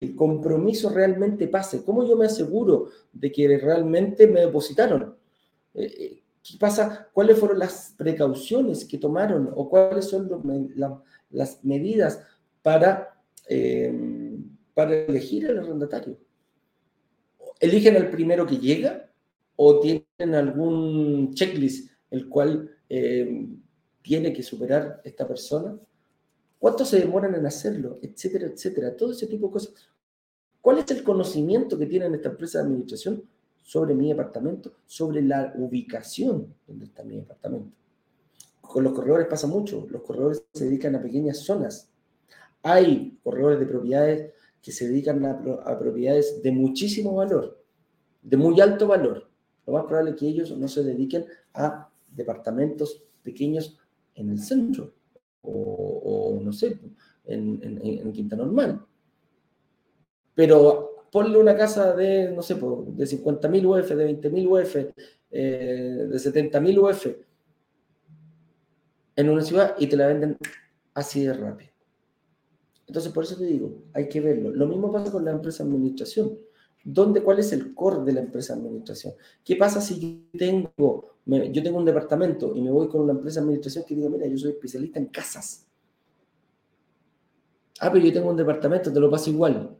El 0.00 0.14
compromiso 0.14 0.88
realmente 0.90 1.48
pase. 1.48 1.84
¿Cómo 1.84 2.06
yo 2.06 2.16
me 2.16 2.26
aseguro 2.26 2.88
de 3.12 3.32
que 3.32 3.58
realmente 3.58 4.26
me 4.26 4.40
depositaron? 4.40 5.16
Eh, 5.74 6.22
¿Qué 6.44 6.58
pasa? 6.58 7.08
¿Cuáles 7.12 7.38
fueron 7.38 7.58
las 7.58 7.94
precauciones 7.96 8.84
que 8.84 8.98
tomaron 8.98 9.50
o 9.56 9.68
cuáles 9.68 10.04
son 10.04 10.28
las 11.30 11.64
medidas 11.64 12.20
para 12.62 13.10
para 14.74 15.04
elegir 15.04 15.48
al 15.48 15.58
arrendatario. 15.58 16.18
¿Eligen 17.60 17.96
al 17.96 18.10
primero 18.10 18.46
que 18.46 18.58
llega 18.58 19.10
o 19.56 19.80
tienen 19.80 20.34
algún 20.34 21.32
checklist 21.34 21.90
el 22.10 22.28
cual 22.28 22.70
eh, 22.88 23.48
tiene 24.02 24.32
que 24.32 24.42
superar 24.42 25.00
esta 25.04 25.26
persona? 25.26 25.78
¿Cuánto 26.58 26.84
se 26.84 26.98
demoran 26.98 27.34
en 27.34 27.46
hacerlo? 27.46 27.98
Etcétera, 28.02 28.46
etcétera. 28.46 28.96
Todo 28.96 29.12
ese 29.12 29.26
tipo 29.26 29.46
de 29.46 29.52
cosas. 29.52 29.74
¿Cuál 30.60 30.78
es 30.78 30.90
el 30.90 31.04
conocimiento 31.04 31.78
que 31.78 31.86
tiene 31.86 32.06
esta 32.14 32.30
empresa 32.30 32.58
de 32.58 32.64
administración 32.64 33.22
sobre 33.64 33.94
mi 33.94 34.10
departamento, 34.10 34.74
sobre 34.84 35.22
la 35.22 35.54
ubicación 35.56 36.54
donde 36.66 36.84
está 36.84 37.02
mi 37.02 37.16
departamento? 37.16 37.74
Con 38.60 38.84
los 38.84 38.92
corredores 38.92 39.26
pasa 39.26 39.46
mucho. 39.46 39.86
Los 39.90 40.02
corredores 40.02 40.44
se 40.52 40.66
dedican 40.66 40.94
a 40.94 41.02
pequeñas 41.02 41.38
zonas. 41.38 41.90
Hay 42.62 43.18
corredores 43.22 43.58
de 43.58 43.66
propiedades 43.66 44.32
que 44.60 44.70
se 44.70 44.88
dedican 44.88 45.24
a, 45.24 45.78
propiedades 45.78 46.42
de 46.42 46.50
muchísimo 46.50 47.14
valor, 47.14 47.62
de 48.22 48.36
muy 48.36 48.60
alto 48.60 48.86
valor. 48.86 49.28
Lo 49.66 49.72
más 49.72 49.84
probable 49.84 50.12
es 50.12 50.16
que 50.16 50.28
ellos 50.28 50.56
no 50.56 50.68
se 50.68 50.82
dediquen 50.82 51.26
a 51.54 51.90
departamentos 52.08 53.04
pequeños 53.22 53.78
en 54.14 54.30
el 54.30 54.38
centro 54.38 54.94
o, 55.42 56.38
no 56.42 56.52
sé, 56.52 56.78
en, 57.26 57.60
en, 57.62 58.12
Quinta 58.12 58.36
Normal. 58.36 58.84
Pero 60.34 60.93
ponle 61.14 61.38
una 61.38 61.56
casa 61.56 61.94
de, 61.94 62.32
no 62.32 62.42
sé, 62.42 62.54
de 62.54 62.60
50.000 62.60 63.64
UF, 63.64 63.88
de 63.94 64.20
20.000 64.20 64.48
UF, 64.48 64.76
eh, 65.30 66.06
de 66.10 66.16
70.000 66.16 66.76
UF 66.76 67.06
en 69.14 69.28
una 69.28 69.42
ciudad 69.44 69.76
y 69.78 69.86
te 69.86 69.96
la 69.96 70.08
venden 70.08 70.36
así 70.92 71.24
de 71.24 71.32
rápido. 71.32 71.70
Entonces, 72.88 73.12
por 73.12 73.22
eso 73.22 73.36
te 73.36 73.44
digo, 73.44 73.84
hay 73.92 74.08
que 74.08 74.20
verlo. 74.20 74.50
Lo 74.50 74.66
mismo 74.66 74.90
pasa 74.90 75.12
con 75.12 75.24
la 75.24 75.30
empresa 75.30 75.62
administración. 75.62 76.36
¿Dónde, 76.82 77.22
¿Cuál 77.22 77.38
es 77.38 77.52
el 77.52 77.74
core 77.74 78.04
de 78.04 78.12
la 78.12 78.20
empresa 78.20 78.54
administración? 78.54 79.14
¿Qué 79.44 79.54
pasa 79.54 79.80
si 79.80 80.00
yo 80.00 80.36
tengo, 80.36 81.14
yo 81.26 81.62
tengo 81.62 81.78
un 81.78 81.84
departamento 81.84 82.56
y 82.56 82.60
me 82.60 82.72
voy 82.72 82.88
con 82.88 83.02
una 83.02 83.12
empresa 83.12 83.38
administración 83.38 83.84
que 83.86 83.94
diga, 83.94 84.08
mira, 84.08 84.26
yo 84.26 84.36
soy 84.36 84.50
especialista 84.50 84.98
en 84.98 85.06
casas? 85.06 85.64
Ah, 87.78 87.92
pero 87.92 88.04
yo 88.04 88.12
tengo 88.12 88.30
un 88.30 88.36
departamento, 88.36 88.92
te 88.92 88.98
lo 88.98 89.08
paso 89.08 89.30
igual. 89.30 89.78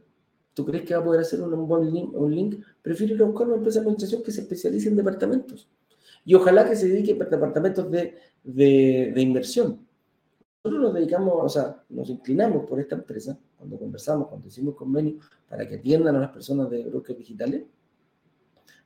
¿Tú 0.55 0.65
crees 0.65 0.83
que 0.83 0.95
va 0.95 1.01
a 1.01 1.03
poder 1.03 1.21
hacer 1.21 1.39
un 1.43 1.67
buen 1.67 1.93
link? 1.93 2.11
Un 2.15 2.33
link? 2.33 2.55
Prefiero 2.81 3.13
ir 3.13 3.21
a 3.21 3.25
buscar 3.25 3.45
una 3.45 3.57
empresa 3.57 3.79
de 3.79 3.83
administración 3.83 4.23
que 4.23 4.31
se 4.31 4.41
especialice 4.41 4.89
en 4.89 4.95
departamentos. 4.95 5.69
Y 6.25 6.33
ojalá 6.33 6.67
que 6.67 6.75
se 6.75 6.87
dedique 6.87 7.11
a 7.11 7.25
departamentos 7.25 7.91
de, 7.91 8.15
de, 8.43 9.11
de 9.13 9.21
inversión 9.21 9.85
nosotros 10.65 10.81
nos 10.81 10.93
dedicamos, 10.95 11.33
o 11.37 11.49
sea, 11.49 11.83
nos 11.89 12.09
inclinamos 12.09 12.65
por 12.65 12.79
esta 12.79 12.95
empresa 12.95 13.37
cuando 13.55 13.77
conversamos, 13.77 14.27
cuando 14.27 14.47
hicimos 14.47 14.73
convenio 14.73 15.19
para 15.47 15.67
que 15.67 15.75
atiendan 15.75 16.15
a 16.15 16.21
las 16.21 16.31
personas 16.31 16.71
de 16.71 16.83
brokers 16.85 17.19
digitales, 17.19 17.65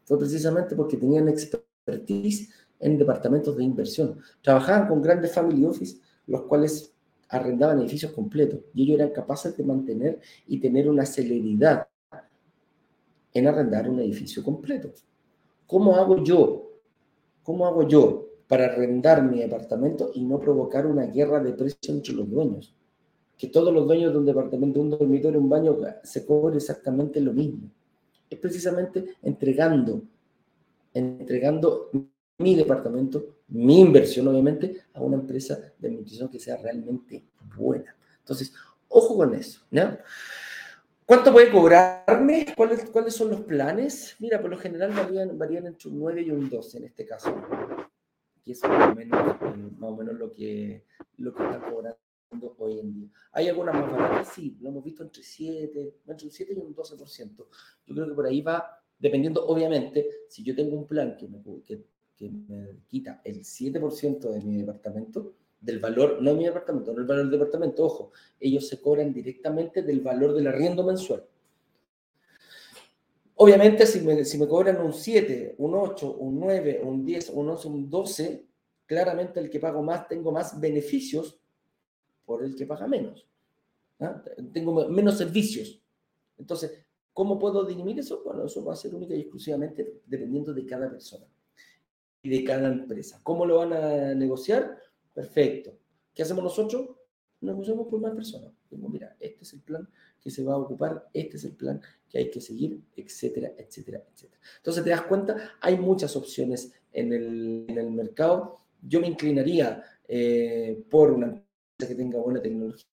fue 0.04 0.20
precisamente 0.20 0.76
porque 0.76 0.98
tenían 0.98 1.30
expertise 1.30 2.50
en 2.82 2.98
departamentos 2.98 3.56
de 3.56 3.64
inversión. 3.64 4.20
Trabajaban 4.42 4.90
con 4.90 5.02
grandes 5.02 5.32
family 5.32 5.64
office, 5.64 6.02
los 6.28 6.42
cuales 6.42 6.89
arrendaban 7.30 7.80
edificios 7.80 8.12
completos 8.12 8.60
y 8.74 8.84
ellos 8.84 9.00
eran 9.00 9.12
capaces 9.12 9.56
de 9.56 9.64
mantener 9.64 10.20
y 10.48 10.60
tener 10.60 10.90
una 10.90 11.06
celeridad 11.06 11.88
en 13.34 13.48
arrendar 13.48 13.90
un 13.90 14.00
edificio 14.00 14.44
completo. 14.44 14.92
¿Cómo 15.68 15.96
hago 15.96 16.24
yo? 16.24 16.72
¿Cómo 17.44 17.66
hago 17.66 17.88
yo 17.88 18.30
para 18.50 18.66
arrendar 18.66 19.24
mi 19.24 19.40
departamento 19.40 20.10
y 20.16 20.26
no 20.26 20.40
provocar 20.40 20.88
una 20.88 21.06
guerra 21.06 21.40
de 21.40 21.54
precios 21.54 21.88
entre 21.88 22.16
los 22.16 22.28
dueños. 22.28 22.76
Que 23.38 23.48
todos 23.48 23.72
los 23.72 23.86
dueños 23.86 24.12
de 24.12 24.18
un 24.18 24.26
departamento, 24.26 24.82
un 24.82 24.90
dormitorio, 24.90 25.40
un 25.40 25.48
baño, 25.48 25.78
se 26.04 26.26
cobre 26.26 26.58
exactamente 26.58 27.22
lo 27.22 27.32
mismo. 27.32 27.70
Es 28.28 28.40
precisamente 28.40 29.06
entregando, 29.22 30.02
entregando 30.96 31.92
mi 32.40 32.56
departamento, 32.56 33.44
mi 33.50 33.80
inversión 33.80 34.28
obviamente, 34.28 34.84
a 34.94 35.02
una 35.02 35.18
empresa 35.18 35.74
de 35.78 35.88
administración 35.88 36.30
que 36.30 36.40
sea 36.40 36.58
realmente 36.58 37.26
buena. 37.56 37.96
Entonces, 38.20 38.54
ojo 38.88 39.18
con 39.18 39.34
eso. 39.34 39.62
¿Cuánto 41.06 41.32
puede 41.32 41.52
cobrarme? 41.52 42.48
¿Cuáles, 42.56 42.90
¿Cuáles 42.90 43.16
son 43.16 43.32
los 43.32 43.42
planes? 43.42 44.16
Mira, 44.20 44.42
por 44.42 44.50
lo 44.50 44.58
general 44.58 44.92
varían, 44.92 45.38
varían 45.38 45.68
entre 45.68 45.90
un 45.90 46.00
9 46.00 46.22
y 46.22 46.32
un 46.32 46.50
12 46.50 46.78
en 46.78 46.84
este 46.86 47.06
caso 47.06 47.34
que 48.44 48.54
es 48.54 48.64
más 48.64 48.92
o 48.92 48.96
menos, 48.96 49.20
más 49.78 49.92
o 49.92 49.96
menos 49.96 50.16
lo, 50.16 50.32
que, 50.32 50.86
lo 51.18 51.34
que 51.34 51.44
están 51.44 51.62
cobrando 51.62 52.00
hoy 52.58 52.80
en 52.80 52.94
día. 52.94 53.10
¿Hay 53.32 53.48
algunas 53.48 53.76
más 53.76 53.92
baratas? 53.92 54.30
Sí, 54.34 54.58
lo 54.62 54.70
hemos 54.70 54.84
visto 54.84 55.04
entre 55.04 55.24
7, 55.24 55.96
entre 56.08 56.26
un 56.26 56.32
7 56.32 56.54
y 56.54 56.60
un 56.60 56.76
12%. 56.76 57.48
Yo 57.86 57.96
creo 57.96 58.08
que 58.08 58.14
por 58.14 58.26
ahí 58.26 58.42
va, 58.42 58.82
dependiendo, 58.98 59.46
obviamente, 59.46 60.08
si 60.30 60.44
yo 60.44 60.56
tengo 60.56 60.78
un 60.78 60.88
plan 60.88 61.18
que 61.18 61.28
me, 61.28 61.42
que, 61.64 61.84
que 62.20 62.30
me 62.30 62.82
quita 62.88 63.22
el 63.24 63.40
7% 63.40 64.30
de 64.30 64.42
mi 64.42 64.58
departamento, 64.58 65.36
del 65.62 65.80
valor, 65.80 66.22
no 66.22 66.32
de 66.32 66.38
mi 66.38 66.46
departamento, 66.46 66.92
no 66.94 67.00
el 67.00 67.08
valor 67.08 67.24
del 67.24 67.40
departamento, 67.40 67.86
ojo, 67.86 68.12
ellos 68.40 68.68
se 68.68 68.82
cobran 68.82 69.14
directamente 69.14 69.82
del 69.84 70.02
valor 70.02 70.34
del 70.34 70.48
arriendo 70.48 70.84
mensual. 70.84 71.26
Obviamente, 73.36 73.86
si 73.86 74.02
me, 74.02 74.26
si 74.26 74.38
me 74.38 74.48
cobran 74.50 74.82
un 74.82 74.92
7, 74.92 75.56
un 75.60 75.74
8, 75.74 76.18
un 76.18 76.40
9, 76.42 76.82
un 76.84 77.06
10, 77.06 77.30
un 77.30 77.50
11, 77.50 77.68
un 77.70 77.90
12, 77.90 78.46
claramente 78.86 79.40
el 79.40 79.50
que 79.50 79.62
pago 79.62 79.82
más, 79.82 80.10
tengo 80.10 80.32
más 80.34 80.60
beneficios 80.60 81.40
por 82.26 82.44
el 82.44 82.54
que 82.54 82.66
paga 82.66 82.86
menos. 82.86 83.26
¿ah? 84.02 84.22
Tengo 84.52 84.90
menos 84.90 85.18
servicios. 85.18 85.82
Entonces, 86.38 86.86
¿cómo 87.14 87.40
puedo 87.40 87.64
dirimir 87.64 87.98
eso? 88.00 88.22
Bueno, 88.26 88.46
eso 88.46 88.64
va 88.66 88.74
a 88.74 88.76
ser 88.76 88.94
única 88.94 89.16
y 89.16 89.22
exclusivamente 89.22 90.02
dependiendo 90.06 90.54
de 90.54 90.66
cada 90.66 90.90
persona 90.90 91.26
de 92.24 92.44
cada 92.44 92.68
empresa. 92.68 93.20
¿Cómo 93.24 93.46
lo 93.46 93.58
van 93.58 93.74
a 93.74 94.14
negociar? 94.14 94.78
Perfecto. 95.14 95.78
¿Qué 96.14 96.24
hacemos 96.24 96.44
nosotros? 96.44 96.90
negociamos 97.42 97.88
por 97.88 98.00
más 98.00 98.14
personas. 98.14 98.52
mira, 98.72 99.16
este 99.20 99.44
es 99.44 99.54
el 99.54 99.62
plan 99.62 99.88
que 100.20 100.30
se 100.30 100.44
va 100.44 100.54
a 100.54 100.58
ocupar, 100.58 101.10
este 101.14 101.38
es 101.38 101.46
el 101.46 101.54
plan 101.54 101.82
que 102.10 102.18
hay 102.18 102.30
que 102.30 102.42
seguir, 102.42 102.82
etcétera, 102.96 103.54
etcétera, 103.58 104.04
etcétera. 104.12 104.42
Entonces 104.58 104.84
te 104.84 104.90
das 104.90 105.04
cuenta, 105.04 105.54
hay 105.62 105.78
muchas 105.78 106.16
opciones 106.16 106.74
en 106.92 107.14
el, 107.14 107.66
en 107.70 107.78
el 107.78 107.92
mercado. 107.92 108.60
Yo 108.82 109.00
me 109.00 109.08
inclinaría 109.08 109.84
eh, 110.08 110.84
por 110.90 111.12
una 111.12 111.28
empresa 111.28 111.88
que 111.88 111.96
tenga 111.96 112.20
buena 112.20 112.42
tecnología, 112.42 112.86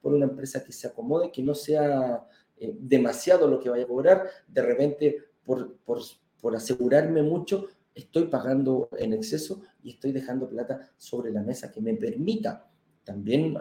por 0.00 0.14
una 0.14 0.26
empresa 0.26 0.62
que 0.62 0.72
se 0.72 0.86
acomode, 0.86 1.32
que 1.32 1.42
no 1.42 1.54
sea 1.54 2.24
eh, 2.56 2.76
demasiado 2.78 3.48
lo 3.48 3.58
que 3.58 3.70
vaya 3.70 3.84
a 3.84 3.88
cobrar, 3.88 4.28
de 4.46 4.62
repente 4.62 5.24
por, 5.44 5.76
por, 5.78 6.00
por 6.40 6.54
asegurarme 6.54 7.22
mucho, 7.22 7.66
estoy 7.98 8.28
pagando 8.28 8.88
en 8.96 9.12
exceso 9.12 9.62
y 9.82 9.90
estoy 9.90 10.12
dejando 10.12 10.48
plata 10.48 10.90
sobre 10.96 11.32
la 11.32 11.42
mesa 11.42 11.72
que 11.72 11.80
me 11.80 11.94
permita 11.94 12.70
también 13.04 13.56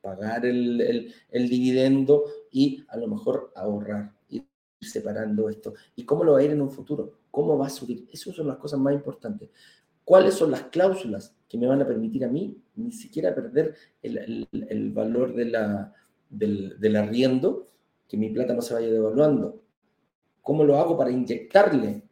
pagar 0.00 0.44
el, 0.44 1.14
dividendo 1.30 2.24
y 2.50 2.84
a 2.88 2.96
lo 2.98 3.08
mejor 3.08 3.52
ahorrar, 3.54 4.12
ir 4.28 4.46
separando 4.80 5.48
esto. 5.48 5.74
¿Y 5.96 6.04
cómo 6.04 6.24
lo 6.24 6.32
va 6.32 6.40
a 6.40 6.42
ir 6.42 6.50
en 6.50 6.60
un 6.60 6.70
futuro? 6.70 7.20
¿Cómo 7.30 7.56
va 7.56 7.68
a 7.68 7.70
subir? 7.70 8.06
Esas 8.12 8.34
son 8.34 8.48
las 8.48 8.58
cosas 8.58 8.78
más 8.78 8.92
importantes. 8.92 9.48
¿Cuáles 10.04 10.34
son 10.34 10.50
las 10.50 10.64
cláusulas 10.64 11.34
que 11.48 11.56
me 11.56 11.66
van 11.66 11.80
a 11.80 11.86
permitir 11.86 12.24
a 12.24 12.28
mí 12.28 12.60
ni 12.74 12.92
siquiera 12.92 13.34
perder 13.34 13.74
el, 14.02 14.90
valor 14.92 15.34
de 15.34 15.44
la, 15.46 15.94
del, 16.28 16.78
del 16.78 16.96
arriendo, 16.96 17.70
que 18.08 18.16
mi 18.16 18.28
plata 18.30 18.52
no 18.52 18.60
se 18.60 18.74
vaya 18.74 18.90
devaluando? 18.90 19.62
¿Cómo 20.42 20.64
lo 20.64 20.76
hago 20.76 20.98
para 20.98 21.10
inyectarle 21.10 22.02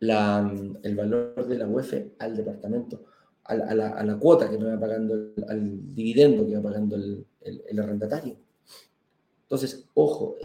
la, 0.00 0.52
el 0.82 0.96
valor 0.96 1.46
de 1.46 1.58
la 1.58 1.66
UEF 1.66 1.94
al 2.18 2.36
departamento? 2.36 3.04
a 3.48 4.04
la, 4.04 4.18
cuota 4.18 4.50
que 4.50 4.58
me 4.58 4.66
va 4.74 4.78
pagando, 4.78 5.32
al 5.48 5.94
dividendo 5.94 6.46
que 6.46 6.56
va 6.56 6.62
pagando 6.62 6.96
el, 6.96 7.26
el, 7.40 7.80
arrendatario. 7.80 8.36
Entonces, 9.42 9.86
ojo, 9.94 10.36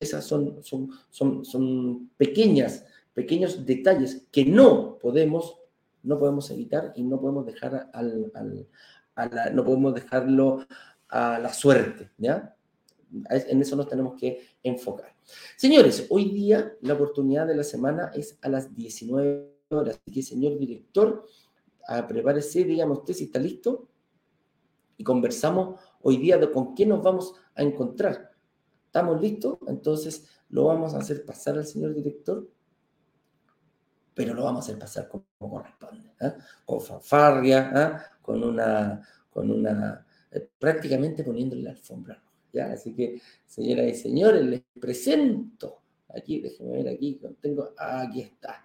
esas 0.00 0.24
son, 0.24 0.62
son, 0.62 0.90
son, 1.08 1.44
son 1.44 2.10
pequeñas, 2.16 2.84
pequeños 3.14 3.64
detalles 3.64 4.26
que 4.32 4.44
no 4.44 4.98
podemos, 4.98 5.60
no 6.02 6.18
podemos 6.18 6.50
evitar 6.50 6.92
y 6.96 7.04
no 7.04 7.20
podemos 7.20 7.46
dejar 7.46 7.90
al, 7.92 8.32
al, 8.34 9.54
no 9.54 9.64
podemos 9.64 9.94
dejarlo 9.94 10.66
a 11.08 11.38
la 11.38 11.52
suerte, 11.52 12.10
¿ya? 12.18 12.56
En 13.30 13.60
eso 13.60 13.76
nos 13.76 13.88
tenemos 13.88 14.18
que 14.18 14.46
enfocar. 14.62 15.14
Señores, 15.56 16.06
hoy 16.10 16.30
día 16.30 16.74
la 16.82 16.94
oportunidad 16.94 17.46
de 17.46 17.56
la 17.56 17.64
semana 17.64 18.10
es 18.14 18.38
a 18.42 18.48
las 18.48 18.74
19 18.74 19.54
horas. 19.70 20.00
Así 20.00 20.12
que, 20.12 20.22
señor 20.22 20.58
director, 20.58 21.24
a 21.86 22.06
prepárese, 22.06 22.64
dígame 22.64 22.92
usted 22.92 23.14
si 23.14 23.24
está 23.24 23.38
listo 23.38 23.88
y 24.98 25.04
conversamos 25.04 25.80
hoy 26.02 26.18
día 26.18 26.36
de 26.36 26.50
con 26.50 26.74
quién 26.74 26.90
nos 26.90 27.02
vamos 27.02 27.34
a 27.54 27.62
encontrar. 27.62 28.30
¿Estamos 28.86 29.20
listos? 29.20 29.58
Entonces 29.66 30.26
lo 30.50 30.64
vamos 30.64 30.94
a 30.94 30.98
hacer 30.98 31.24
pasar 31.24 31.56
al 31.56 31.66
señor 31.66 31.94
director, 31.94 32.48
pero 34.14 34.34
lo 34.34 34.44
vamos 34.44 34.64
a 34.64 34.66
hacer 34.66 34.78
pasar 34.78 35.08
como, 35.08 35.24
corresponde, 35.38 36.12
¿eh? 36.20 36.32
con 36.66 36.80
fanfarria, 36.80 37.72
¿eh? 37.74 38.16
con 38.20 38.42
una, 38.42 39.00
con 39.30 39.50
una, 39.50 40.04
eh, 40.30 40.48
prácticamente 40.58 41.22
poniéndole 41.22 41.62
la 41.62 41.70
alfombra. 41.70 42.22
¿Ya? 42.52 42.72
Así 42.72 42.94
que, 42.94 43.20
señoras 43.46 43.86
y 43.88 43.94
señores, 43.94 44.44
les 44.44 44.62
presento, 44.80 45.80
aquí, 46.08 46.40
déjenme 46.40 46.72
ver 46.72 46.88
aquí, 46.88 47.20
tengo, 47.40 47.70
aquí 47.76 48.22
está 48.22 48.64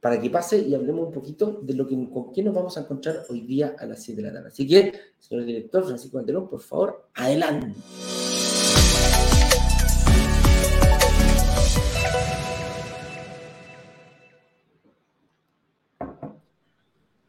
para 0.00 0.20
que 0.20 0.30
pase 0.30 0.58
y 0.58 0.74
hablemos 0.74 1.08
un 1.08 1.12
poquito 1.12 1.60
de 1.62 1.74
lo 1.74 1.86
que, 1.86 1.94
con 2.10 2.32
quién 2.32 2.46
nos 2.46 2.54
vamos 2.54 2.76
a 2.76 2.82
encontrar 2.82 3.24
hoy 3.28 3.40
día 3.40 3.74
a 3.78 3.86
las 3.86 4.02
7 4.02 4.22
de 4.22 4.28
la 4.28 4.34
tarde. 4.34 4.48
Así 4.48 4.66
que, 4.66 4.92
señor 5.18 5.44
director 5.44 5.84
Francisco 5.84 6.18
Antelón, 6.18 6.48
por 6.48 6.60
favor, 6.60 7.08
adelante. 7.14 7.80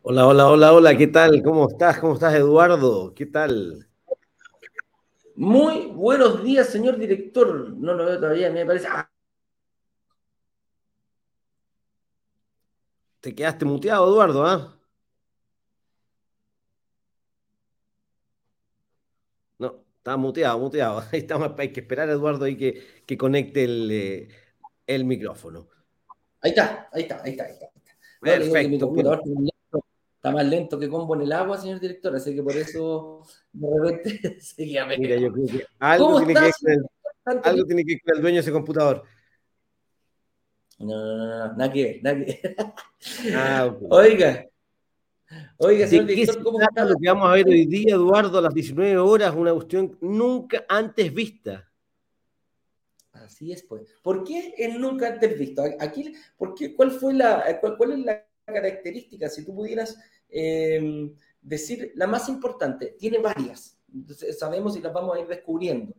Hola, 0.02 0.26
hola, 0.26 0.48
hola, 0.50 0.74
hola, 0.74 0.98
¿qué 0.98 1.08
tal? 1.08 1.44
¿Cómo 1.44 1.70
estás? 1.70 2.00
¿Cómo 2.00 2.14
estás, 2.14 2.34
Eduardo? 2.34 3.14
¿Qué 3.14 3.28
tal? 3.28 3.89
Muy 5.40 5.86
buenos 5.86 6.44
días, 6.44 6.68
señor 6.68 6.98
director. 6.98 7.72
No 7.78 7.94
lo 7.94 8.06
veo 8.06 8.20
todavía, 8.20 8.50
me 8.52 8.66
parece. 8.66 8.88
Ah, 8.92 9.10
Te 13.22 13.34
quedaste 13.34 13.64
muteado, 13.64 14.06
Eduardo, 14.10 14.46
¿ah? 14.46 14.78
No, 19.60 19.86
está 19.98 20.18
muteado, 20.18 20.60
muteado. 20.60 21.00
Ahí 21.14 21.20
estamos, 21.20 21.52
hay 21.58 21.72
que 21.72 21.80
esperar 21.80 22.10
a 22.10 22.14
Eduardo 22.14 22.44
ahí 22.44 22.58
que, 22.58 23.04
que 23.06 23.18
conecte 23.18 23.64
el, 23.64 23.90
eh, 23.92 24.28
el, 24.88 25.06
micrófono. 25.06 25.70
Ahí 26.42 26.50
está, 26.52 26.90
ahí 26.92 27.04
está, 27.04 27.22
ahí 27.24 27.32
está, 27.32 27.46
ahí 27.46 27.54
está. 27.54 27.70
Perfecto. 28.20 28.94
Está 30.20 30.32
más 30.32 30.46
lento 30.46 30.78
que 30.78 30.90
combo 30.90 31.16
en 31.16 31.22
el 31.22 31.32
agua, 31.32 31.58
señor 31.58 31.80
director, 31.80 32.14
así 32.14 32.36
que 32.36 32.44
por 32.44 32.56
eso 32.58 33.24
de 33.54 33.70
repente 33.82 34.40
seguía 34.42 34.86
Mira, 34.86 35.16
yo 35.16 35.32
creo 35.32 35.48
que 35.48 35.66
algo, 35.80 36.18
tiene 36.26 36.34
que, 36.34 37.40
algo 37.44 37.66
tiene 37.66 37.86
que 37.86 37.94
ver 38.04 38.16
el 38.18 38.22
dueño 38.22 38.36
de 38.36 38.42
ese 38.42 38.52
computador. 38.52 39.04
No, 40.80 40.88
no, 40.88 41.18
no, 41.18 41.54
nada 41.56 41.72
que 41.72 41.84
ver, 41.84 42.04
nada 42.04 42.18
que 42.18 42.42
ver. 42.44 42.58
Ah, 43.34 43.74
Oiga, 43.90 44.46
Oiga, 45.58 45.88
señor 45.88 46.08
director, 46.08 46.44
¿cómo 46.44 46.60
está? 46.60 46.84
Lo 46.84 46.96
que 46.98 47.08
vamos 47.08 47.30
a 47.30 47.34
ver 47.36 47.48
hoy 47.48 47.66
día, 47.66 47.96
Eduardo, 47.96 48.40
a 48.40 48.42
las 48.42 48.54
19 48.54 48.98
horas, 48.98 49.34
una 49.34 49.54
cuestión 49.54 49.98
nunca 50.02 50.66
antes 50.68 51.14
vista. 51.14 51.66
Así 53.14 53.54
es, 53.54 53.64
pues. 53.64 53.96
¿Por 54.02 54.26
qué 54.26 54.54
el 54.58 54.82
nunca 54.82 55.08
antes 55.08 55.40
visto? 55.40 55.64
Aquí, 55.80 56.14
¿por 56.36 56.56
¿Cuál 56.76 56.92
fue 56.92 57.14
la, 57.14 57.58
cuál, 57.78 57.94
es 57.94 58.00
la 58.00 58.29
característica? 58.52 59.30
Si 59.30 59.46
tú 59.46 59.56
pudieras 59.56 59.98
em, 60.30 61.14
decir 61.42 61.92
la 61.96 62.08
más 62.08 62.30
importante, 62.30 62.96
tiene 62.98 63.20
varias. 63.20 63.78
sabemos 64.38 64.78
y 64.78 64.82
las 64.82 64.94
vamos 64.94 65.18
a 65.18 65.20
ir 65.20 65.28
descubriendo. 65.28 65.94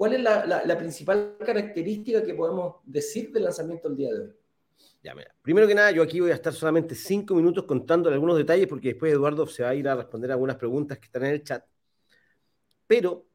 ¿Cuál 0.00 0.14
es 0.14 0.22
la, 0.22 0.78
principal 0.78 1.36
característica 1.44 2.24
que 2.24 2.32
podemos 2.32 2.76
decir 2.86 3.30
del 3.32 3.44
lanzamiento 3.44 3.88
del 3.88 3.98
día 3.98 4.10
de 4.10 4.20
hoy? 4.20 4.32
Ya, 5.02 5.14
mira. 5.14 5.34
Primero 5.42 5.66
que 5.66 5.74
nada, 5.74 5.90
yo 5.90 6.02
aquí 6.02 6.20
voy 6.20 6.30
a 6.30 6.34
estar 6.34 6.54
solamente 6.54 6.94
cinco 6.94 7.34
minutos 7.34 7.64
contando 7.64 8.08
algunos 8.08 8.38
detalles 8.38 8.66
porque 8.66 8.88
después 8.88 9.12
Eduardo 9.12 9.46
se 9.46 9.62
va 9.62 9.68
a 9.68 9.74
ir 9.74 9.86
a 9.86 9.94
responder 9.94 10.32
algunas 10.32 10.56
preguntas 10.56 10.98
que 10.98 11.04
están 11.04 11.26
en 11.26 11.32
el 11.32 11.44
chat. 11.44 11.62
Pero, 12.86 13.26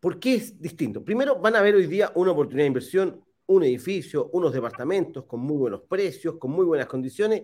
¿por 0.00 0.18
qué 0.18 0.34
es 0.34 0.60
distinto? 0.60 1.04
Primero, 1.04 1.36
van 1.36 1.54
a 1.54 1.62
ver 1.62 1.76
hoy 1.76 1.86
día 1.86 2.10
una 2.16 2.32
oportunidad 2.32 2.64
de 2.64 2.68
inversión, 2.68 3.24
un 3.46 3.62
edificio, 3.62 4.30
unos 4.32 4.52
departamentos 4.52 5.26
con 5.26 5.38
muy 5.38 5.56
buenos 5.56 5.82
precios, 5.82 6.38
con 6.38 6.50
muy 6.50 6.64
buenas 6.64 6.88
condiciones, 6.88 7.42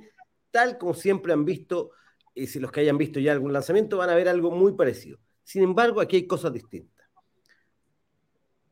tal 0.51 0.79
como 0.79 0.95
siempre 0.95 1.33
han 1.33 1.45
visto, 1.45 1.91
y 2.35 2.47
si 2.47 2.61
los 2.61 2.73
que 2.73 2.81
hayan 2.81 2.99
visto 2.99 3.21
ya 3.21 3.33
algún 3.33 3.53
lanzamiento 3.53 3.99
van 3.99 4.11
a 4.11 4.15
ver 4.15 4.29
algo 4.29 4.51
muy 4.51 4.73
parecido. 4.73 5.19
Sin 5.45 5.63
embargo, 5.63 6.01
aquí 6.01 6.17
hay 6.17 6.27
cosas 6.27 6.53
distintas. 6.53 7.07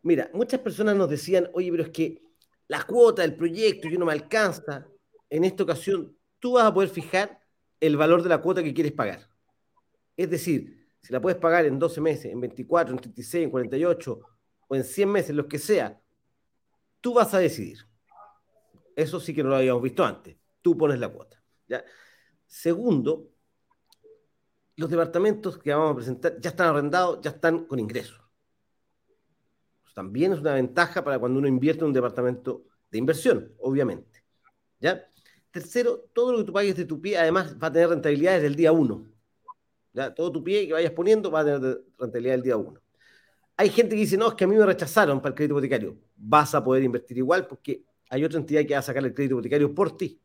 Mira, 0.02 0.30
muchas 0.32 0.60
personas 0.60 0.96
nos 0.96 1.10
decían, 1.10 1.50
oye, 1.54 1.70
pero 1.70 1.82
es 1.82 1.90
que 1.90 2.22
la 2.68 2.84
cuota 2.84 3.22
del 3.22 3.34
proyecto 3.34 3.88
yo 3.88 3.98
no 3.98 4.06
me 4.06 4.12
alcanza. 4.12 4.86
En 5.28 5.44
esta 5.44 5.64
ocasión, 5.64 6.16
tú 6.38 6.52
vas 6.52 6.64
a 6.64 6.72
poder 6.72 6.88
fijar 6.88 7.40
el 7.80 7.96
valor 7.96 8.22
de 8.22 8.28
la 8.28 8.40
cuota 8.40 8.62
que 8.62 8.74
quieres 8.74 8.92
pagar. 8.92 9.28
Es 10.16 10.30
decir, 10.30 10.88
si 11.00 11.12
la 11.12 11.20
puedes 11.20 11.38
pagar 11.38 11.64
en 11.66 11.78
12 11.78 12.00
meses, 12.00 12.32
en 12.32 12.40
24, 12.40 12.94
en 12.94 13.00
36, 13.00 13.44
en 13.44 13.50
48 13.50 14.20
o 14.68 14.76
en 14.76 14.84
100 14.84 15.08
meses, 15.10 15.34
lo 15.34 15.48
que 15.48 15.58
sea, 15.58 16.00
tú 17.00 17.14
vas 17.14 17.32
a 17.34 17.38
decidir. 17.38 17.78
Eso 18.96 19.20
sí 19.20 19.32
que 19.32 19.42
no 19.42 19.50
lo 19.50 19.56
habíamos 19.56 19.82
visto 19.82 20.04
antes. 20.04 20.36
Tú 20.60 20.76
pones 20.76 20.98
la 20.98 21.08
cuota. 21.08 21.37
Segundo, 22.46 23.28
los 24.76 24.88
departamentos 24.88 25.58
que 25.58 25.72
vamos 25.72 25.92
a 25.92 25.96
presentar 25.96 26.40
ya 26.40 26.50
están 26.50 26.68
arrendados, 26.68 27.20
ya 27.20 27.30
están 27.30 27.64
con 27.64 27.78
ingresos 27.78 28.28
también 29.98 30.32
es 30.32 30.38
una 30.38 30.54
ventaja 30.54 31.02
para 31.02 31.18
cuando 31.18 31.40
uno 31.40 31.48
invierte 31.48 31.80
en 31.80 31.88
un 31.88 31.92
departamento 31.92 32.62
de 32.88 32.98
inversión, 32.98 33.52
obviamente. 33.58 34.22
¿Ya? 34.78 35.04
Tercero, 35.50 36.08
todo 36.12 36.30
lo 36.30 36.38
que 36.38 36.44
tú 36.44 36.52
pagues 36.52 36.76
de 36.76 36.84
tu 36.84 37.00
pie, 37.00 37.18
además, 37.18 37.56
va 37.60 37.66
a 37.66 37.72
tener 37.72 37.88
rentabilidad 37.88 38.34
desde 38.34 38.46
el 38.46 38.54
día 38.54 38.70
uno. 38.70 39.08
¿Ya? 39.92 40.14
Todo 40.14 40.30
tu 40.30 40.44
pie 40.44 40.68
que 40.68 40.72
vayas 40.72 40.92
poniendo 40.92 41.32
va 41.32 41.40
a 41.40 41.44
tener 41.44 41.82
rentabilidad 41.98 42.36
el 42.36 42.42
día 42.42 42.56
uno. 42.56 42.80
Hay 43.56 43.70
gente 43.70 43.96
que 43.96 44.02
dice, 44.02 44.16
no, 44.16 44.28
es 44.28 44.34
que 44.34 44.44
a 44.44 44.46
mí 44.46 44.54
me 44.54 44.64
rechazaron 44.64 45.20
para 45.20 45.30
el 45.30 45.34
crédito 45.34 45.54
hipotecario. 45.54 45.98
Vas 46.14 46.54
a 46.54 46.62
poder 46.62 46.84
invertir 46.84 47.18
igual 47.18 47.48
porque 47.48 47.82
hay 48.08 48.24
otra 48.24 48.38
entidad 48.38 48.64
que 48.64 48.74
va 48.74 48.78
a 48.78 48.82
sacar 48.82 49.04
el 49.04 49.12
crédito 49.12 49.34
hipotecario 49.34 49.74
por 49.74 49.96
ti, 49.96 50.20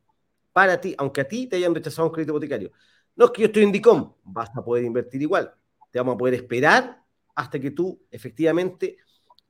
para 0.54 0.80
ti, 0.80 0.96
aunque 0.98 1.22
a 1.22 1.28
ti 1.28 1.48
te 1.48 1.58
hayan 1.58 1.76
rechazado 1.76 2.08
un 2.08 2.14
crédito 2.14 2.32
hipotecario. 2.34 2.72
No 3.16 3.26
es 3.26 3.32
que 3.32 3.42
yo 3.42 3.48
estoy 3.48 3.64
en 3.64 3.72
DICOM, 3.72 4.14
vas 4.24 4.50
a 4.56 4.64
poder 4.64 4.86
invertir 4.86 5.22
igual. 5.22 5.54
Te 5.92 6.00
vamos 6.00 6.16
a 6.16 6.18
poder 6.18 6.36
esperar 6.36 7.04
hasta 7.36 7.60
que 7.60 7.72
tú 7.72 8.02
efectivamente 8.10 8.98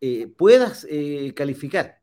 eh, 0.02 0.28
puedas 0.28 0.88
eh, 0.90 1.34
calificar. 1.36 2.02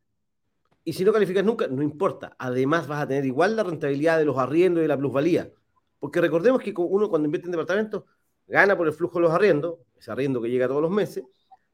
Y 0.85 0.93
si 0.93 1.05
no 1.05 1.13
calificas 1.13 1.45
nunca, 1.45 1.67
no 1.67 1.83
importa. 1.83 2.35
Además 2.39 2.87
vas 2.87 3.03
a 3.03 3.09
tener 3.09 3.27
igual 3.27 3.57
la 3.57 3.63
rentabilidad 3.63 4.19
de 4.19 4.25
los 4.25 4.39
arriendos 4.39 4.85
y 4.85 4.87
la 4.87 4.97
plusvalía. 4.97 5.51
Porque 5.99 6.21
recordemos 6.21 6.63
que 6.63 6.73
uno 6.77 7.11
cuando 7.11 7.27
invierte 7.27 7.47
en 7.47 7.53
departamentos, 7.53 8.05
gana 8.47 8.77
por 8.77 8.87
el 8.87 8.93
flujo 8.93 9.19
de 9.19 9.23
los 9.23 9.33
arriendos, 9.33 9.79
ese 9.99 10.11
arriendo 10.11 10.41
que 10.41 10.51
llega 10.51 10.67
todos 10.67 10.83
los 10.83 10.91
meses, 10.91 11.25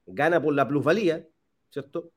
gana 0.05 0.41
por 0.41 0.53
la 0.53 0.67
plusvalía, 0.67 1.25
¿cierto? 1.69 2.11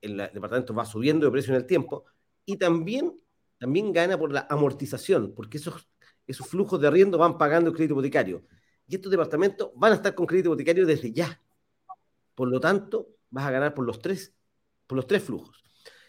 El 0.00 0.16
departamento 0.16 0.72
va 0.72 0.84
subiendo 0.84 1.26
de 1.26 1.32
precio 1.32 1.52
en 1.52 1.60
el 1.60 1.66
tiempo, 1.66 2.04
y 2.44 2.56
también, 2.56 3.20
también 3.58 3.92
gana 3.92 4.18
por 4.18 4.32
la 4.32 4.46
amortización, 4.48 5.34
porque 5.34 5.58
esos, 5.58 5.88
esos 6.26 6.46
flujos 6.46 6.80
de 6.80 6.88
arriendo 6.88 7.18
van 7.18 7.38
pagando 7.38 7.70
el 7.70 7.76
crédito 7.76 7.94
hipotecario. 7.94 8.44
Y 8.86 8.94
estos 8.94 9.10
departamentos 9.10 9.70
van 9.74 9.92
a 9.92 9.94
estar 9.96 10.14
con 10.14 10.26
crédito 10.26 10.50
hipotecario 10.50 10.86
desde 10.86 11.12
ya. 11.12 11.40
Por 12.34 12.48
lo 12.48 12.60
tanto, 12.60 13.08
vas 13.30 13.46
a 13.46 13.50
ganar 13.50 13.74
por 13.74 13.84
los 13.84 14.00
tres, 14.00 14.34
por 14.86 14.96
los 14.96 15.06
tres 15.06 15.22
flujos. 15.22 15.62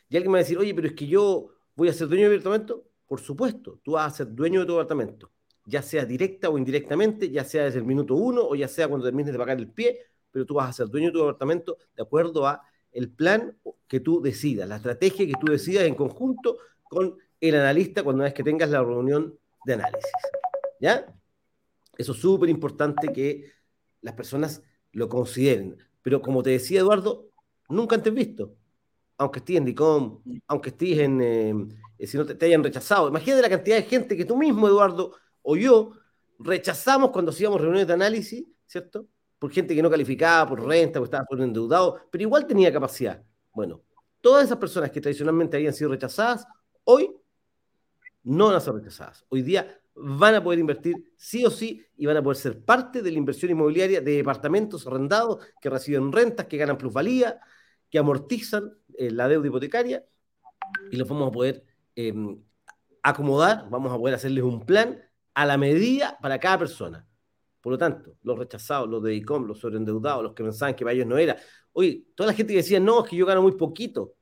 Y 0.09 0.15
alguien 0.15 0.31
me 0.31 0.37
va 0.37 0.39
a 0.39 0.43
decir, 0.43 0.57
oye, 0.57 0.73
pero 0.73 0.87
es 0.87 0.93
que 0.93 1.07
yo 1.07 1.49
voy 1.75 1.89
a 1.89 1.93
ser 1.93 2.07
dueño 2.07 2.23
de 2.23 2.29
mi 2.29 2.37
departamento. 2.37 2.85
Por 3.07 3.19
supuesto, 3.19 3.79
tú 3.83 3.93
vas 3.93 4.13
a 4.13 4.17
ser 4.17 4.33
dueño 4.33 4.61
de 4.61 4.65
tu 4.67 4.73
departamento, 4.73 5.31
ya 5.65 5.81
sea 5.81 6.05
directa 6.05 6.49
o 6.49 6.57
indirectamente, 6.57 7.29
ya 7.29 7.43
sea 7.43 7.65
desde 7.65 7.79
el 7.79 7.85
minuto 7.85 8.15
uno 8.15 8.43
o 8.43 8.55
ya 8.55 8.67
sea 8.67 8.87
cuando 8.87 9.05
termines 9.05 9.31
de 9.31 9.39
pagar 9.39 9.57
el 9.57 9.69
pie, 9.69 9.99
pero 10.31 10.45
tú 10.45 10.55
vas 10.55 10.69
a 10.69 10.73
ser 10.73 10.87
dueño 10.87 11.07
de 11.07 11.13
tu 11.13 11.19
departamento 11.19 11.77
de 11.95 12.03
acuerdo 12.03 12.45
a 12.45 12.61
el 12.91 13.09
plan 13.09 13.57
que 13.87 13.99
tú 13.99 14.21
decidas, 14.21 14.67
la 14.67 14.77
estrategia 14.77 15.25
que 15.25 15.33
tú 15.39 15.51
decidas 15.51 15.85
en 15.85 15.95
conjunto 15.95 16.57
con 16.83 17.17
el 17.41 17.55
analista 17.55 18.03
cuando 18.03 18.25
es 18.25 18.33
que 18.33 18.43
tengas 18.43 18.69
la 18.69 18.83
reunión 18.83 19.37
de 19.65 19.73
análisis. 19.73 20.11
¿Ya? 20.79 21.05
Eso 21.97 22.13
es 22.13 22.19
súper 22.19 22.49
importante 22.49 23.11
que 23.11 23.51
las 24.01 24.13
personas 24.13 24.63
lo 24.91 25.09
consideren. 25.09 25.77
Pero 26.01 26.21
como 26.21 26.43
te 26.43 26.51
decía 26.51 26.79
Eduardo, 26.79 27.29
nunca 27.69 27.95
antes 27.95 28.13
visto. 28.13 28.55
Aunque 29.17 29.39
estés 29.39 29.57
en 29.57 29.65
DICOM, 29.65 30.21
aunque 30.47 30.69
estés 30.69 30.99
en, 30.99 31.21
eh, 31.21 32.07
si 32.07 32.17
no 32.17 32.25
te, 32.25 32.45
hayan 32.45 32.63
rechazado. 32.63 33.09
Imagínate 33.09 33.41
la 33.41 33.49
cantidad 33.49 33.75
de 33.75 33.83
gente 33.83 34.15
que 34.15 34.23
tú 34.25 34.37
mismo, 34.37 34.67
Eduardo, 34.67 35.13
o 35.41 35.57
yo, 35.57 35.91
rechazamos 36.39 37.11
cuando 37.11 37.31
hacíamos 37.31 37.59
reuniones 37.59 37.87
de 37.87 37.93
análisis, 37.93 38.45
¿cierto? 38.65 39.07
Por 39.37 39.51
gente 39.51 39.75
que 39.75 39.81
no 39.81 39.89
calificaba, 39.89 40.49
por 40.49 40.65
renta, 40.65 41.01
o 41.01 41.03
estaba 41.03 41.25
por 41.25 41.41
endeudado, 41.41 41.99
pero 42.09 42.21
igual 42.21 42.47
tenía 42.47 42.71
capacidad. 42.71 43.21
Bueno, 43.53 43.81
todas 44.21 44.45
esas 44.45 44.57
personas 44.57 44.91
que 44.91 45.01
tradicionalmente 45.01 45.57
habían 45.57 45.73
sido 45.73 45.89
rechazadas, 45.91 46.45
hoy 46.85 47.13
no 48.23 48.47
van 48.47 48.55
a 48.55 48.59
ser 48.59 48.73
rechazadas. 48.73 49.25
Hoy 49.29 49.41
día 49.41 49.79
van 49.95 50.35
a 50.35 50.43
poder 50.43 50.59
invertir 50.59 51.13
sí 51.17 51.45
o 51.45 51.49
sí 51.49 51.85
y 51.97 52.05
van 52.05 52.17
a 52.17 52.23
poder 52.23 52.37
ser 52.37 52.63
parte 52.63 53.01
de 53.01 53.11
la 53.11 53.17
inversión 53.17 53.51
inmobiliaria 53.51 54.01
de 54.01 54.11
departamentos 54.11 54.87
arrendados 54.87 55.45
que 55.61 55.69
reciben 55.69 56.11
rentas, 56.11 56.45
que 56.47 56.57
ganan 56.57 56.77
plusvalía, 56.77 57.39
que 57.89 57.99
amortizan 57.99 58.71
eh, 58.97 59.11
la 59.11 59.27
deuda 59.27 59.47
hipotecaria 59.47 60.05
y 60.91 60.97
los 60.97 61.07
vamos 61.07 61.29
a 61.29 61.31
poder 61.31 61.65
em, 61.95 62.41
acomodar, 63.03 63.67
vamos 63.69 63.91
a 63.91 63.97
poder 63.97 64.15
hacerles 64.15 64.43
un 64.43 64.65
plan 64.65 65.01
a 65.33 65.45
la 65.45 65.57
medida 65.57 66.17
para 66.21 66.39
cada 66.39 66.59
persona. 66.59 67.07
Por 67.61 67.73
lo 67.73 67.77
tanto, 67.77 68.15
los 68.23 68.37
rechazados, 68.37 68.87
los 68.87 69.03
de 69.03 69.15
ICOM, 69.15 69.45
los 69.45 69.59
sobreendeudados, 69.59 70.23
los 70.23 70.33
que 70.33 70.43
pensaban 70.43 70.75
que 70.75 70.85
para 70.85 70.93
ellos 70.93 71.07
no 71.07 71.17
era. 71.17 71.37
Oye, 71.73 72.05
toda 72.15 72.27
la 72.27 72.33
gente 72.33 72.53
que 72.53 72.57
decía, 72.57 72.79
no, 72.79 73.03
es 73.03 73.09
que 73.09 73.17
yo 73.17 73.25
gano 73.25 73.41
muy 73.41 73.53
poquito, 73.53 74.15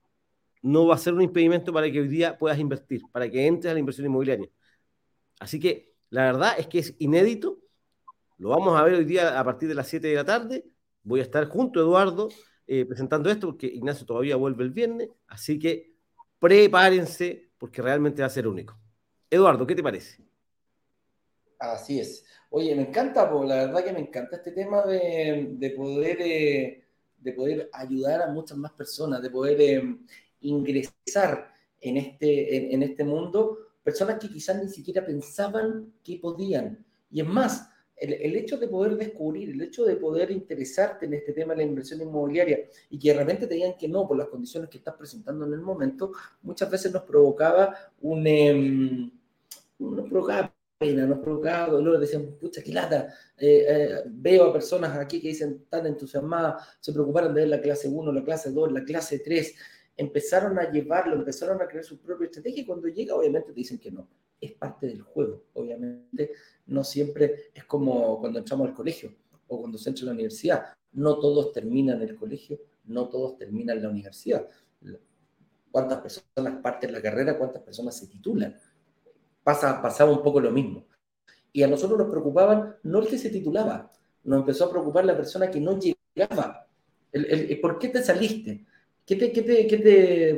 no 0.67 0.85
va 0.85 0.95
a 0.95 0.97
ser 0.97 1.13
un 1.13 1.21
impedimento 1.21 1.71
para 1.71 1.89
que 1.89 2.01
hoy 2.01 2.07
día 2.07 2.37
puedas 2.37 2.59
invertir, 2.59 3.01
para 3.11 3.29
que 3.29 3.47
entres 3.47 3.71
a 3.71 3.73
la 3.73 3.79
inversión 3.79 4.05
inmobiliaria. 4.05 4.49
Así 5.39 5.59
que 5.59 5.93
la 6.09 6.23
verdad 6.25 6.55
es 6.57 6.67
que 6.67 6.79
es 6.79 6.95
inédito. 6.99 7.59
Lo 8.37 8.49
vamos 8.49 8.77
a 8.77 8.83
ver 8.83 8.95
hoy 8.95 9.05
día 9.05 9.39
a 9.39 9.43
partir 9.43 9.69
de 9.69 9.75
las 9.75 9.87
7 9.87 10.07
de 10.07 10.15
la 10.15 10.25
tarde. 10.25 10.65
Voy 11.03 11.21
a 11.21 11.23
estar 11.23 11.45
junto 11.47 11.79
a 11.79 11.83
Eduardo 11.83 12.29
eh, 12.67 12.85
presentando 12.85 13.29
esto 13.29 13.47
porque 13.47 13.67
Ignacio 13.67 14.05
todavía 14.05 14.35
vuelve 14.35 14.63
el 14.65 14.71
viernes. 14.71 15.09
Así 15.27 15.57
que 15.57 15.93
prepárense 16.37 17.49
porque 17.57 17.81
realmente 17.81 18.21
va 18.21 18.27
a 18.27 18.29
ser 18.29 18.45
único. 18.45 18.77
Eduardo, 19.29 19.65
¿qué 19.65 19.75
te 19.75 19.83
parece? 19.83 20.21
Así 21.59 21.99
es. 21.99 22.25
Oye, 22.49 22.75
me 22.75 22.83
encanta, 22.83 23.31
la 23.31 23.55
verdad 23.65 23.83
que 23.83 23.93
me 23.93 23.99
encanta 24.01 24.35
este 24.35 24.51
tema 24.51 24.85
de, 24.85 25.73
poder, 25.75 26.17
eh, 26.21 26.85
de 27.17 27.33
poder 27.33 27.69
ayudar 27.73 28.21
a 28.21 28.27
muchas 28.27 28.57
más 28.57 28.73
personas, 28.73 29.21
de 29.21 29.29
poder 29.29 29.59
eh, 29.61 29.97
ingresar 30.49 31.51
en 31.79 31.97
este, 31.97 32.73
en 32.73 32.83
este 32.83 33.03
mundo 33.03 33.57
personas 33.83 34.19
que 34.19 34.29
quizás 34.29 34.61
ni 34.61 34.69
siquiera 34.69 35.05
pensaban 35.05 35.93
que 36.03 36.17
podían. 36.17 36.85
Y 37.09 37.21
es 37.21 37.27
más, 37.27 37.69
el, 37.95 38.35
hecho 38.35 38.57
de 38.57 38.67
poder 38.67 38.95
descubrir, 38.95 39.49
el 39.49 39.61
hecho 39.61 39.85
de 39.85 39.95
poder 39.95 40.29
interesarte 40.29 41.05
en 41.05 41.15
este 41.15 41.33
tema 41.33 41.53
de 41.53 41.57
la 41.57 41.63
inversión 41.63 42.01
inmobiliaria 42.01 42.59
y 42.89 42.99
que 42.99 43.13
realmente 43.13 43.47
te 43.47 43.55
digan 43.55 43.75
que 43.77 43.87
no 43.87 44.07
por 44.07 44.17
las 44.17 44.27
condiciones 44.27 44.69
que 44.69 44.77
estás 44.77 44.95
presentando 44.95 45.45
en 45.45 45.53
el 45.53 45.61
momento, 45.61 46.11
muchas 46.41 46.69
veces 46.69 46.91
nos 46.91 47.03
provocaba 47.03 47.75
un... 48.01 48.27
Eh, 48.27 49.11
nos 49.79 50.09
provocaba 50.09 50.53
pena, 50.77 51.05
nos 51.05 51.19
provocaba 51.19 51.69
dolor, 51.71 51.99
decíamos, 51.99 52.35
pucha, 52.39 52.61
qué 52.61 52.71
lata, 52.71 53.07
eh, 53.37 53.65
eh, 53.67 54.03
veo 54.05 54.45
a 54.45 54.53
personas 54.53 54.97
aquí 54.97 55.19
que 55.19 55.29
dicen 55.29 55.65
tan 55.69 55.85
entusiasmadas, 55.87 56.77
se 56.79 56.93
preocuparon 56.93 57.33
de 57.33 57.41
ver 57.41 57.49
la 57.49 57.61
clase 57.61 57.87
1, 57.87 58.11
la 58.11 58.23
clase 58.23 58.51
2, 58.51 58.71
la 58.71 58.83
clase 58.83 59.19
3, 59.19 59.55
empezaron 59.97 60.59
a 60.59 60.71
llevarlo, 60.71 61.15
empezaron 61.15 61.59
a 61.61 61.67
crear 61.67 61.83
su 61.83 61.97
propia 61.97 62.25
estrategia 62.25 62.61
y 62.61 62.65
cuando 62.65 62.87
llega 62.87 63.15
obviamente 63.15 63.49
te 63.49 63.55
dicen 63.55 63.79
que 63.79 63.91
no. 63.91 64.07
Es 64.39 64.53
parte 64.53 64.85
del 64.85 65.01
juego, 65.01 65.45
obviamente. 65.53 66.31
No 66.67 66.83
siempre 66.83 67.49
es 67.53 67.65
como 67.65 68.19
cuando 68.19 68.37
entramos 68.37 68.67
al 68.67 68.75
colegio 68.75 69.11
o 69.47 69.59
cuando 69.59 69.79
se 69.79 69.89
entra 69.89 70.03
a 70.03 70.05
la 70.07 70.11
universidad. 70.13 70.65
No 70.93 71.17
todos 71.17 71.51
terminan 71.51 72.01
el 72.03 72.15
colegio, 72.15 72.59
no 72.85 73.09
todos 73.09 73.37
terminan 73.37 73.81
la 73.81 73.89
universidad. 73.89 74.47
¿Cuántas 75.71 76.01
personas 76.01 76.61
parten 76.61 76.93
la 76.93 77.01
carrera? 77.01 77.37
¿Cuántas 77.37 77.63
personas 77.63 77.97
se 77.97 78.07
titulan? 78.07 78.55
Pasa, 79.43 79.81
pasaba 79.81 80.11
un 80.11 80.21
poco 80.21 80.39
lo 80.39 80.51
mismo. 80.51 80.85
Y 81.51 81.63
a 81.63 81.67
nosotros 81.67 81.97
nos 81.97 82.09
preocupaban 82.09 82.75
no 82.83 82.99
el 82.99 83.07
que 83.07 83.17
se 83.17 83.31
titulaba, 83.31 83.91
nos 84.23 84.41
empezó 84.41 84.65
a 84.65 84.69
preocupar 84.69 85.05
la 85.05 85.17
persona 85.17 85.49
que 85.49 85.59
no 85.59 85.79
llegaba. 85.79 86.67
el, 87.11 87.59
¿Por 87.59 87.79
qué 87.79 87.87
te 87.89 88.03
saliste? 88.03 88.65
¿Qué 89.07 89.15
te, 89.15 89.31
qué 89.31 89.41
te, 89.41 89.65
qué 89.67 89.77
te 89.77 90.37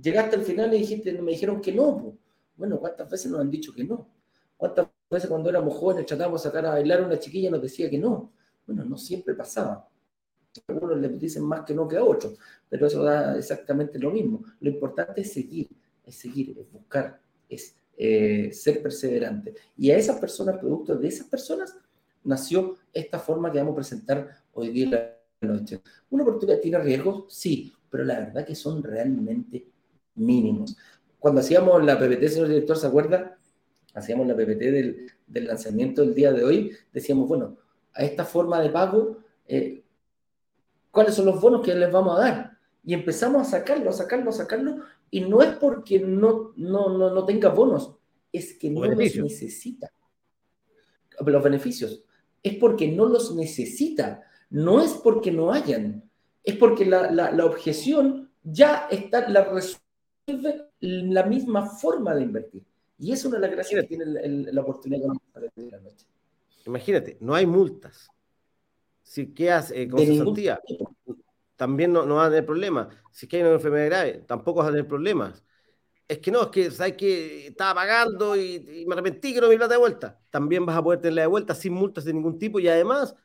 llegaste 0.00 0.36
al 0.36 0.42
final 0.42 0.72
y 0.72 0.78
dijiste, 0.78 1.12
me 1.20 1.32
dijeron 1.32 1.60
que 1.60 1.72
no? 1.72 2.16
Bueno, 2.56 2.78
¿cuántas 2.78 3.10
veces 3.10 3.32
nos 3.32 3.40
han 3.40 3.50
dicho 3.50 3.74
que 3.74 3.82
no? 3.82 4.08
¿Cuántas 4.56 4.86
veces 5.10 5.28
cuando 5.28 5.50
éramos 5.50 5.74
jóvenes 5.74 6.06
tratábamos 6.06 6.40
de 6.40 6.48
sacar 6.48 6.66
a 6.66 6.70
bailar 6.70 7.00
a 7.00 7.06
una 7.06 7.18
chiquilla 7.18 7.48
y 7.48 7.50
nos 7.50 7.62
decía 7.62 7.90
que 7.90 7.98
no? 7.98 8.32
Bueno, 8.64 8.84
no 8.84 8.96
siempre 8.96 9.34
pasaba. 9.34 9.88
Algunos 10.68 10.98
le 10.98 11.08
dicen 11.08 11.42
más 11.42 11.64
que 11.64 11.74
no 11.74 11.88
que 11.88 11.96
a 11.96 12.04
otros, 12.04 12.38
pero 12.68 12.86
eso 12.86 13.02
da 13.02 13.36
exactamente 13.36 13.98
lo 13.98 14.12
mismo. 14.12 14.44
Lo 14.60 14.70
importante 14.70 15.22
es 15.22 15.32
seguir, 15.32 15.68
es 16.04 16.14
seguir, 16.14 16.56
es 16.60 16.70
buscar, 16.70 17.20
es 17.48 17.74
eh, 17.96 18.52
ser 18.52 18.84
perseverante. 18.84 19.52
Y 19.76 19.90
a 19.90 19.96
esas 19.96 20.20
personas, 20.20 20.58
producto 20.58 20.94
de 20.94 21.08
esas 21.08 21.26
personas, 21.26 21.76
nació 22.22 22.76
esta 22.92 23.18
forma 23.18 23.50
que 23.50 23.58
vamos 23.58 23.72
a 23.72 23.76
presentar 23.76 24.44
hoy 24.52 24.70
día 24.70 25.18
la 25.40 25.48
noche. 25.48 25.80
¿Una 26.08 26.22
oportunidad 26.22 26.60
tiene 26.60 26.78
riesgos? 26.78 27.24
Sí, 27.28 27.72
pero 27.96 28.04
la 28.04 28.20
verdad 28.20 28.44
que 28.44 28.54
son 28.54 28.82
realmente 28.82 29.70
mínimos. 30.16 30.76
Cuando 31.18 31.40
hacíamos 31.40 31.82
la 31.82 31.98
PPT, 31.98 32.28
señor 32.28 32.48
director, 32.48 32.76
¿se 32.76 32.86
acuerda? 32.86 33.38
Hacíamos 33.94 34.26
la 34.26 34.36
PPT 34.36 34.60
del, 34.60 35.46
lanzamiento 35.46 36.02
del 36.02 36.14
día 36.14 36.30
de 36.30 36.44
hoy, 36.44 36.72
decíamos, 36.92 37.26
bueno, 37.26 37.56
a 37.94 38.04
esta 38.04 38.26
forma 38.26 38.60
de 38.60 38.68
pago, 38.68 39.16
eh, 39.48 39.82
¿cuáles 40.90 41.14
son 41.14 41.24
los 41.24 41.40
bonos 41.40 41.64
que 41.64 41.74
les 41.74 41.90
vamos 41.90 42.18
a 42.18 42.20
dar? 42.20 42.58
Y 42.84 42.92
empezamos 42.92 43.48
a 43.48 43.50
sacarlo, 43.50 43.88
a 43.88 43.94
sacarlo, 43.94 44.28
a 44.28 44.34
sacarlo, 44.34 44.82
y 45.10 45.22
no 45.22 45.40
es 45.40 45.56
porque 45.56 45.98
no, 45.98 46.52
no, 46.54 46.90
no, 46.90 47.24
tenga 47.24 47.48
bonos, 47.48 47.96
es 48.30 48.58
que 48.58 48.68
no 48.68 48.84
los 48.84 48.98
necesita. 48.98 49.90
Los 51.24 51.42
beneficios, 51.42 52.04
es 52.42 52.56
porque 52.56 52.88
no 52.88 53.06
los 53.06 53.34
necesita, 53.34 54.20
no 54.50 54.82
es 54.82 54.92
porque 54.92 55.32
no 55.32 55.50
hayan 55.50 56.06
es 56.46 56.56
porque 56.56 56.86
la, 56.86 57.44
objeción 57.44 58.30
ya 58.44 58.86
está, 58.88 59.28
la 59.28 59.44
resuelve 59.44 60.70
la 60.80 61.24
misma 61.24 61.66
forma 61.66 62.14
de 62.14 62.22
invertir. 62.22 62.64
Y 62.98 63.12
es 63.12 63.24
una 63.24 63.36
de 63.36 63.42
las 63.42 63.50
gracias 63.50 63.82
que 63.82 63.88
tiene 63.88 64.04
la 64.06 64.60
oportunidad 64.62 65.02
de 65.56 65.70
la 65.70 65.80
noche. 65.80 66.06
Imagínate, 66.64 67.18
no 67.20 67.34
hay 67.34 67.46
multas. 67.46 68.08
Si 69.02 69.34
quedas 69.34 69.72
eh, 69.72 69.88
con 69.88 70.00
cesantía, 70.00 70.60
también 71.56 71.92
no, 71.92 72.06
no 72.06 72.16
vas 72.16 72.28
a 72.28 72.30
tener 72.30 72.46
problemas. 72.46 72.88
Si 73.10 73.26
es 73.26 73.30
que 73.30 73.36
hay 73.38 73.42
una 73.42 73.52
enfermedad 73.52 73.86
grave, 73.86 74.24
tampoco 74.26 74.60
vas 74.60 74.68
a 74.68 74.70
tener 74.70 74.86
problemas. 74.86 75.42
Es 76.06 76.18
que 76.18 76.30
no, 76.30 76.42
es 76.42 76.48
que 76.48 76.70
sabes 76.70 76.96
que 76.96 77.48
estaba 77.48 77.74
pagando 77.74 78.36
y, 78.36 78.84
me 78.86 78.94
arrepentí 78.94 79.34
que 79.34 79.40
no 79.40 79.48
me 79.48 79.56
plata 79.56 79.74
de 79.74 79.80
vuelta. 79.80 80.20
También 80.30 80.64
vas 80.64 80.76
a 80.76 80.82
poder 80.82 81.00
tenerla 81.00 81.22
de 81.22 81.28
vuelta 81.28 81.56
sin 81.56 81.72
multas 81.72 82.04
de 82.04 82.12
ningún 82.12 82.38
tipo 82.38 82.60
y 82.60 82.68
además 82.68 83.16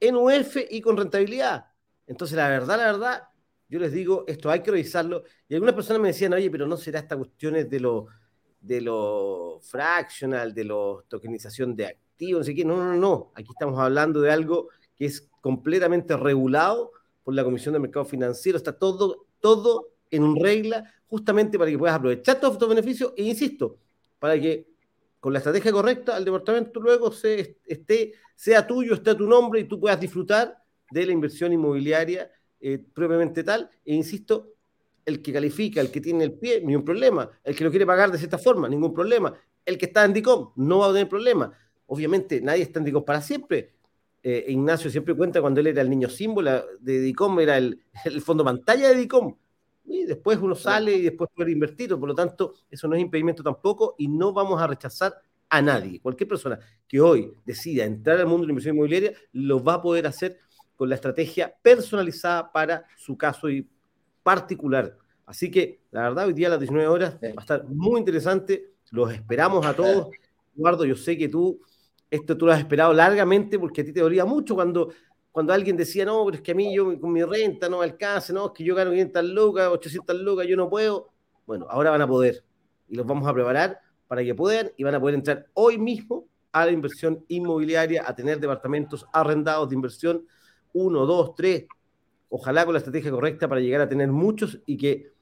en 0.00 0.16
UF 0.16 0.56
y 0.68 0.82
con 0.82 0.98
rentabilidad. 0.98 1.64
Entonces, 2.08 2.36
la 2.36 2.48
verdad, 2.48 2.78
la 2.78 2.86
verdad, 2.86 3.22
yo 3.68 3.78
les 3.78 3.92
digo, 3.92 4.24
esto 4.26 4.50
hay 4.50 4.60
que 4.60 4.70
revisarlo. 4.70 5.24
Y 5.46 5.54
algunas 5.54 5.74
personas 5.74 6.00
me 6.00 6.08
decían, 6.08 6.32
oye, 6.32 6.50
pero 6.50 6.66
no 6.66 6.76
será 6.76 7.00
esta 7.00 7.16
cuestiones 7.16 7.68
de 7.68 7.80
lo, 7.80 8.06
de 8.60 8.80
lo 8.80 9.60
fractional, 9.62 10.54
de 10.54 10.64
la 10.64 10.96
tokenización 11.06 11.76
de 11.76 11.86
activos, 11.86 12.40
no 12.40 12.44
sé 12.44 12.54
qué. 12.54 12.64
No, 12.64 12.76
no, 12.76 12.94
no. 12.94 13.32
Aquí 13.34 13.50
estamos 13.50 13.78
hablando 13.78 14.22
de 14.22 14.30
algo 14.30 14.70
que 14.96 15.04
es 15.04 15.28
completamente 15.42 16.16
regulado 16.16 16.92
por 17.22 17.34
la 17.34 17.44
Comisión 17.44 17.74
de 17.74 17.80
Mercado 17.80 18.06
Financiero. 18.06 18.56
Está 18.56 18.72
todo, 18.72 19.26
todo 19.38 19.90
en 20.10 20.34
regla, 20.36 20.90
justamente 21.08 21.58
para 21.58 21.70
que 21.70 21.78
puedas 21.78 21.94
aprovechar 21.94 22.40
todos 22.40 22.54
estos 22.54 22.70
beneficios. 22.70 23.12
E 23.18 23.22
insisto, 23.24 23.76
para 24.18 24.40
que 24.40 24.66
con 25.20 25.34
la 25.34 25.40
estrategia 25.40 25.72
correcta, 25.72 26.16
el 26.16 26.24
departamento 26.24 26.80
luego 26.80 27.12
se, 27.12 27.58
esté, 27.66 28.14
sea 28.34 28.66
tuyo, 28.66 28.94
esté 28.94 29.10
a 29.10 29.16
tu 29.16 29.26
nombre 29.26 29.60
y 29.60 29.64
tú 29.64 29.78
puedas 29.78 30.00
disfrutar 30.00 30.56
de 30.90 31.06
la 31.06 31.12
inversión 31.12 31.52
inmobiliaria 31.52 32.30
eh, 32.60 32.78
propiamente 32.92 33.44
tal. 33.44 33.70
E 33.84 33.94
insisto, 33.94 34.54
el 35.04 35.22
que 35.22 35.32
califica, 35.32 35.80
el 35.80 35.90
que 35.90 36.00
tiene 36.00 36.24
el 36.24 36.32
pie, 36.32 36.60
ningún 36.60 36.84
problema. 36.84 37.30
El 37.42 37.54
que 37.54 37.64
lo 37.64 37.70
quiere 37.70 37.86
pagar 37.86 38.10
de 38.10 38.18
cierta 38.18 38.38
forma, 38.38 38.68
ningún 38.68 38.92
problema. 38.92 39.34
El 39.64 39.78
que 39.78 39.86
está 39.86 40.04
en 40.04 40.12
DICOM 40.12 40.52
no 40.56 40.78
va 40.78 40.86
a 40.86 40.92
tener 40.92 41.08
problema. 41.08 41.52
Obviamente, 41.86 42.40
nadie 42.40 42.62
está 42.62 42.78
en 42.78 42.84
DICOM 42.86 43.04
para 43.04 43.20
siempre. 43.20 43.74
Eh, 44.22 44.46
Ignacio 44.48 44.90
siempre 44.90 45.14
cuenta 45.14 45.40
cuando 45.40 45.60
él 45.60 45.68
era 45.68 45.80
el 45.80 45.88
niño 45.90 46.08
símbolo 46.08 46.64
de 46.80 47.00
DICOM, 47.00 47.40
era 47.40 47.56
el, 47.56 47.80
el 48.04 48.20
fondo 48.20 48.44
pantalla 48.44 48.88
de 48.88 48.96
DICOM 48.96 49.34
y 49.88 50.04
después 50.04 50.38
uno 50.38 50.54
sale 50.54 50.92
y 50.94 51.02
después 51.02 51.30
puede 51.34 51.50
invertir, 51.50 51.88
por 51.90 52.08
lo 52.08 52.14
tanto, 52.14 52.54
eso 52.70 52.86
no 52.88 52.94
es 52.94 53.00
impedimento 53.00 53.42
tampoco 53.42 53.94
y 53.98 54.08
no 54.08 54.32
vamos 54.32 54.60
a 54.60 54.66
rechazar 54.66 55.14
a 55.48 55.62
nadie. 55.62 56.00
Cualquier 56.00 56.28
persona 56.28 56.58
que 56.86 57.00
hoy 57.00 57.32
decida 57.44 57.84
entrar 57.84 58.18
al 58.18 58.26
mundo 58.26 58.42
de 58.42 58.48
la 58.48 58.52
inversión 58.52 58.74
inmobiliaria 58.76 59.12
lo 59.32 59.64
va 59.64 59.74
a 59.74 59.82
poder 59.82 60.06
hacer 60.06 60.38
con 60.78 60.88
la 60.88 60.94
estrategia 60.94 61.52
personalizada 61.60 62.52
para 62.52 62.84
su 62.96 63.18
caso 63.18 63.50
y 63.50 63.68
particular. 64.22 64.96
Así 65.26 65.50
que, 65.50 65.80
la 65.90 66.02
verdad, 66.02 66.28
hoy 66.28 66.32
día 66.32 66.46
a 66.46 66.50
las 66.50 66.60
19 66.60 66.86
horas 66.86 67.16
va 67.16 67.28
a 67.36 67.40
estar 67.40 67.64
muy 67.64 67.98
interesante. 67.98 68.74
Los 68.92 69.12
esperamos 69.12 69.66
a 69.66 69.74
todos. 69.74 70.08
Eduardo, 70.56 70.84
yo 70.84 70.94
sé 70.94 71.18
que 71.18 71.28
tú, 71.28 71.60
esto 72.08 72.36
tú 72.38 72.46
lo 72.46 72.52
has 72.52 72.60
esperado 72.60 72.92
largamente 72.94 73.58
porque 73.58 73.80
a 73.80 73.84
ti 73.84 73.92
te 73.92 74.00
dolía 74.00 74.24
mucho 74.24 74.54
cuando 74.54 74.90
cuando 75.38 75.52
alguien 75.52 75.76
decía, 75.76 76.04
no, 76.04 76.24
pero 76.24 76.36
es 76.36 76.42
que 76.42 76.52
a 76.52 76.54
mí 76.54 76.74
yo 76.74 76.98
con 76.98 77.12
mi 77.12 77.22
renta 77.22 77.68
no 77.68 77.78
me 77.78 77.84
alcanza, 77.84 78.32
no, 78.32 78.46
es 78.46 78.52
que 78.52 78.64
yo 78.64 78.74
gano 78.74 78.90
500 78.90 79.24
lucas, 79.24 79.68
800 79.68 80.16
lucas, 80.16 80.46
yo 80.48 80.56
no 80.56 80.68
puedo. 80.68 81.10
Bueno, 81.46 81.66
ahora 81.70 81.90
van 81.90 82.02
a 82.02 82.08
poder 82.08 82.42
y 82.88 82.96
los 82.96 83.06
vamos 83.06 83.28
a 83.28 83.32
preparar 83.32 83.80
para 84.08 84.24
que 84.24 84.34
puedan 84.34 84.72
y 84.76 84.84
van 84.84 84.94
a 84.94 85.00
poder 85.00 85.14
entrar 85.14 85.46
hoy 85.54 85.78
mismo 85.78 86.26
a 86.50 86.64
la 86.66 86.72
inversión 86.72 87.24
inmobiliaria, 87.28 88.02
a 88.06 88.14
tener 88.14 88.40
departamentos 88.40 89.06
arrendados 89.12 89.68
de 89.68 89.74
inversión, 89.76 90.26
uno, 90.78 91.06
dos, 91.06 91.34
tres, 91.34 91.66
ojalá 92.28 92.64
con 92.64 92.74
la 92.74 92.78
estrategia 92.78 93.10
correcta 93.10 93.48
para 93.48 93.60
llegar 93.60 93.80
a 93.80 93.88
tener 93.88 94.08
muchos 94.08 94.58
y 94.66 94.76
que 94.76 95.12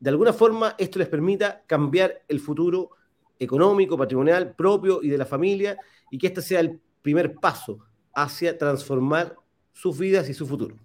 de 0.00 0.10
alguna 0.10 0.32
forma 0.32 0.74
esto 0.78 0.98
les 0.98 1.08
permita 1.08 1.62
cambiar 1.66 2.22
el 2.28 2.40
futuro 2.40 2.90
económico, 3.38 3.96
patrimonial 3.96 4.54
propio 4.54 5.02
y 5.02 5.08
de 5.08 5.18
la 5.18 5.26
familia 5.26 5.76
y 6.10 6.18
que 6.18 6.28
este 6.28 6.42
sea 6.42 6.60
el 6.60 6.80
primer 7.02 7.34
paso 7.34 7.78
hacia 8.14 8.56
transformar 8.56 9.36
sus 9.72 9.98
vidas 9.98 10.28
y 10.28 10.34
su 10.34 10.46
futuro. 10.46 10.76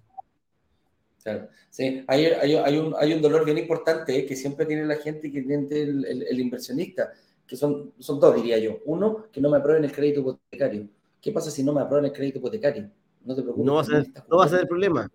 Claro, 1.23 1.49
sí, 1.69 2.03
hay, 2.07 2.25
hay, 2.25 2.77
un, 2.77 2.95
hay 2.97 3.13
un 3.13 3.21
dolor 3.21 3.43
bien 3.43 3.57
importante 3.57 4.25
que 4.25 4.35
siempre 4.35 4.65
tiene 4.65 4.85
la 4.85 4.95
gente 4.95 5.31
que 5.31 5.41
tiene 5.41 5.67
el, 5.69 6.39
inversionista, 6.39 7.11
que 7.45 7.57
son, 7.57 7.93
son 7.99 8.19
dos, 8.19 8.35
diría 8.35 8.57
yo. 8.59 8.79
Uno, 8.85 9.25
que 9.31 9.41
no 9.41 9.49
me 9.49 9.57
aprueben 9.57 9.83
el 9.83 9.91
crédito 9.91 10.21
hipotecario. 10.21 10.87
¿Qué 11.21 11.31
pasa 11.31 11.51
si 11.51 11.63
no 11.63 11.73
me 11.73 11.81
aprueban 11.81 12.05
el 12.05 12.13
crédito 12.13 12.39
hipotecario? 12.39 12.89
No 13.23 13.35
te 13.35 13.41
preocupes. 13.41 13.65
No 13.65 13.75
va 13.75 13.81
a 13.81 13.85
ser, 13.85 14.07
no 14.29 14.37
va 14.37 14.45
a 14.45 14.49
ser 14.49 14.59
el 14.61 14.67
problema. 14.67 15.11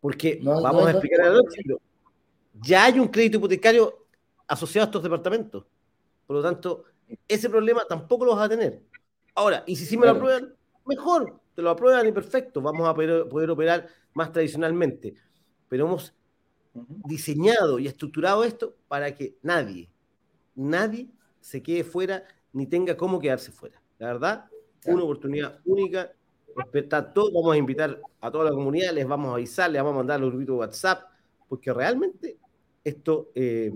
Porque 0.00 0.40
vamos 0.42 0.86
a 0.86 0.90
explicar 0.92 1.26
a 1.26 1.32
otro. 1.32 1.80
Ya 2.60 2.84
hay 2.84 2.98
un 2.98 3.08
crédito 3.08 3.38
hipotecario 3.38 4.06
asociado 4.46 4.84
a 4.84 4.88
estos 4.88 5.02
departamentos. 5.02 5.64
Por 6.26 6.36
lo 6.36 6.42
tanto, 6.42 6.84
ese 7.26 7.48
problema 7.48 7.84
tampoco 7.88 8.24
lo 8.24 8.34
vas 8.36 8.46
a 8.46 8.48
tener. 8.48 8.82
Ahora, 9.34 9.62
y 9.66 9.76
si 9.76 9.86
sí 9.86 9.96
me 9.96 10.06
lo 10.06 10.12
aprueban, 10.12 10.54
mejor 10.84 11.40
te 11.54 11.62
lo 11.62 11.70
aprueban 11.70 12.06
y 12.06 12.12
perfecto, 12.12 12.60
vamos 12.60 12.88
a 12.88 12.94
poder, 12.94 13.50
operar 13.50 13.88
más 14.14 14.32
tradicionalmente. 14.32 15.14
Pero 15.68 15.86
hemos 15.86 16.14
diseñado 17.04 17.78
y 17.78 17.86
estructurado 17.86 18.44
esto 18.44 18.76
para 18.88 19.14
que 19.14 19.36
nadie, 19.42 19.90
nadie 20.54 21.08
se 21.40 21.62
quede 21.62 21.84
fuera 21.84 22.24
ni 22.52 22.66
tenga 22.66 22.96
cómo 22.96 23.18
quedarse 23.18 23.52
fuera. 23.52 23.80
La 23.98 24.08
verdad, 24.08 24.44
una 24.86 25.02
oportunidad 25.02 25.60
única. 25.64 26.12
Respetar 26.58 27.14
todo, 27.14 27.32
vamos 27.32 27.54
a 27.54 27.56
invitar 27.56 28.00
a 28.20 28.30
toda 28.30 28.44
la 28.44 28.50
comunidad, 28.50 28.92
les 28.92 29.06
vamos 29.06 29.30
a 29.30 29.34
avisar, 29.34 29.70
les 29.70 29.80
vamos 29.80 29.94
a 29.94 29.98
mandar 29.98 30.20
los 30.20 30.30
grupitos 30.30 30.54
de 30.54 30.58
WhatsApp, 30.58 31.02
porque 31.48 31.72
realmente 31.72 32.36
esto 32.82 33.30
eh, 33.34 33.70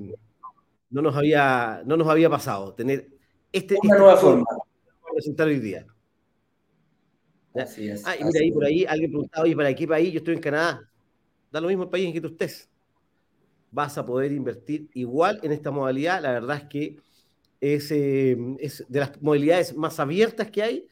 no, 0.90 1.00
nos 1.00 1.16
había, 1.16 1.82
no 1.86 1.96
nos 1.96 2.08
había 2.08 2.28
pasado, 2.28 2.74
tener 2.74 3.08
este, 3.52 3.76
una 3.82 3.98
nueva 3.98 4.16
forma 4.16 4.44
de 4.50 5.12
presentar 5.14 5.46
hoy 5.46 5.60
día. 5.60 5.86
Así 7.54 7.88
es. 7.88 8.02
Ah, 8.06 8.16
y 8.16 8.24
mira, 8.24 8.40
ahí 8.40 8.50
por 8.50 8.64
ahí 8.64 8.84
alguien 8.84 9.10
preguntaba, 9.10 9.44
oye, 9.44 9.54
¿para 9.54 9.74
qué 9.74 9.86
país? 9.86 10.12
Yo 10.12 10.18
estoy 10.18 10.34
en 10.34 10.40
Canadá. 10.40 10.88
Da 11.50 11.60
lo 11.60 11.68
mismo 11.68 11.84
el 11.84 11.90
país 11.90 12.06
en 12.06 12.12
que 12.12 12.20
tú 12.20 12.28
estés. 12.28 12.68
Vas 13.70 13.96
a 13.98 14.06
poder 14.06 14.32
invertir 14.32 14.88
igual 14.94 15.38
en 15.42 15.52
esta 15.52 15.70
modalidad. 15.70 16.22
La 16.22 16.32
verdad 16.32 16.56
es 16.56 16.64
que 16.64 16.96
es, 17.60 17.90
eh, 17.90 18.36
es 18.58 18.84
de 18.88 19.00
las 19.00 19.20
modalidades 19.20 19.76
más 19.76 20.00
abiertas 20.00 20.50
que 20.50 20.62
hay. 20.62 20.86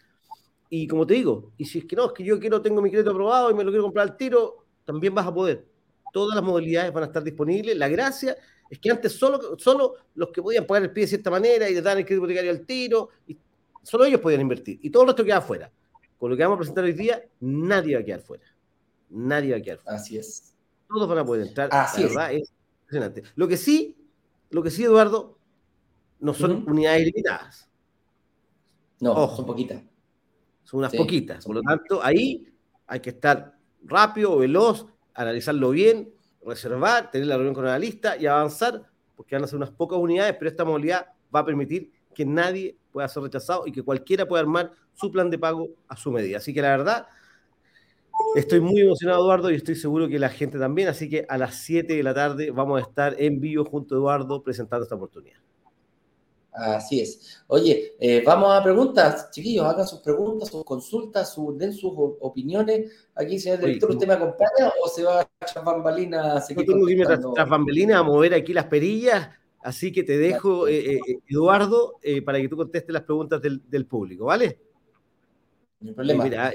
Y 0.70 0.86
como 0.86 1.06
te 1.06 1.14
digo, 1.14 1.52
y 1.58 1.64
si 1.66 1.80
es 1.80 1.84
que 1.84 1.96
no, 1.96 2.06
es 2.06 2.12
que 2.12 2.24
yo 2.24 2.40
quiero, 2.40 2.62
tengo 2.62 2.80
mi 2.80 2.90
crédito 2.90 3.10
aprobado 3.10 3.50
y 3.50 3.54
me 3.54 3.64
lo 3.64 3.70
quiero 3.70 3.82
comprar 3.82 4.08
al 4.08 4.16
tiro, 4.16 4.64
también 4.84 5.14
vas 5.14 5.26
a 5.26 5.34
poder. 5.34 5.66
Todas 6.12 6.34
las 6.34 6.44
modalidades 6.44 6.92
van 6.92 7.02
a 7.02 7.06
estar 7.06 7.22
disponibles. 7.22 7.76
La 7.76 7.88
gracia 7.88 8.36
es 8.70 8.78
que 8.78 8.90
antes 8.90 9.12
solo, 9.12 9.58
solo 9.58 9.96
los 10.14 10.30
que 10.30 10.40
podían 10.40 10.66
pagar 10.66 10.84
el 10.84 10.92
pie 10.92 11.02
de 11.02 11.08
cierta 11.08 11.30
manera 11.30 11.68
y 11.68 11.74
le 11.74 11.82
dan 11.82 11.98
el 11.98 12.06
crédito 12.06 12.24
hipotecario 12.24 12.50
al 12.52 12.64
tiro, 12.64 13.10
y 13.26 13.36
solo 13.82 14.04
ellos 14.04 14.20
podían 14.20 14.40
invertir. 14.40 14.78
Y 14.80 14.90
todo 14.90 15.02
el 15.02 15.08
resto 15.08 15.24
quedaba 15.24 15.42
afuera 15.42 15.70
con 16.20 16.30
lo 16.30 16.36
que 16.36 16.42
vamos 16.42 16.56
a 16.56 16.58
presentar 16.58 16.84
hoy 16.84 16.92
día, 16.92 17.24
nadie 17.40 17.94
va 17.94 18.02
a 18.02 18.04
quedar 18.04 18.20
fuera. 18.20 18.44
Nadie 19.08 19.52
va 19.52 19.56
a 19.56 19.62
quedar 19.62 19.78
fuera. 19.78 19.98
Así 19.98 20.18
es. 20.18 20.54
Todos 20.86 21.08
van 21.08 21.18
a 21.18 21.24
poder 21.24 21.46
entrar. 21.46 21.70
Así 21.72 22.02
es. 22.02 22.10
impresionante. 22.10 23.22
Lo 23.36 23.48
que 23.48 23.56
sí, 23.56 23.96
lo 24.50 24.62
que 24.62 24.70
sí, 24.70 24.84
Eduardo, 24.84 25.38
no 26.18 26.34
son 26.34 26.68
unidades 26.68 27.06
limitadas. 27.06 27.70
No, 29.00 29.34
son 29.34 29.46
poquitas. 29.46 29.82
Son 30.64 30.78
unas 30.78 30.94
poquitas. 30.94 31.44
Por 31.44 31.56
lo 31.56 31.62
tanto, 31.62 32.02
ahí 32.02 32.46
hay 32.86 33.00
que 33.00 33.10
estar 33.10 33.56
rápido, 33.82 34.38
veloz, 34.38 34.86
analizarlo 35.14 35.70
bien, 35.70 36.12
reservar, 36.44 37.10
tener 37.10 37.26
la 37.26 37.36
reunión 37.36 37.54
con 37.54 37.64
la 37.64 37.78
lista 37.78 38.16
y 38.16 38.26
avanzar, 38.26 38.82
porque 39.16 39.34
van 39.34 39.44
a 39.44 39.46
ser 39.46 39.56
unas 39.56 39.70
pocas 39.70 39.98
unidades, 39.98 40.36
pero 40.38 40.50
esta 40.50 40.64
modalidad 40.64 41.06
va 41.34 41.40
a 41.40 41.44
permitir 41.44 41.90
que 42.14 42.24
nadie 42.24 42.76
pueda 42.92 43.08
ser 43.08 43.22
rechazado 43.22 43.66
y 43.66 43.72
que 43.72 43.82
cualquiera 43.82 44.26
pueda 44.26 44.40
armar 44.40 44.72
su 44.94 45.10
plan 45.10 45.30
de 45.30 45.38
pago 45.38 45.68
a 45.88 45.96
su 45.96 46.10
medida. 46.10 46.38
Así 46.38 46.52
que 46.52 46.62
la 46.62 46.70
verdad, 46.70 47.06
estoy 48.34 48.60
muy 48.60 48.80
emocionado, 48.80 49.22
Eduardo, 49.22 49.50
y 49.50 49.54
estoy 49.54 49.76
seguro 49.76 50.08
que 50.08 50.18
la 50.18 50.28
gente 50.28 50.58
también. 50.58 50.88
Así 50.88 51.08
que 51.08 51.26
a 51.28 51.38
las 51.38 51.56
7 51.56 51.94
de 51.94 52.02
la 52.02 52.14
tarde 52.14 52.50
vamos 52.50 52.80
a 52.80 52.82
estar 52.82 53.14
en 53.18 53.40
vivo 53.40 53.64
junto 53.64 53.94
a 53.94 53.98
Eduardo 53.98 54.42
presentando 54.42 54.82
esta 54.84 54.96
oportunidad. 54.96 55.38
Así 56.52 57.00
es. 57.00 57.42
Oye, 57.46 57.94
eh, 58.00 58.22
vamos 58.26 58.52
a 58.52 58.62
preguntas, 58.62 59.30
chiquillos, 59.30 59.64
hagan 59.64 59.86
sus 59.86 60.00
preguntas, 60.00 60.48
sus 60.48 60.64
consultas, 60.64 61.36
den 61.54 61.72
sus 61.72 61.92
opiniones. 62.20 63.08
Aquí, 63.14 63.38
señor 63.38 63.60
director, 63.60 63.90
¿usted 63.90 64.06
me 64.08 64.14
acompaña 64.14 64.72
o 64.82 64.88
se 64.88 65.04
va 65.04 65.20
a 65.20 65.28
echar 65.40 65.64
bambalina 65.64 66.34
a 66.34 66.40
seguir? 66.40 66.66
tengo 66.66 66.86
que 66.86 66.92
irme 66.92 67.06
tras, 67.06 67.48
bambalina 67.48 67.98
a 67.98 68.02
mover 68.02 68.34
aquí 68.34 68.52
las 68.52 68.66
perillas 68.66 69.30
Así 69.62 69.92
que 69.92 70.02
te 70.02 70.16
dejo, 70.16 70.66
eh, 70.68 70.94
eh, 70.94 71.00
Eduardo, 71.28 71.98
para 72.24 72.40
que 72.40 72.48
tú 72.48 72.56
contestes 72.56 72.94
las 72.94 73.02
preguntas 73.02 73.42
del, 73.42 73.86
público, 73.86 74.24
¿vale? 74.24 74.58
No 75.80 75.92
problema. 75.92 76.24
mira, 76.24 76.50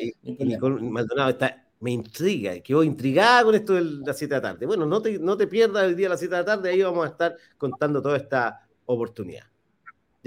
Maldonado 0.81 1.29
está, 1.29 1.67
me 1.79 1.91
intriga, 1.91 2.59
quedó 2.61 2.83
intrigada 2.83 3.43
con 3.43 3.53
esto 3.53 3.73
de 3.73 3.81
las 3.81 4.17
7 4.17 4.33
de 4.33 4.41
la 4.41 4.47
tarde. 4.49 4.65
Bueno, 4.65 4.87
no 4.87 5.03
te, 5.03 5.19
no 5.19 5.37
te 5.37 5.45
pierdas 5.45 5.83
el 5.83 5.95
día 5.95 6.07
de 6.07 6.09
las 6.09 6.19
7 6.19 6.33
de 6.33 6.41
la 6.41 6.45
tarde, 6.45 6.69
ahí 6.69 6.81
vamos 6.81 7.05
a 7.05 7.09
estar 7.09 7.35
contando 7.59 8.01
toda 8.01 8.17
esta 8.17 8.67
oportunidad. 8.87 9.45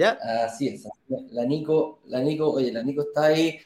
Así 0.06 0.68
es. 0.68 0.86
La 1.30 1.44
Nico, 1.44 2.00
la 2.06 2.20
Nico, 2.20 2.50
oye, 2.50 2.72
la 2.72 2.82
Nico 2.82 3.02
está 3.02 3.26
ahí 3.26 3.58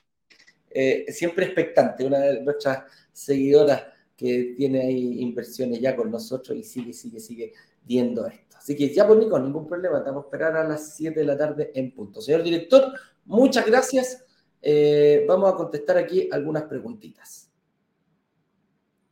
siempre 1.08 1.44
expectante, 1.46 2.04
una 2.04 2.18
de 2.18 2.40
nuestras 2.40 2.84
seguidoras 3.12 3.82
que 4.16 4.54
tiene 4.56 4.82
ahí 4.82 5.20
inversiones 5.20 5.80
ya 5.80 5.96
con 5.96 6.10
nosotros 6.10 6.56
y 6.56 6.62
sigue, 6.62 6.92
sigue, 6.92 7.20
sigue 7.20 7.52
viendo 7.82 8.26
esto. 8.26 8.56
Así 8.56 8.76
que 8.76 8.94
ya 8.94 9.06
por 9.06 9.16
pues, 9.16 9.26
Nico, 9.26 9.38
ningún 9.40 9.66
problema, 9.66 9.98
estamos 9.98 10.22
a 10.22 10.26
esperar 10.26 10.56
a 10.56 10.64
las 10.64 10.94
7 10.94 11.18
de 11.18 11.26
la 11.26 11.36
tarde 11.36 11.72
en 11.74 11.92
punto. 11.92 12.20
Señor 12.20 12.44
director, 12.44 12.92
muchas 13.24 13.66
gracias. 13.66 14.24
Eh, 14.60 15.24
vamos 15.26 15.52
a 15.52 15.56
contestar 15.56 15.98
aquí 15.98 16.28
algunas 16.30 16.62
preguntitas. 16.64 17.50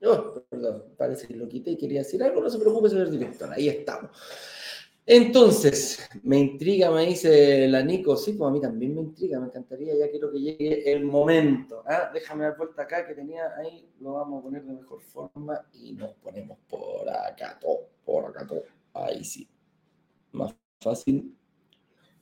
Oh, 0.03 0.45
perdón, 0.49 0.85
parece 0.97 1.27
que 1.27 1.35
lo 1.35 1.49
quité 1.49 1.73
y 1.73 1.77
quería 1.77 2.01
decir 2.01 2.23
algo, 2.23 2.41
no 2.41 2.49
se 2.49 2.59
preocupe, 2.59 2.89
señor 2.89 3.11
director, 3.11 3.53
ahí 3.53 3.69
estamos. 3.69 4.11
Entonces, 5.07 6.09
me 6.23 6.39
intriga, 6.39 6.91
me 6.91 7.07
dice 7.07 7.67
la 7.69 7.83
Nico, 7.83 8.17
sí, 8.17 8.35
pues 8.35 8.49
a 8.49 8.53
mí 8.53 8.61
también 8.61 8.95
me 8.95 9.01
intriga, 9.01 9.41
me 9.41 9.47
encantaría, 9.47 9.97
ya 9.97 10.11
quiero 10.11 10.31
que 10.31 10.41
llegue 10.41 10.93
el 10.93 11.05
momento. 11.05 11.83
¿ah? 11.87 12.11
Déjame 12.13 12.45
dar 12.45 12.57
vuelta 12.57 12.83
acá 12.83 13.07
que 13.07 13.15
tenía 13.15 13.55
ahí, 13.57 13.89
lo 14.01 14.15
vamos 14.15 14.41
a 14.41 14.43
poner 14.45 14.65
de 14.65 14.73
mejor 14.73 15.01
forma 15.01 15.67
y 15.73 15.93
nos 15.93 16.13
ponemos 16.15 16.59
por 16.69 17.09
acá 17.09 17.59
todo, 17.61 17.89
por 18.05 18.27
acá 18.27 18.47
todo. 18.47 18.63
Ahí 18.95 19.25
sí. 19.25 19.49
Más 20.33 20.55
fácil. 20.81 21.37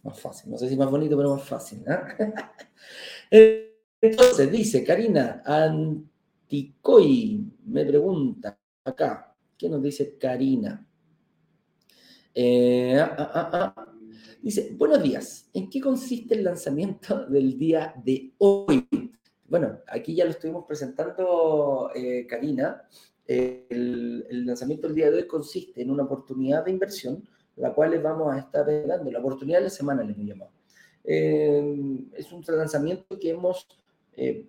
Más 0.02 0.18
fácil. 0.18 0.50
No 0.50 0.56
sé 0.56 0.68
si 0.68 0.76
más 0.76 0.90
bonito, 0.90 1.16
pero 1.16 1.34
más 1.34 1.44
fácil. 1.44 1.84
Entonces, 4.00 4.50
dice 4.50 4.84
Karina 4.84 5.42
Anticoy, 5.44 7.44
me 7.66 7.84
pregunta 7.84 8.58
acá. 8.84 9.34
¿Qué 9.58 9.68
nos 9.68 9.82
dice 9.82 10.16
Karina? 10.16 10.87
Eh, 12.40 12.96
ah, 12.96 13.16
ah, 13.18 13.74
ah, 13.74 13.86
Dice, 14.40 14.72
buenos 14.76 15.02
días, 15.02 15.50
¿en 15.52 15.68
qué 15.68 15.80
consiste 15.80 16.36
el 16.36 16.44
lanzamiento 16.44 17.26
del 17.28 17.58
día 17.58 17.92
de 18.04 18.32
hoy? 18.38 18.86
Bueno, 19.48 19.80
aquí 19.88 20.14
ya 20.14 20.24
lo 20.24 20.30
estuvimos 20.30 20.64
presentando, 20.64 21.90
eh, 21.96 22.28
Karina. 22.28 22.88
el, 23.26 24.46
lanzamiento 24.46 24.86
del 24.86 24.94
día 24.94 25.10
de 25.10 25.16
hoy 25.16 25.26
consiste 25.26 25.82
en 25.82 25.90
una 25.90 26.04
oportunidad 26.04 26.64
de 26.64 26.70
inversión, 26.70 27.28
la 27.56 27.74
cual 27.74 27.90
les 27.90 28.04
vamos 28.04 28.32
a 28.32 28.38
estar 28.38 28.64
dando, 28.86 29.10
la 29.10 29.18
oportunidad 29.18 29.58
de 29.58 29.64
la 29.64 29.70
semana, 29.70 30.04
les 30.04 30.14
hemos 30.14 30.28
llamado. 30.28 30.52
Eh, 31.02 32.06
es 32.12 32.30
un 32.30 32.44
lanzamiento 32.46 33.18
que 33.18 33.30
hemos, 33.30 33.66
que 34.14 34.46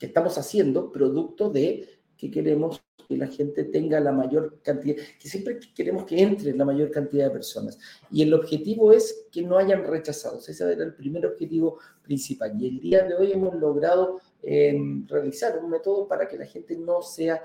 estamos 0.00 0.36
haciendo 0.36 0.90
producto 0.90 1.48
de 1.48 1.88
que 2.16 2.28
queremos 2.28 2.82
que 3.06 3.16
la 3.16 3.26
gente 3.26 3.64
tenga 3.64 4.00
la 4.00 4.12
mayor 4.12 4.60
cantidad, 4.62 4.96
que 5.18 5.28
siempre 5.28 5.58
queremos 5.74 6.04
que 6.04 6.20
entre 6.20 6.54
la 6.54 6.64
mayor 6.64 6.90
cantidad 6.90 7.26
de 7.26 7.30
personas. 7.30 7.78
Y 8.10 8.22
el 8.22 8.34
objetivo 8.34 8.92
es 8.92 9.26
que 9.30 9.42
no 9.42 9.58
hayan 9.58 9.84
rechazados. 9.84 10.48
Ese 10.48 10.70
era 10.70 10.84
el 10.84 10.94
primer 10.94 11.26
objetivo 11.26 11.78
principal. 12.02 12.60
Y 12.60 12.68
el 12.68 12.80
día 12.80 13.04
de 13.04 13.14
hoy 13.14 13.32
hemos 13.32 13.54
logrado 13.54 14.20
em, 14.42 15.06
realizar 15.06 15.58
un 15.62 15.70
método 15.70 16.06
para 16.08 16.26
que 16.28 16.36
la 16.36 16.46
gente 16.46 16.76
no 16.76 17.02
sea 17.02 17.42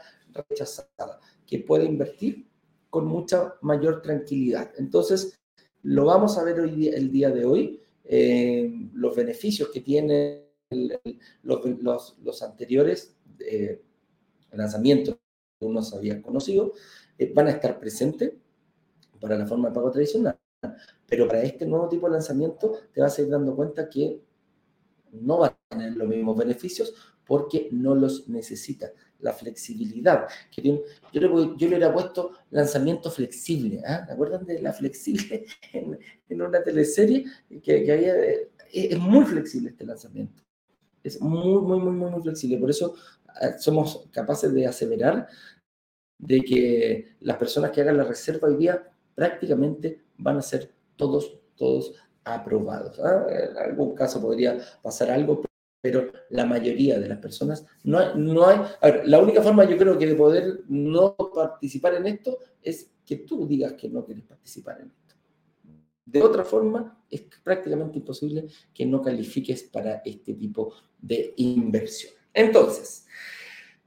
rechazada, 0.49 1.19
que 1.45 1.59
pueda 1.59 1.83
invertir 1.83 2.47
con 2.89 3.05
mucha 3.05 3.55
mayor 3.61 4.01
tranquilidad. 4.01 4.71
Entonces, 4.77 5.39
lo 5.83 6.05
vamos 6.05 6.37
a 6.37 6.43
ver 6.43 6.59
el 6.59 7.11
día 7.11 7.29
de 7.29 7.45
hoy, 7.45 7.81
em, 8.03 8.91
los 8.93 9.15
beneficios 9.15 9.69
que 9.69 9.81
tienen 9.81 10.51
los, 11.43 12.15
los, 12.21 12.41
anteriores 12.41 13.15
eh, 13.39 13.81
lanzamientos 14.51 15.17
uno 15.65 15.81
se 15.81 15.95
había 15.95 16.21
conocido, 16.21 16.73
eh, 17.17 17.31
van 17.33 17.47
a 17.47 17.51
estar 17.51 17.79
presentes 17.79 18.33
para 19.19 19.37
la 19.37 19.45
forma 19.45 19.69
de 19.69 19.75
pago 19.75 19.91
tradicional. 19.91 20.37
Pero 21.07 21.27
para 21.27 21.43
este 21.43 21.65
nuevo 21.65 21.87
tipo 21.89 22.07
de 22.07 22.13
lanzamiento 22.13 22.73
te 22.93 23.01
vas 23.01 23.17
a 23.17 23.21
ir 23.21 23.29
dando 23.29 23.55
cuenta 23.55 23.89
que 23.89 24.21
no 25.11 25.39
va 25.39 25.47
a 25.47 25.57
tener 25.69 25.95
los 25.95 26.07
mismos 26.07 26.37
beneficios 26.37 26.93
porque 27.25 27.69
no 27.71 27.95
los 27.95 28.27
necesita. 28.27 28.91
La 29.19 29.33
flexibilidad. 29.33 30.27
Que 30.49 30.61
yo, 30.63 31.21
le 31.21 31.27
yo 31.29 31.29
le 31.29 31.67
hubiera 31.67 31.93
puesto 31.93 32.31
lanzamiento 32.49 33.11
flexible. 33.11 33.81
¿ah? 33.85 34.03
¿te 34.05 34.13
acuerdan 34.13 34.45
de 34.45 34.61
la 34.61 34.73
flexible 34.73 35.45
en, 35.73 36.41
una 36.41 36.63
teleserie? 36.63 37.25
Que, 37.49 37.83
que 37.83 37.91
había, 37.91 38.15
eh, 38.19 38.49
es 38.73 38.99
muy 38.99 39.25
flexible 39.25 39.69
este 39.69 39.85
lanzamiento. 39.85 40.43
Es 41.03 41.21
muy, 41.21 41.61
muy, 41.61 41.79
muy, 41.79 41.93
muy, 41.93 42.11
muy 42.11 42.21
flexible. 42.21 42.57
Por 42.57 42.69
eso 42.69 42.95
somos 43.59 44.07
capaces 44.11 44.53
de 44.53 44.67
aseverar 44.67 45.27
de 46.17 46.41
que 46.41 47.15
las 47.21 47.37
personas 47.37 47.71
que 47.71 47.81
hagan 47.81 47.97
la 47.97 48.03
reserva 48.03 48.47
hoy 48.47 48.57
día 48.57 48.87
prácticamente 49.15 50.01
van 50.17 50.37
a 50.37 50.41
ser 50.41 50.71
todos, 50.95 51.39
todos 51.55 51.93
aprobados. 52.23 52.99
¿ah? 52.99 53.25
En 53.29 53.57
algún 53.57 53.95
caso 53.95 54.21
podría 54.21 54.57
pasar 54.81 55.09
algo, 55.09 55.41
pero 55.81 56.11
la 56.29 56.45
mayoría 56.45 56.99
de 56.99 57.09
las 57.09 57.17
personas 57.17 57.65
no 57.83 57.97
hay, 57.97 58.11
no 58.15 58.45
hay 58.45 58.59
a 58.81 59.03
la 59.03 59.19
única 59.19 59.41
forma 59.41 59.63
yo 59.63 59.77
creo 59.77 59.97
que 59.97 60.05
de 60.05 60.15
poder 60.15 60.61
no 60.67 61.15
participar 61.15 61.95
en 61.95 62.05
esto 62.05 62.37
es 62.61 62.91
que 63.03 63.15
tú 63.17 63.47
digas 63.47 63.73
que 63.73 63.89
no 63.89 64.05
quieres 64.05 64.23
participar 64.23 64.79
en 64.81 64.87
esto. 64.87 65.01
De 66.05 66.21
otra 66.21 66.43
forma, 66.43 67.03
es 67.09 67.23
prácticamente 67.43 67.97
imposible 67.97 68.47
que 68.73 68.85
no 68.85 69.01
califiques 69.01 69.63
para 69.63 70.01
este 70.03 70.33
tipo 70.33 70.73
de 70.99 71.33
inversión. 71.37 72.13
Entonces, 72.33 73.05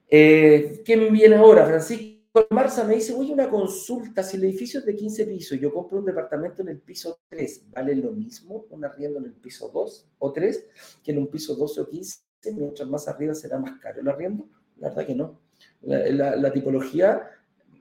eh, 0.08 0.82
¿quién 0.84 1.12
viene 1.12 1.36
ahora, 1.36 1.66
Francisco? 1.66 2.14
Marza 2.50 2.82
me 2.82 2.96
dice, 2.96 3.14
oye, 3.14 3.32
una 3.32 3.48
consulta, 3.48 4.24
si 4.24 4.36
el 4.36 4.44
edificio 4.44 4.80
es 4.80 4.86
de 4.86 4.96
15 4.96 5.26
pisos, 5.26 5.60
yo 5.60 5.72
compro 5.72 5.98
un 5.98 6.04
departamento 6.04 6.62
en 6.62 6.68
el 6.68 6.80
piso 6.80 7.20
3, 7.28 7.66
¿vale 7.70 7.94
lo 7.94 8.10
mismo 8.10 8.66
un 8.70 8.84
arriendo 8.84 9.20
en 9.20 9.26
el 9.26 9.34
piso 9.34 9.70
2 9.72 10.08
o 10.18 10.32
3 10.32 10.66
que 11.04 11.12
en 11.12 11.18
un 11.18 11.28
piso 11.28 11.54
12 11.54 11.80
o 11.82 11.88
15? 11.88 12.18
Mientras 12.56 12.88
más 12.88 13.06
arriba 13.06 13.34
será 13.34 13.58
más 13.58 13.78
caro 13.80 14.00
el 14.00 14.08
arriendo. 14.08 14.48
La 14.78 14.88
verdad 14.88 15.06
que 15.06 15.14
no. 15.14 15.40
La, 15.80 16.52
tipología 16.52 17.30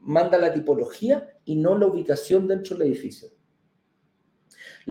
manda 0.01 0.37
la 0.37 0.53
tipología 0.53 1.35
y 1.45 1.55
no 1.55 1.77
la 1.77 1.87
ubicación 1.87 2.47
dentro 2.47 2.77
del 2.77 2.89
edificio. 2.89 3.29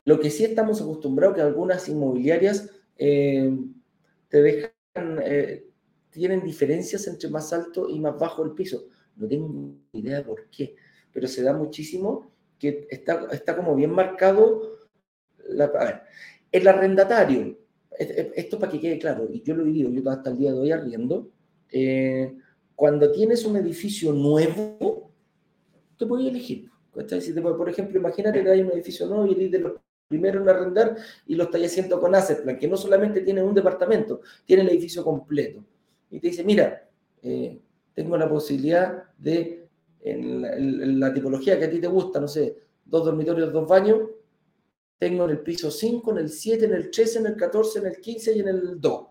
Lo 0.04 0.18
que 0.18 0.30
sí 0.30 0.44
estamos 0.44 0.82
acostumbrados 0.82 1.36
que 1.36 1.42
algunas 1.42 1.88
inmobiliarias 1.88 2.70
eh, 2.98 3.56
te 4.28 4.42
dejan, 4.42 4.70
eh, 4.94 5.66
tienen 6.10 6.42
diferencias 6.42 7.06
entre 7.06 7.30
más 7.30 7.52
alto 7.52 7.88
y 7.88 7.98
más 8.00 8.18
bajo 8.18 8.44
el 8.44 8.52
piso 8.52 8.86
no 9.16 9.28
tengo 9.28 9.74
idea 9.92 10.24
por 10.24 10.46
qué, 10.50 10.74
pero 11.12 11.28
se 11.28 11.42
da 11.42 11.52
muchísimo 11.52 12.30
que 12.58 12.86
está, 12.90 13.28
está 13.32 13.56
como 13.56 13.74
bien 13.74 13.90
marcado. 13.90 14.78
El 16.50 16.68
arrendatario, 16.68 17.58
esto 17.98 18.58
para 18.58 18.72
que 18.72 18.80
quede 18.80 18.98
claro, 18.98 19.28
y 19.30 19.42
yo 19.42 19.54
lo 19.54 19.62
he 19.62 19.66
vivido, 19.66 19.90
yo 19.90 20.08
hasta 20.10 20.30
el 20.30 20.38
día 20.38 20.52
de 20.52 20.58
hoy 20.58 20.70
arriendo, 20.70 21.30
eh, 21.70 22.34
cuando 22.74 23.10
tienes 23.10 23.44
un 23.44 23.56
edificio 23.56 24.12
nuevo, 24.12 25.10
te 25.98 26.06
puedes 26.06 26.26
elegir. 26.26 26.70
Por 26.92 27.68
ejemplo, 27.68 27.98
imagínate 27.98 28.42
que 28.42 28.50
hay 28.50 28.60
un 28.60 28.72
edificio 28.72 29.06
nuevo 29.06 29.26
y 29.26 29.32
eres 29.32 29.50
de 29.50 29.58
los 29.58 29.72
primeros 30.12 30.42
en 30.42 30.48
arrendar 30.50 30.96
y 31.26 31.34
lo 31.34 31.44
estás 31.44 31.62
haciendo 31.62 31.98
con 31.98 32.14
Asset 32.14 32.44
que 32.58 32.68
no 32.68 32.76
solamente 32.76 33.22
tiene 33.22 33.42
un 33.42 33.54
departamento, 33.54 34.20
tiene 34.44 34.62
el 34.62 34.68
edificio 34.68 35.02
completo. 35.02 35.64
Y 36.10 36.20
te 36.20 36.28
dice, 36.28 36.44
mira, 36.44 36.86
eh, 37.22 37.58
tengo 37.94 38.18
la 38.18 38.28
posibilidad 38.28 39.04
de, 39.16 39.66
en 40.02 41.00
la, 41.00 41.14
tipología 41.14 41.58
que 41.58 41.64
a 41.64 41.70
ti 41.70 41.80
te 41.80 41.86
gusta, 41.86 42.20
no 42.20 42.28
sé, 42.28 42.58
dos 42.84 43.06
dormitorios, 43.06 43.50
dos 43.50 43.66
baños, 43.66 44.00
tengo 44.98 45.24
en 45.24 45.30
el 45.30 45.40
piso 45.40 45.70
5, 45.70 46.10
en 46.12 46.18
el 46.18 46.28
7, 46.28 46.66
en 46.66 46.74
el 46.74 46.90
13, 46.90 47.18
en 47.20 47.26
el 47.26 47.36
14, 47.36 47.78
en 47.78 47.86
el 47.86 47.96
15 47.96 48.36
y 48.36 48.40
en 48.40 48.48
el 48.48 48.80
2. 48.80 49.06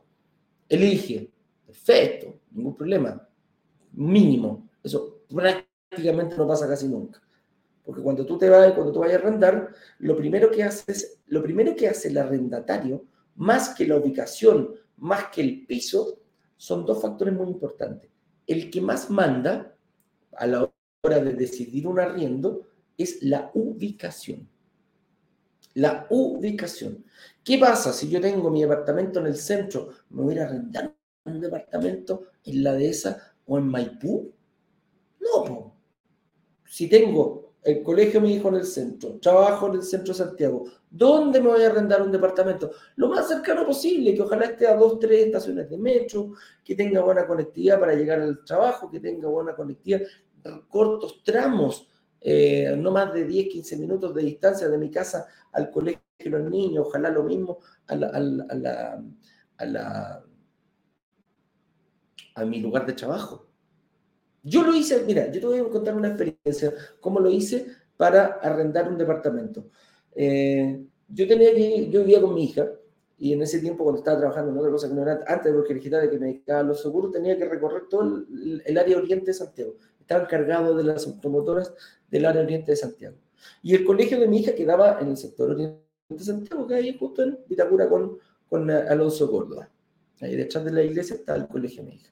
Elige. 0.70 1.32
Perfecto, 1.66 2.40
ningún 2.52 2.76
problema. 2.76 3.28
Mínimo. 3.94 4.70
Eso 4.84 5.24
prácticamente 5.34 6.38
no 6.38 6.48
pasa 6.48 6.68
casi 6.68 6.88
nunca. 6.88 7.20
Porque 7.92 8.04
cuando 8.04 8.26
tú 8.26 8.38
te 8.38 8.50
vas, 8.50 8.72
cuando 8.74 8.94
tú 8.94 9.00
vayas 9.00 9.22
a 9.22 9.28
arrendar, 9.28 9.70
lo 10.00 10.16
primero 10.16 10.50
que 10.50 10.64
haces, 10.64 11.20
lo 11.28 11.44
primero 11.44 11.76
que 11.76 11.90
hace 11.90 12.08
el 12.08 12.18
arrendatario, 12.18 13.06
más 13.36 13.70
que 13.70 13.86
la 13.86 13.98
ubicación, 13.98 14.76
más 14.98 15.26
que 15.26 15.42
el 15.42 15.66
piso, 15.66 16.20
son 16.58 16.86
dos 16.86 17.02
factores 17.02 17.34
muy 17.34 17.48
importantes 17.48 18.12
el 18.52 18.70
que 18.70 18.82
más 18.82 19.10
manda 19.10 19.76
a 20.34 20.48
la 20.48 20.72
hora 21.04 21.20
de 21.20 21.34
decidir 21.34 21.88
un 21.88 22.00
arriendo 22.00 22.68
es 22.98 23.24
la 23.24 23.50
ubicación. 23.54 24.50
La 25.74 26.06
ubicación. 26.10 27.06
¿Qué 27.44 27.58
pasa 27.58 27.94
si 27.94 28.10
yo 28.10 28.20
tengo 28.20 28.50
mi 28.50 28.62
departamento 28.62 29.20
en 29.20 29.28
el 29.28 29.38
centro? 29.38 29.90
¿Me 30.10 30.22
voy 30.22 30.38
a 30.38 30.46
arrendar 30.46 30.94
un 31.24 31.40
departamento 31.40 32.24
en 32.44 32.64
la 32.64 32.74
dehesa 32.74 33.36
o 33.46 33.58
en 33.58 33.68
Maipú? 33.68 34.34
No, 35.20 35.76
si 36.66 36.90
tengo 36.90 37.51
el 37.64 37.84
colegio 37.84 38.20
me 38.20 38.30
dijo 38.30 38.50
en 38.50 38.56
el 38.56 38.66
centro, 38.66 39.20
trabajo 39.20 39.68
en 39.68 39.76
el 39.76 39.84
centro 39.84 40.14
de 40.14 40.20
Santiago. 40.20 40.66
¿Dónde 40.90 41.40
me 41.40 41.50
voy 41.50 41.62
a 41.64 41.68
arrendar 41.68 42.02
un 42.02 42.12
departamento? 42.12 42.72
Lo 42.96 43.08
más 43.10 43.28
cercano 43.28 43.66
posible, 43.66 44.16
que 44.16 44.22
ojalá 44.22 44.46
esté 44.46 44.68
a 44.68 44.76
dos, 44.76 45.00
tres 45.00 45.28
estaciones 45.28 45.70
de 45.70 45.78
metro, 45.78 46.34
que 46.64 46.76
tenga 46.76 47.02
buena 47.02 47.28
conectividad 47.28 47.80
para 47.80 47.94
llegar 47.94 48.20
al 48.20 48.44
trabajo, 48.44 48.90
que 48.90 49.00
tenga 49.00 49.28
buena 49.28 49.56
conectividad, 49.56 50.02
cortos 50.68 51.24
tramos, 51.24 51.88
eh, 52.20 52.76
no 52.78 52.92
más 52.92 53.14
de 53.14 53.26
10, 53.26 53.48
15 53.50 53.78
minutos 53.78 54.14
de 54.16 54.24
distancia 54.24 54.68
de 54.68 54.78
mi 54.78 54.90
casa 54.90 55.28
al 55.52 55.70
colegio 55.70 56.02
de 56.18 56.30
los 56.30 56.50
niños, 56.50 56.88
ojalá 56.88 57.10
lo 57.12 57.24
mismo 57.24 57.60
a 62.36 62.46
mi 62.46 62.60
lugar 62.60 62.86
de 62.88 62.94
trabajo. 62.94 63.51
Yo 64.44 64.64
lo 64.64 64.74
hice, 64.74 65.04
mira, 65.06 65.32
yo 65.32 65.40
te 65.40 65.46
voy 65.46 65.60
a 65.60 65.70
contar 65.70 65.96
una 65.96 66.10
experiencia, 66.10 66.74
cómo 67.00 67.20
lo 67.20 67.30
hice 67.30 67.68
para 67.96 68.26
arrendar 68.42 68.90
un 68.90 68.98
departamento. 68.98 69.70
Eh, 70.16 70.84
yo 71.08 71.28
tenía 71.28 71.54
que, 71.54 71.90
yo 71.90 72.00
vivía 72.00 72.22
con 72.22 72.34
mi 72.34 72.46
hija 72.46 72.68
y 73.20 73.34
en 73.34 73.42
ese 73.44 73.60
tiempo 73.60 73.84
cuando 73.84 74.00
estaba 74.00 74.18
trabajando 74.18 74.52
en 74.52 74.58
otra 74.58 74.72
cosa 74.72 74.88
que 74.88 74.96
no 74.96 75.04
era 75.04 75.24
antes 75.28 75.52
de 75.52 75.58
Bosque 75.58 75.76
Digital, 75.76 76.10
que 76.10 76.18
me 76.18 76.28
dedicaba 76.28 76.62
a 76.62 76.64
los 76.64 76.82
seguros, 76.82 77.12
tenía 77.12 77.38
que 77.38 77.46
recorrer 77.46 77.84
todo 77.88 78.24
el, 78.66 78.78
área 78.78 78.98
oriente 78.98 79.28
de 79.28 79.34
Santiago. 79.34 79.76
Estaba 80.00 80.24
encargado 80.24 80.76
de 80.76 80.84
las 80.84 81.06
automotoras 81.06 81.72
del 82.10 82.26
área 82.26 82.42
oriente 82.42 82.72
de 82.72 82.78
Santiago. 82.78 83.18
Y 83.62 83.76
el 83.76 83.86
colegio 83.86 84.20
de 84.20 84.28
mi 84.28 84.40
hija 84.40 84.56
quedaba 84.56 85.00
en 85.00 85.10
el 85.10 85.18
sector 85.18 85.52
oriente 85.52 85.84
de 86.10 86.24
Santiago, 86.24 86.66
que 86.66 86.76
hay 86.76 86.98
justo 86.98 87.22
en 87.22 87.38
Vitacura 87.48 87.88
con, 87.88 88.18
con 88.50 88.72
Alonso 88.72 89.30
Córdoba. 89.30 89.70
Ahí 90.20 90.36
detrás 90.36 90.66
de 90.66 90.72
la 90.72 90.84
iglesia 90.84 91.16
está 91.16 91.36
el 91.36 91.48
colegio 91.48 91.84
de 91.84 91.90
mi 91.90 91.96
hija. 91.98 92.12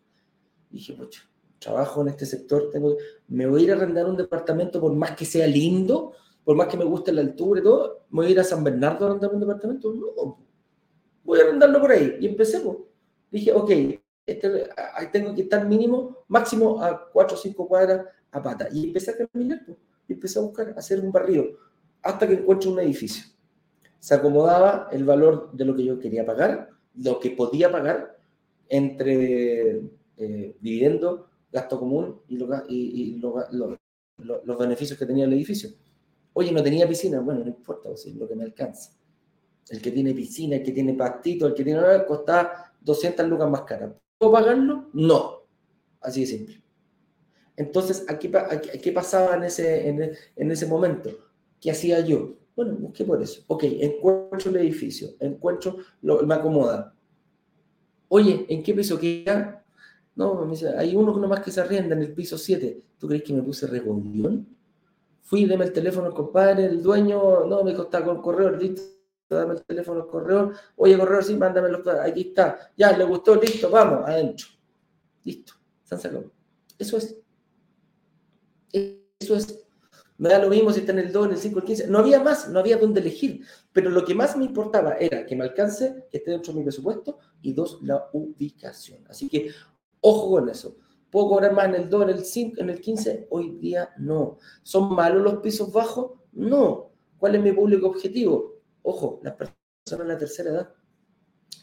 Y 0.69 0.75
dije, 0.75 0.93
mucho 0.93 1.23
trabajo 1.59 2.01
en 2.01 2.09
este 2.09 2.25
sector, 2.25 2.69
tengo, 2.71 2.95
me 3.27 3.45
voy 3.45 3.61
a 3.61 3.63
ir 3.65 3.71
a 3.71 3.75
arrendar 3.75 4.05
un 4.05 4.17
departamento 4.17 4.79
por 4.79 4.93
más 4.93 5.11
que 5.11 5.25
sea 5.25 5.45
lindo, 5.45 6.13
por 6.43 6.55
más 6.55 6.67
que 6.67 6.77
me 6.77 6.85
guste 6.85 7.11
la 7.11 7.21
altura 7.21 7.59
y 7.59 7.63
todo, 7.63 8.05
me 8.09 8.21
voy 8.21 8.27
a 8.27 8.29
ir 8.29 8.39
a 8.39 8.43
San 8.43 8.63
Bernardo 8.63 9.05
a 9.05 9.09
arrendar 9.09 9.33
un 9.33 9.39
departamento. 9.39 9.93
No, 9.93 10.39
voy 11.23 11.39
a 11.39 11.43
arrendarlo 11.43 11.79
por 11.79 11.91
ahí. 11.91 12.17
Y 12.19 12.27
empecé, 12.27 12.59
pues. 12.61 12.77
Dije, 13.31 13.51
ok, 13.53 13.69
este, 14.25 14.69
tengo 15.11 15.35
que 15.35 15.43
estar 15.43 15.67
mínimo, 15.67 16.17
máximo 16.27 16.81
a 16.81 17.09
4 17.11 17.37
o 17.37 17.39
5 17.39 17.67
cuadras 17.67 18.05
a 18.31 18.41
pata. 18.41 18.67
Y 18.71 18.87
empecé 18.87 19.11
a 19.11 19.27
caminar, 19.27 19.61
pues. 19.65 19.77
Y 20.07 20.13
empecé 20.13 20.39
a 20.39 20.41
buscar, 20.41 20.73
hacer 20.75 20.99
un 20.99 21.11
barrio. 21.11 21.57
hasta 22.01 22.27
que 22.27 22.33
encuentro 22.33 22.71
un 22.71 22.79
edificio. 22.79 23.25
Se 23.99 24.15
acomodaba 24.15 24.87
el 24.91 25.03
valor 25.03 25.51
de 25.51 25.65
lo 25.65 25.75
que 25.75 25.83
yo 25.83 25.99
quería 25.99 26.25
pagar, 26.25 26.69
lo 26.95 27.19
que 27.19 27.31
podía 27.31 27.69
pagar 27.71 28.17
entre 28.69 29.81
eh, 30.17 30.55
gasto 31.51 31.79
común 31.79 32.21
y, 32.27 32.37
los 33.17 34.57
beneficios 34.57 34.97
que 34.97 35.05
tenía 35.05 35.25
el 35.25 35.33
edificio. 35.33 35.69
Oye, 36.33 36.51
no 36.51 36.61
tenía 36.63 36.87
piscina, 36.87 37.19
bueno, 37.19 37.41
no 37.41 37.47
importa, 37.47 37.89
es 37.91 38.05
lo 38.15 38.27
que 38.27 38.35
me 38.35 38.43
alcanza. 38.43 38.91
El 39.69 39.81
que 39.81 39.91
tiene 39.91 40.13
piscina, 40.13 40.57
el 40.57 40.63
que 40.63 40.71
tiene 40.71 40.93
pastito, 40.93 41.47
el 41.47 41.53
que 41.53 41.63
tiene 41.63 41.81
nada, 41.81 42.05
costaba 42.05 42.73
200 42.81 43.27
lucas 43.27 43.49
más 43.49 43.61
cara. 43.61 43.95
¿Puedo 44.17 44.31
pagarlo? 44.31 44.89
No. 44.93 45.43
Así 46.01 46.21
de 46.21 46.27
simple. 46.27 46.63
Entonces, 47.55 48.05
¿qué 48.19 48.91
pasaba 48.93 49.35
en 49.35 49.43
ese, 49.43 49.89
en, 49.89 50.51
ese 50.51 50.65
momento? 50.65 51.09
¿Qué 51.59 51.71
hacía 51.71 51.99
yo? 51.99 52.37
Bueno, 52.55 52.75
busqué 52.75 53.03
por 53.03 53.21
eso. 53.21 53.43
Ok, 53.47 53.63
encuentro 53.65 54.49
el 54.49 54.57
edificio, 54.57 55.09
encuentro, 55.19 55.77
lo, 56.01 56.25
me 56.25 56.35
acomoda. 56.35 56.95
Oye, 58.07 58.45
¿en 58.47 58.63
qué 58.63 58.73
piso 58.73 58.97
queda? 58.97 59.65
No, 60.19 60.35
me 60.35 60.51
dice, 60.51 60.75
hay 60.75 60.97
uno 60.97 61.15
nomás 61.17 61.39
que 61.39 61.49
se 61.49 61.61
arrienda 61.61 61.95
en 61.95 62.01
el 62.01 62.13
piso 62.13 62.37
7. 62.37 62.83
¿Tú 62.97 63.07
crees 63.07 63.23
que 63.23 63.31
me 63.31 63.41
puse 63.41 63.65
regodión? 63.67 64.53
Fui, 65.21 65.45
deme 65.45 65.63
el 65.63 65.71
teléfono 65.71 66.07
al 66.07 66.13
compadre, 66.13 66.65
el 66.65 66.83
dueño, 66.83 67.45
no, 67.45 67.63
me 67.63 67.73
costaba 67.73 68.07
con 68.07 68.21
correo, 68.21 68.51
listo, 68.51 68.81
dame 69.29 69.53
el 69.53 69.63
teléfono 69.63 70.01
al 70.01 70.07
correo. 70.07 70.51
Oye, 70.75 70.97
correo, 70.97 71.21
sí, 71.21 71.37
mándame 71.37 71.69
los 71.69 71.87
aquí 71.87 72.19
está. 72.19 72.69
Ya, 72.75 72.91
le 72.97 73.05
gustó, 73.05 73.35
listo, 73.35 73.69
vamos, 73.69 74.09
adentro. 74.09 74.47
Listo, 75.23 75.53
se 75.83 75.95
han. 75.95 76.29
Eso 76.77 76.97
es. 76.97 77.15
Eso 78.73 79.35
es. 79.37 79.57
Me 80.17 80.27
da 80.27 80.39
lo 80.39 80.49
mismo 80.49 80.73
si 80.73 80.81
está 80.81 80.91
en 80.91 80.99
el 80.99 81.13
2, 81.13 81.27
en 81.27 81.31
el 81.31 81.37
5, 81.37 81.59
el 81.59 81.65
15. 81.65 81.87
No 81.87 81.99
había 81.99 82.21
más, 82.21 82.49
no 82.49 82.59
había 82.59 82.75
dónde 82.75 82.99
elegir. 82.99 83.45
Pero 83.71 83.89
lo 83.89 84.03
que 84.03 84.13
más 84.13 84.35
me 84.35 84.43
importaba 84.43 84.95
era 84.95 85.25
que 85.25 85.33
me 85.37 85.45
alcance, 85.45 86.07
que 86.11 86.17
esté 86.17 86.31
dentro 86.31 86.51
de 86.51 86.59
mi 86.59 86.65
presupuesto 86.65 87.19
y 87.41 87.53
dos, 87.53 87.79
la 87.83 88.09
ubicación. 88.11 89.05
Así 89.07 89.29
que 89.29 89.51
Ojo 90.01 90.31
con 90.31 90.49
eso. 90.49 90.77
¿Puedo 91.09 91.29
cobrar 91.29 91.53
más 91.53 91.65
en 91.65 91.75
el 91.75 91.89
2, 91.89 92.03
en 92.03 92.09
el 92.09 92.23
5, 92.23 92.61
en 92.61 92.69
el 92.69 92.79
15? 92.79 93.27
Hoy 93.31 93.57
día 93.57 93.89
no. 93.97 94.37
¿Son 94.61 94.93
malos 94.93 95.23
los 95.23 95.37
pisos 95.37 95.71
bajos? 95.71 96.11
No. 96.33 96.91
¿Cuál 97.17 97.35
es 97.35 97.41
mi 97.41 97.51
público 97.51 97.87
objetivo? 97.87 98.61
Ojo, 98.83 99.19
las 99.23 99.33
personas 99.33 100.07
de 100.07 100.13
la 100.13 100.17
tercera 100.17 100.49
edad. 100.51 100.73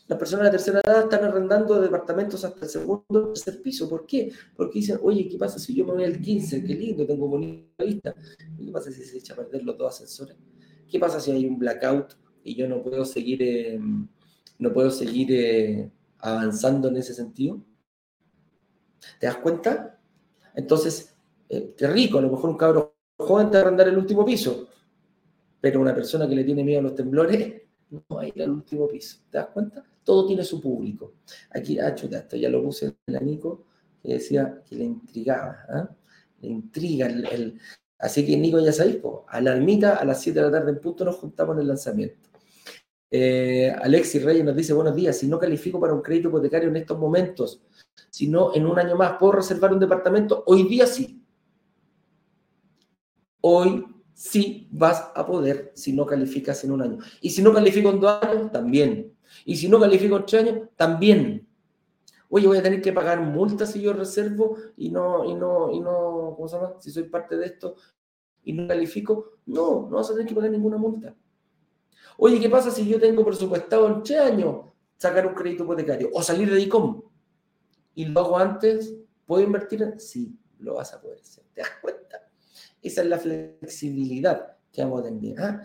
Las 0.09 0.19
personas 0.19 0.45
de 0.45 0.47
la 0.47 0.51
tercera 0.53 0.81
edad 0.85 1.05
están 1.05 1.25
arrendando 1.25 1.81
departamentos 1.81 2.45
hasta 2.45 2.65
el 2.65 2.71
segundo 2.71 3.33
tercer 3.33 3.63
piso. 3.63 3.89
¿Por 3.89 4.07
qué? 4.07 4.33
Porque 4.57 4.81
dicen, 4.81 4.99
oye, 5.03 5.29
¿qué 5.29 5.39
pasa 5.39 5.59
si 5.59 5.75
yo 5.75 5.85
me 5.85 5.93
voy 5.93 6.05
al 6.05 6.21
15? 6.21 6.65
Qué 6.65 6.75
lindo, 6.75 7.07
tengo 7.07 7.29
bonita 7.29 7.85
vista. 7.85 8.15
¿Qué 8.59 8.71
pasa 8.73 8.91
si 8.91 9.03
se 9.05 9.19
echa 9.19 9.35
a 9.35 9.37
perder 9.37 9.65
los 9.65 9.79
dos 9.79 9.95
ascensores? 9.95 10.37
¿Qué 10.89 10.99
pasa 10.99 11.21
si 11.21 11.31
hay 11.33 11.47
un 11.47 11.59
blackout 11.59 12.15
y 12.45 12.55
yo 12.55 12.69
no 12.69 12.83
puedo 12.83 13.05
seguir, 13.05 13.43
eh, 13.43 13.81
no 14.59 14.73
puedo 14.73 14.91
seguir 14.91 15.29
eh, 15.33 15.91
avanzando 16.19 16.89
en 16.89 16.99
ese 16.99 17.15
sentido? 17.15 17.61
¿Te 19.19 19.27
das 19.27 19.37
cuenta? 19.37 19.99
Entonces, 20.55 21.15
eh, 21.49 21.75
qué 21.77 21.87
rico, 21.87 22.19
a 22.19 22.23
lo 22.23 22.31
mejor 22.31 22.51
un 22.51 22.57
cabro 22.57 22.97
joven 23.17 23.51
te 23.51 23.57
va 23.57 23.59
a 23.59 23.67
arrendar 23.67 23.89
el 23.89 23.99
último 23.99 24.25
piso, 24.25 24.69
pero 25.61 25.81
una 25.81 25.95
persona 25.95 26.29
que 26.29 26.35
le 26.35 26.45
tiene 26.45 26.65
miedo 26.65 26.81
a 26.81 26.83
los 26.83 26.95
temblores 26.95 27.63
no 27.91 28.05
va 28.15 28.23
a 28.23 28.27
ir 28.27 28.43
al 28.43 28.51
último 28.51 28.89
piso. 28.89 29.19
¿Te 29.31 29.39
das 29.39 29.49
cuenta? 29.49 29.85
Todo 30.05 30.27
tiene 30.27 30.45
su 30.45 30.61
público. 30.61 31.15
Aquí, 31.51 31.79
ah, 31.79 31.95
chuta, 31.95 32.19
esto 32.19 32.37
ya 32.37 32.49
lo 32.49 32.63
puse 32.63 32.87
en 32.87 33.15
la 33.15 33.21
Nico, 33.21 33.65
que 34.03 34.15
decía 34.15 34.63
que 34.69 34.77
le 34.77 34.85
intrigaba, 34.85 35.65
¿ah? 35.69 35.91
le 36.41 36.49
intriga 36.49 37.07
el, 37.07 37.59
Así 37.99 38.27
que 38.27 38.37
Nico, 38.37 38.61
ya 38.61 38.73
sabéis, 38.73 38.99
a 39.27 39.41
la 39.41 39.53
almita 39.53 39.97
a 39.97 40.05
las 40.05 40.21
7 40.21 40.39
de 40.39 40.47
la 40.47 40.53
tarde 40.53 40.71
en 40.71 40.81
punto 40.81 41.05
nos 41.05 41.17
juntamos 41.17 41.57
en 41.57 41.63
el 41.63 41.69
lanzamiento. 41.69 42.29
Eh, 43.11 43.71
Alexis 43.71 44.23
Reyes 44.23 44.45
nos 44.45 44.55
dice, 44.55 44.75
buenos 44.75 44.95
días, 44.95 45.17
si 45.17 45.27
no 45.27 45.39
califico 45.39 45.81
para 45.81 45.95
un 45.95 46.03
crédito 46.03 46.29
hipotecario 46.29 46.69
en 46.69 46.77
estos 46.77 46.99
momentos, 46.99 47.63
si 48.11 48.29
no 48.29 48.55
en 48.55 48.67
un 48.67 48.79
año 48.79 48.97
más 48.97 49.19
puedo 49.19 49.33
reservar 49.33 49.73
un 49.73 49.81
departamento, 49.81 50.43
hoy 50.47 50.65
día 50.65 50.87
sí. 50.87 51.23
Hoy 53.41 53.85
sí 54.13 54.69
vas 54.71 55.11
a 55.15 55.27
poder 55.27 55.73
si 55.75 55.93
no 55.93 56.07
calificas 56.07 56.65
en 56.65 56.73
un 56.73 56.83
año. 56.83 56.99
Y 57.21 57.31
si 57.31 57.43
no 57.43 57.53
califico 57.53 57.91
en 57.91 58.01
dos 58.01 58.23
años, 58.23 58.51
también. 58.51 59.15
Y 59.45 59.57
si 59.57 59.69
no 59.69 59.79
califico 59.79 60.17
en 60.17 60.27
tres 60.27 60.43
años, 60.43 60.69
también. 60.77 61.47
Oye, 62.29 62.47
voy 62.47 62.59
a 62.59 62.63
tener 62.63 62.81
que 62.81 62.93
pagar 62.93 63.21
multas 63.21 63.73
si 63.73 63.81
yo 63.81 63.93
reservo 63.93 64.57
y 64.77 64.91
no, 64.91 65.25
y 65.25 65.35
no, 65.35 65.71
y 65.71 65.81
no, 65.81 66.33
¿cómo 66.35 66.49
se 66.49 66.57
llama? 66.57 66.75
Si 66.81 66.91
soy 66.91 67.05
parte 67.05 67.37
de 67.37 67.47
esto 67.47 67.77
y 68.43 68.53
no 68.53 68.67
califico, 68.67 69.33
no, 69.47 69.89
no 69.89 69.97
vas 69.97 70.11
a 70.11 70.15
tener 70.15 70.27
que 70.27 70.35
pagar 70.35 70.51
ninguna 70.51 70.77
multa. 70.77 71.15
Oye, 72.17 72.41
¿qué 72.41 72.49
pasa 72.49 72.71
si 72.71 72.89
yo 72.89 72.99
tengo 72.99 73.25
presupuestado 73.25 73.87
en 73.89 74.03
tres 74.03 74.21
años 74.21 74.67
sacar 74.97 75.27
un 75.27 75.35
crédito 75.35 75.65
hipotecario 75.65 76.11
o 76.13 76.23
salir 76.23 76.51
de 76.51 76.61
ICOM? 76.63 77.03
Y 77.97 78.05
luego 78.05 78.39
antes, 78.39 78.95
¿puedo 79.25 79.43
invertir? 79.43 79.95
Sí, 79.97 80.39
lo 80.59 80.75
vas 80.75 80.93
a 80.93 81.01
poder 81.01 81.19
hacer. 81.19 81.45
¿Te 81.55 81.63
das 81.63 81.71
cuenta? 81.81 82.29
Esa 82.83 83.01
es 83.01 83.09
la 83.09 83.19
flexibilidad 83.19 84.59
que 84.71 84.83
vamos 84.83 85.01
a 85.01 85.05
tener. 85.05 85.61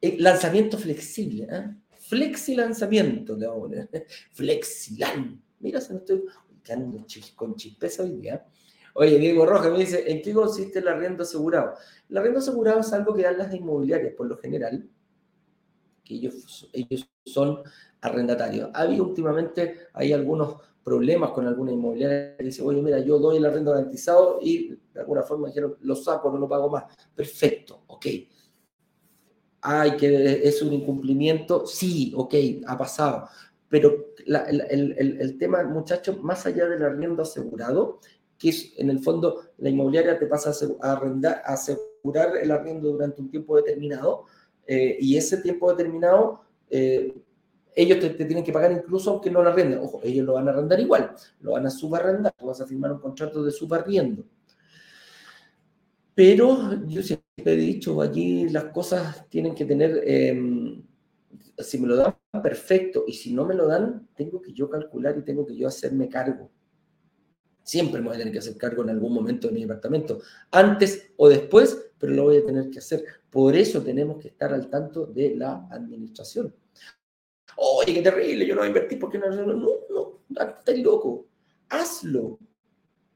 El 0.00 0.22
lanzamiento 0.22 0.78
flexible. 0.78 1.48
¿ah? 1.50 1.76
Flexi 1.90 2.54
lanzamiento, 2.54 3.36
te 3.36 3.48
vamos 3.48 3.64
a 3.64 3.68
poner. 3.68 4.06
Flexilan. 4.32 5.42
Mira, 5.58 5.80
se 5.80 5.92
me 5.92 5.98
estoy 5.98 6.24
quedando 6.62 7.04
con 7.34 7.56
chispeza 7.56 8.04
hoy 8.04 8.12
día. 8.12 8.46
Oye, 8.94 9.18
Diego 9.18 9.44
Rojas 9.44 9.72
me 9.72 9.78
dice, 9.78 10.10
¿en 10.10 10.22
qué 10.22 10.32
consiste 10.32 10.78
el 10.78 10.86
arriendo 10.86 11.24
asegurado? 11.24 11.74
El 12.08 12.16
arriendo 12.16 12.38
asegurado 12.38 12.78
es 12.78 12.92
algo 12.92 13.12
que 13.12 13.22
dan 13.22 13.38
las 13.38 13.52
inmobiliarias, 13.52 14.14
por 14.14 14.28
lo 14.28 14.38
general, 14.38 14.88
que 16.04 16.14
ellos, 16.14 16.70
ellos 16.72 17.10
son 17.26 17.62
arrendatarios. 18.00 18.70
Ha 18.72 18.82
habido 18.82 19.04
últimamente, 19.04 19.88
hay 19.92 20.12
algunos 20.12 20.58
problemas 20.86 21.30
con 21.32 21.44
alguna 21.48 21.72
inmobiliaria 21.72 22.36
que 22.36 22.44
dice, 22.44 22.62
oye, 22.62 22.80
mira, 22.80 23.00
yo 23.00 23.18
doy 23.18 23.38
el 23.38 23.44
arrendo 23.44 23.72
garantizado 23.72 24.38
y 24.40 24.68
de 24.94 25.00
alguna 25.00 25.24
forma 25.24 25.48
dijeron, 25.48 25.76
lo 25.80 25.96
saco, 25.96 26.30
no 26.30 26.38
lo 26.38 26.48
pago 26.48 26.70
más. 26.70 26.84
Perfecto, 27.12 27.82
ok. 27.88 28.06
Ay, 29.62 29.96
que 29.96 30.46
es 30.46 30.62
un 30.62 30.72
incumplimiento, 30.72 31.66
sí, 31.66 32.12
ok, 32.14 32.34
ha 32.68 32.78
pasado. 32.78 33.28
Pero 33.68 34.12
el, 34.26 35.36
tema, 35.40 35.64
muchachos, 35.64 36.22
más 36.22 36.46
allá 36.46 36.68
del 36.68 36.84
arriendo 36.84 37.22
asegurado, 37.24 37.98
que 38.38 38.50
es 38.50 38.72
en 38.76 38.88
el 38.88 39.00
fondo 39.00 39.40
la 39.58 39.70
inmobiliaria 39.70 40.16
te 40.16 40.26
pasa 40.26 40.52
a, 40.82 40.92
arrendar, 40.92 41.42
a 41.44 41.54
asegurar 41.54 42.36
el 42.36 42.52
arriendo 42.52 42.92
durante 42.92 43.20
un 43.20 43.28
tiempo 43.28 43.56
determinado, 43.56 44.26
eh, 44.68 44.98
y 45.00 45.16
ese 45.16 45.38
tiempo 45.38 45.68
determinado, 45.68 46.42
eh, 46.70 47.12
ellos 47.76 48.00
te, 48.00 48.08
tienen 48.10 48.42
que 48.42 48.52
pagar 48.52 48.72
incluso 48.72 49.10
aunque 49.10 49.30
no 49.30 49.42
lo 49.42 49.50
arrenden. 49.50 49.78
Ojo, 49.78 50.00
ellos 50.02 50.24
lo 50.24 50.32
van 50.32 50.48
a 50.48 50.50
arrendar 50.50 50.80
igual, 50.80 51.14
lo 51.40 51.52
van 51.52 51.66
a 51.66 51.70
subarrendar, 51.70 52.34
vas 52.42 52.60
a 52.62 52.66
firmar 52.66 52.90
un 52.90 53.00
contrato 53.00 53.44
de 53.44 53.52
subarriendo. 53.52 54.24
Pero 56.14 56.82
yo 56.86 57.02
siempre 57.02 57.52
he 57.52 57.56
dicho, 57.56 58.00
allí 58.00 58.48
las 58.48 58.64
cosas 58.66 59.28
tienen 59.28 59.54
que 59.54 59.66
tener, 59.66 60.02
em, 60.06 60.82
si 61.58 61.78
me 61.78 61.86
lo 61.86 61.96
dan, 61.96 62.16
perfecto, 62.42 63.04
y 63.06 63.12
si 63.12 63.34
no 63.34 63.44
me 63.44 63.54
lo 63.54 63.66
dan, 63.66 64.08
tengo 64.16 64.40
que 64.40 64.54
yo 64.54 64.70
calcular 64.70 65.16
y 65.18 65.22
tengo 65.22 65.44
que 65.44 65.54
yo 65.54 65.68
hacerme 65.68 66.08
cargo. 66.08 66.50
Siempre 67.62 68.00
me 68.00 68.06
voy 68.08 68.16
a 68.16 68.18
tener 68.18 68.32
que 68.32 68.38
hacer 68.38 68.56
cargo 68.56 68.82
en 68.82 68.90
algún 68.90 69.12
momento 69.12 69.48
de 69.48 69.54
mi 69.54 69.60
departamento, 69.60 70.20
antes 70.50 71.12
o 71.16 71.28
después, 71.28 71.90
pero 71.98 72.14
lo 72.14 72.24
voy 72.24 72.38
a 72.38 72.46
tener 72.46 72.70
que 72.70 72.78
hacer. 72.78 73.04
Por 73.28 73.54
eso 73.54 73.82
tenemos 73.82 74.18
que 74.18 74.28
estar 74.28 74.54
al 74.54 74.70
tanto 74.70 75.04
de 75.06 75.36
la 75.36 75.68
administración. 75.70 76.54
Oye, 77.56 77.94
qué 77.94 78.02
terrible, 78.02 78.46
yo 78.46 78.54
no 78.54 78.60
voy 78.60 78.66
a 78.66 78.68
invertir 78.68 78.98
porque 78.98 79.18
no, 79.18 79.30
no, 79.30 79.44
no, 79.46 79.70
no, 79.88 80.20
estás 80.28 80.78
loco. 80.78 81.26
Hazlo, 81.68 82.38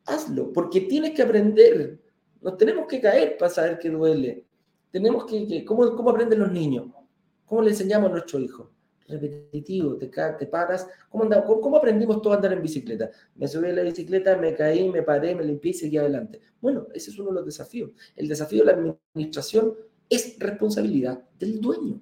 hazlo, 0.07 0.53
porque 0.53 0.82
tienes 0.82 1.12
que 1.12 1.22
aprender. 1.22 2.01
Nos 2.41 2.57
tenemos 2.57 2.86
que 2.86 3.01
caer 3.01 3.36
para 3.36 3.51
saber 3.51 3.78
que 3.78 3.91
duele. 3.91 4.47
Tenemos 4.91 5.26
que, 5.26 5.64
¿cómo, 5.64 5.95
¿cómo 5.95 6.11
aprenden 6.11 6.41
los 6.41 6.51
niños? 6.51 6.86
¿Cómo 7.45 7.62
le 7.62 7.70
enseñamos 7.70 8.11
a 8.11 8.12
nuestro 8.12 8.41
hijo? 8.41 8.70
repetitivo, 9.11 9.97
te, 9.97 10.09
te 10.09 10.47
paras. 10.47 10.86
¿Cómo, 11.09 11.28
¿Cómo, 11.61 11.76
aprendimos 11.76 12.22
todos 12.22 12.34
a 12.34 12.36
andar 12.36 12.53
en 12.53 12.62
bicicleta? 12.62 13.11
Me 13.34 13.49
subí 13.49 13.68
a 13.68 13.72
la 13.72 13.82
bicicleta, 13.82 14.36
me 14.36 14.55
caí, 14.55 14.88
me 14.88 15.03
paré, 15.03 15.34
me 15.34 15.45
limpié 15.45 15.72
y 15.72 15.74
seguí 15.74 15.99
adelante. 15.99 16.41
Bueno, 16.61 16.86
ese 16.95 17.11
es 17.11 17.18
uno 17.18 17.30
de 17.30 17.34
los 17.36 17.47
desafíos. 17.47 17.91
El 18.16 18.28
desafío 18.28 18.61
de 18.61 18.66
la 18.66 18.72
administración 18.72 19.74
es 20.09 20.38
responsabilidad 20.38 21.22
del 21.38 21.61
dueño. 21.61 22.01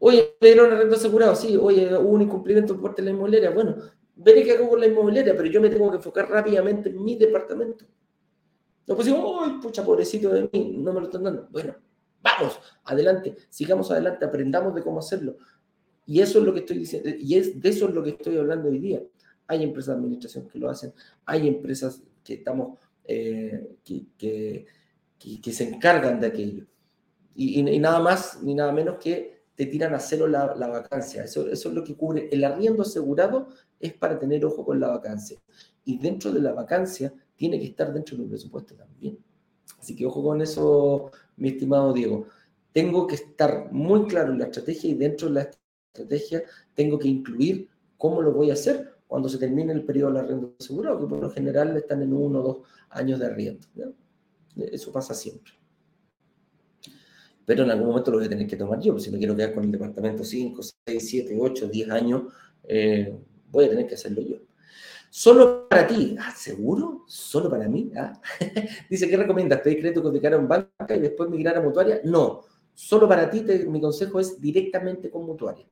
Oye, 0.00 0.36
le 0.40 0.48
dieron 0.48 0.70
renta 0.70 0.96
asegurado, 0.96 1.34
sí, 1.34 1.56
oye, 1.56 1.96
hubo 1.96 2.10
un 2.10 2.22
incumplimiento 2.22 2.74
por 2.74 2.84
parte 2.84 3.02
de 3.02 3.06
la 3.06 3.14
inmobiliaria. 3.14 3.50
Bueno, 3.50 3.76
veré 4.14 4.44
qué 4.44 4.52
hago 4.52 4.68
con 4.68 4.80
la 4.80 4.86
inmobiliaria, 4.86 5.36
pero 5.36 5.48
yo 5.48 5.60
me 5.60 5.70
tengo 5.70 5.90
que 5.90 5.96
enfocar 5.96 6.30
rápidamente 6.30 6.90
en 6.90 7.02
mi 7.02 7.16
departamento. 7.16 7.84
No 8.86 8.94
pues 8.94 9.06
digo, 9.06 9.40
¡ay, 9.42 9.58
pucha, 9.60 9.84
pobrecito 9.84 10.30
de 10.30 10.48
mí! 10.52 10.76
No 10.78 10.92
me 10.92 11.00
lo 11.00 11.06
están 11.06 11.24
dando. 11.24 11.48
Bueno, 11.50 11.74
Vamos, 12.22 12.60
adelante, 12.84 13.36
sigamos 13.48 13.90
adelante, 13.90 14.24
aprendamos 14.24 14.74
de 14.74 14.82
cómo 14.82 14.98
hacerlo. 14.98 15.36
Y 16.06 16.20
eso 16.20 16.38
es 16.38 16.44
lo 16.44 16.52
que 16.52 16.60
estoy 16.60 16.78
diciendo, 16.78 17.10
y 17.18 17.34
es, 17.36 17.60
de 17.60 17.68
eso 17.68 17.88
es 17.88 17.94
lo 17.94 18.02
que 18.02 18.10
estoy 18.10 18.36
hablando 18.38 18.68
hoy 18.68 18.78
día. 18.78 19.02
Hay 19.46 19.62
empresas 19.62 19.94
de 19.94 20.00
administración 20.00 20.48
que 20.48 20.58
lo 20.58 20.70
hacen, 20.70 20.92
hay 21.26 21.46
empresas 21.46 22.02
que 22.24 22.34
estamos, 22.34 22.78
eh, 23.04 23.76
que, 23.84 24.66
que, 25.18 25.52
se 25.52 25.68
encargan 25.68 26.20
de 26.20 26.26
aquello. 26.26 26.64
y, 27.34 27.62
nada 27.78 28.00
más 28.00 28.42
ni 28.42 28.54
nada 28.54 28.72
menos 28.72 28.98
que 28.98 29.37
te 29.58 29.66
tiran 29.66 29.92
a 29.92 29.98
cero 29.98 30.28
la, 30.28 30.54
vacancia. 30.54 31.24
Eso, 31.24 31.48
eso 31.48 31.68
es 31.68 31.74
lo 31.74 31.82
que 31.82 31.96
cubre. 31.96 32.28
El 32.30 32.44
arriendo 32.44 32.82
asegurado 32.82 33.48
es 33.80 33.92
para 33.92 34.16
tener 34.16 34.44
ojo 34.44 34.64
con 34.64 34.78
la 34.78 34.86
vacancia. 34.86 35.36
Y 35.84 35.98
dentro 35.98 36.30
de 36.30 36.40
la 36.40 36.52
vacancia 36.52 37.12
tiene 37.34 37.58
que 37.58 37.66
estar 37.66 37.92
dentro 37.92 38.16
del 38.16 38.28
presupuesto 38.28 38.76
también. 38.76 39.18
Así 39.76 39.96
que 39.96 40.06
ojo 40.06 40.22
con 40.22 40.40
eso, 40.42 41.10
mi 41.36 41.48
estimado 41.48 41.92
Diego. 41.92 42.28
Tengo 42.70 43.08
que 43.08 43.16
estar 43.16 43.72
muy 43.72 44.06
claro 44.06 44.30
en 44.30 44.38
la 44.38 44.44
estrategia 44.44 44.90
y 44.90 44.94
dentro 44.94 45.26
de 45.26 45.34
la 45.34 45.50
estrategia 45.92 46.44
tengo 46.74 46.96
que 46.96 47.08
incluir 47.08 47.68
cómo 47.96 48.22
lo 48.22 48.30
voy 48.30 48.50
a 48.50 48.52
hacer 48.52 48.94
cuando 49.08 49.28
se 49.28 49.38
termine 49.38 49.72
el 49.72 49.82
periodo 49.82 50.12
de 50.12 50.20
arriendo 50.20 50.54
asegurado, 50.60 51.00
que 51.00 51.06
por 51.08 51.18
lo 51.18 51.30
general 51.30 51.76
están 51.76 52.00
en 52.02 52.12
uno 52.12 52.38
o 52.38 52.42
dos 52.44 52.58
años 52.90 53.18
de 53.18 53.26
arriendo. 53.26 53.66
Eso 54.54 54.92
pasa 54.92 55.14
siempre. 55.14 55.57
Pero 57.48 57.64
en 57.64 57.70
algún 57.70 57.88
momento 57.88 58.10
lo 58.10 58.18
voy 58.18 58.26
a 58.26 58.28
tener 58.28 58.46
que 58.46 58.58
tomar 58.58 58.78
yo, 58.78 58.98
si 58.98 59.10
me 59.10 59.16
quiero 59.16 59.34
quedar 59.34 59.54
con 59.54 59.64
el 59.64 59.72
departamento 59.72 60.22
5, 60.22 60.60
6, 60.86 61.08
7, 61.08 61.38
8, 61.40 61.68
10 61.68 61.90
años, 61.90 62.24
eh, 62.64 63.18
voy 63.50 63.64
a 63.64 63.70
tener 63.70 63.86
que 63.86 63.94
hacerlo 63.94 64.20
yo. 64.20 64.36
Solo 65.08 65.66
para 65.66 65.86
ti. 65.86 66.14
Ah, 66.20 66.34
¿seguro? 66.36 67.04
¿Solo 67.06 67.48
para 67.48 67.66
mí? 67.66 67.90
Ah. 67.96 68.20
Dice, 68.90 69.08
¿qué 69.08 69.16
recomiendas? 69.16 69.62
¿Pedir 69.62 69.78
crédito 69.78 70.20
cara 70.20 70.36
en 70.36 70.46
banca 70.46 70.94
y 70.94 71.00
después 71.00 71.30
migrar 71.30 71.56
a 71.56 71.62
mutuaria? 71.62 72.02
No. 72.04 72.42
Solo 72.74 73.08
para 73.08 73.30
ti, 73.30 73.42
mi 73.66 73.80
consejo 73.80 74.20
es 74.20 74.38
directamente 74.38 75.08
con 75.08 75.24
mutuaria. 75.24 75.64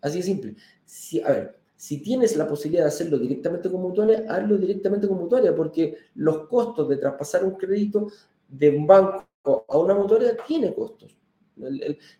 Así 0.00 0.16
de 0.16 0.22
simple. 0.22 0.56
Si, 0.86 1.20
a 1.20 1.28
ver, 1.28 1.60
si 1.76 1.98
tienes 1.98 2.34
la 2.38 2.48
posibilidad 2.48 2.84
de 2.84 2.88
hacerlo 2.88 3.18
directamente 3.18 3.70
con 3.70 3.82
mutuaria, 3.82 4.24
hazlo 4.30 4.56
directamente 4.56 5.06
con 5.06 5.18
mutuaria, 5.18 5.54
porque 5.54 5.94
los 6.14 6.48
costos 6.48 6.88
de 6.88 6.96
traspasar 6.96 7.44
un 7.44 7.56
crédito 7.56 8.06
de 8.48 8.70
un 8.70 8.86
banco 8.86 9.25
a 9.68 9.78
una 9.78 9.94
mutuaria 9.94 10.36
tiene 10.46 10.74
costos. 10.74 11.16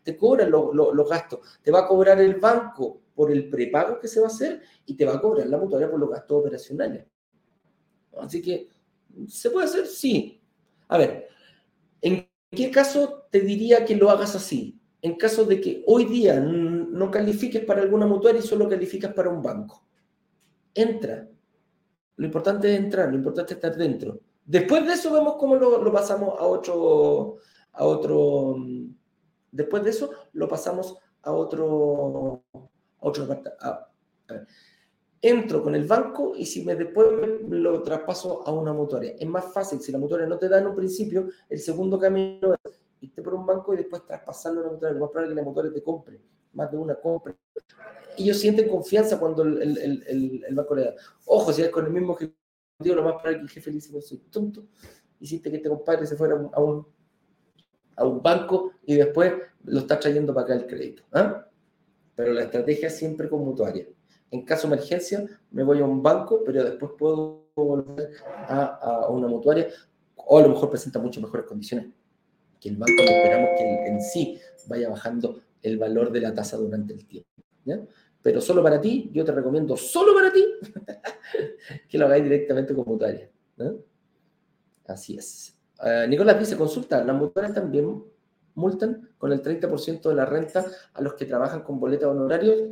te 0.03 0.17
cobran 0.17 0.51
los 0.51 1.09
gastos. 1.09 1.41
Te 1.63 1.71
va 1.71 1.81
a 1.81 1.87
cobrar 1.89 2.21
el 2.21 2.37
banco 2.37 3.01
por 3.15 3.31
el 3.31 3.49
prepago 3.49 3.99
que 3.99 4.09
se 4.09 4.21
va 4.21 4.27
a 4.27 4.31
hacer 4.31 4.63
y 4.85 4.95
te 4.95 5.05
va 5.05 5.15
a 5.15 5.21
cobrar 5.21 5.47
la 5.47 5.59
mutuaria 5.59 5.91
por 5.91 5.99
los 5.99 6.11
gastos 6.11 6.41
operacionales. 6.41 7.07
Así 8.19 8.41
que, 8.41 8.69
¿se 9.29 9.51
puede 9.51 9.67
hacer? 9.67 9.87
Sí. 9.87 10.41
A 10.89 10.99
ver, 10.99 11.29
¿en 12.01 12.29
qué 12.51 12.71
caso 12.71 13.27
te 13.31 13.41
diría 13.41 13.85
que 13.85 13.97
lo 13.97 14.11
hagas 14.11 14.35
así? 14.35 14.81
En 15.03 15.17
caso 15.17 15.45
de 15.45 15.61
que 15.61 15.85
hoy 15.87 16.05
día 16.05 16.41
no 16.41 17.11
califiques 17.11 17.65
para 17.65 17.83
alguna 17.83 18.07
mutuaria 18.07 18.41
y 18.41 18.47
solo 18.47 18.69
calificas 18.69 19.13
para 19.13 19.31
un 19.31 19.43
banco. 19.43 19.87
Entra. 20.75 21.29
Lo 22.17 22.27
importante 22.27 22.73
es 22.73 22.79
entrar, 22.79 23.11
lo 23.11 23.17
importante 23.17 23.53
es 23.53 23.57
estar 23.57 23.77
dentro. 23.77 24.21
Después 24.47 24.87
de 24.87 24.93
eso 24.93 25.13
vemos 25.13 25.35
cómo 25.39 25.57
lo, 25.57 25.93
pasamos 25.93 26.39
a 26.39 26.45
otro, 26.45 27.39
a 27.73 27.85
otro, 27.85 28.57
después 29.51 29.83
de 29.83 29.91
eso 29.91 30.11
lo 30.33 30.49
pasamos 30.49 30.97
a 31.23 31.33
otro, 31.33 32.45
a 32.55 32.61
otro 33.01 33.27
Entro 35.21 35.63
con 35.63 35.75
el 35.75 35.85
banco 35.85 36.35
y 36.37 36.47
si 36.47 36.65
me 36.65 36.77
después 36.77 37.09
lo 37.49 37.83
traspaso 37.83 38.47
a 38.47 38.53
una 38.53 38.73
mutuaria. 38.73 39.15
Es 39.19 39.27
más 39.27 39.53
fácil, 39.53 39.81
si 39.81 39.91
la 39.91 39.99
mutuaria 39.99 40.29
no 40.29 40.39
te 40.39 40.49
da 40.49 40.61
en 40.61 40.69
un 40.69 40.77
principio, 40.77 41.29
el 41.49 41.59
segundo 41.59 41.99
camino 41.99 42.55
es 42.55 42.81
irte 43.01 43.23
por 43.23 43.35
un 43.35 43.45
banco 43.45 43.75
y 43.75 43.79
después 43.79 44.07
traspasarlo 44.07 44.61
a 44.61 44.63
una 44.63 44.73
mutuaria. 44.75 44.95
Lo 44.95 45.01
más 45.01 45.11
probable 45.11 45.33
es 45.33 45.35
que 45.35 45.41
la 45.41 45.49
mutuaria 45.49 45.73
te 45.73 45.83
compre 45.83 46.21
más 46.53 46.71
de 46.71 46.79
una 46.79 46.95
compra. 46.95 47.35
Ellos 48.17 48.39
sienten 48.39 48.69
confianza 48.69 49.19
cuando 49.19 49.43
el, 49.43 49.61
el, 49.79 50.43
el, 50.47 50.55
banco 50.55 50.75
le 50.75 50.85
da. 50.85 50.95
Ojo, 51.27 51.53
si 51.53 51.63
es 51.63 51.71
con 51.71 51.87
el 51.87 51.93
mismo 51.93 52.15
ejecutivo, 52.15 52.46
lo 52.79 53.03
más 53.03 53.15
probable 53.15 53.39
que 53.39 53.43
el 53.45 53.51
jefe 53.51 53.71
le 53.71 53.77
dice, 53.77 54.01
soy 54.03 54.19
tonto, 54.31 54.67
hiciste 55.21 55.51
que 55.51 55.57
este 55.57 55.69
compadre 55.69 56.07
se 56.07 56.17
fuera 56.17 56.35
a 56.35 56.61
un, 56.61 56.87
a 57.97 58.05
un 58.05 58.23
banco 58.23 58.73
y 58.85 58.95
después 58.95 59.33
lo 59.65 59.81
está 59.81 59.99
trayendo 59.99 60.35
para 60.35 60.45
acá 60.45 60.55
el 60.55 60.67
crédito. 60.67 61.03
¿ah? 61.13 61.47
Pero 62.15 62.33
la 62.33 62.45
estrategia 62.45 62.89
es 62.89 62.97
siempre 62.97 63.29
con 63.29 63.45
mutuaria. 63.45 63.87
En 64.31 64.45
caso 64.45 64.69
de 64.69 64.75
emergencia, 64.75 65.25
me 65.51 65.63
voy 65.63 65.81
a 65.81 65.85
un 65.85 66.03
banco, 66.03 66.43
pero 66.45 66.65
después 66.65 66.93
puedo 66.99 67.47
volver 67.55 68.13
a, 68.27 68.65
a 68.65 69.09
una 69.09 69.29
mutuaria 69.29 69.69
o 70.17 70.39
a 70.39 70.43
lo 70.43 70.51
mejor 70.51 70.71
presenta 70.71 70.99
mucho 70.99 71.21
mejores 71.21 71.47
condiciones 71.47 71.87
que 72.61 72.69
el 72.69 72.77
banco 72.77 73.03
esperamos 73.03 73.51
que 73.57 73.87
en 73.87 74.03
sí 74.03 74.39
vaya 74.69 74.89
bajando 74.89 75.41
el 75.63 75.79
valor 75.79 76.11
de 76.11 76.21
la 76.21 76.35
tasa 76.35 76.57
durante 76.57 76.95
el 76.95 77.07
tiempo. 77.07 77.29
Pero 78.27 78.41
solo 78.41 78.61
para 78.61 78.81
ti, 78.81 79.09
yo 79.13 79.25
te 79.25 79.31
recomiendo 79.31 79.77
solo 79.77 80.13
para 80.13 80.33
ti 80.33 80.45
que 81.89 81.97
lo 81.97 82.07
hagáis 82.07 82.25
directamente 82.25 82.75
con 82.75 82.85
mutuaria. 82.85 83.31
Así 84.85 85.17
es. 85.17 85.57
Uh, 85.79 86.09
Nicolás 86.09 86.37
dice, 86.37 86.57
consulta, 86.57 87.05
las 87.05 87.15
mutuarias 87.15 87.55
también 87.55 88.03
multan 88.57 89.11
con 89.17 89.31
el 89.31 89.41
30% 89.41 90.09
de 90.09 90.15
la 90.17 90.27
renta 90.27 90.67
a 90.95 91.03
los 91.03 91.15
que 91.15 91.25
trabajan 91.25 91.63
con 91.63 91.79
boletas 91.79 92.09
honorarios. 92.09 92.65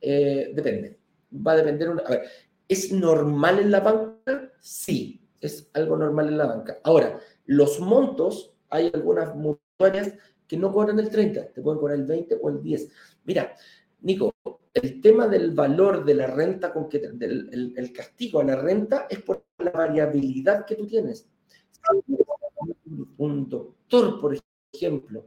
Eh, 0.00 0.50
depende. 0.54 0.98
Va 1.46 1.52
a 1.52 1.56
depender. 1.56 1.90
a 1.90 2.10
ver, 2.10 2.22
¿es 2.66 2.90
normal 2.90 3.58
en 3.58 3.70
la 3.70 3.80
banca? 3.80 4.50
Sí, 4.60 5.28
es 5.42 5.68
algo 5.74 5.98
normal 5.98 6.28
en 6.28 6.38
la 6.38 6.46
banca. 6.46 6.78
Ahora, 6.84 7.20
los 7.44 7.80
montos, 7.80 8.54
hay 8.70 8.90
algunas 8.94 9.36
mutuarias 9.36 10.14
que 10.48 10.56
no 10.56 10.72
cobran 10.72 10.98
el 10.98 11.10
30, 11.10 11.52
te 11.52 11.60
pueden 11.60 11.78
cobrar 11.78 11.98
el 11.98 12.06
20 12.06 12.38
o 12.40 12.48
el 12.48 12.62
10. 12.62 12.88
Mira, 13.24 13.54
Nico, 14.02 14.34
el 14.74 15.00
tema 15.00 15.28
del 15.28 15.52
valor 15.52 16.04
de 16.04 16.14
la 16.14 16.26
renta, 16.26 16.72
con 16.72 16.88
que, 16.88 16.98
el, 16.98 17.92
castigo 17.92 18.40
a 18.40 18.44
la 18.44 18.56
renta 18.56 19.06
es 19.08 19.20
por 19.20 19.44
la 19.58 19.70
variabilidad 19.70 20.64
que 20.64 20.76
tú 20.76 20.86
tienes. 20.86 21.26
Un 23.18 23.48
doctor, 23.48 24.20
por 24.20 24.36
ejemplo, 24.72 25.26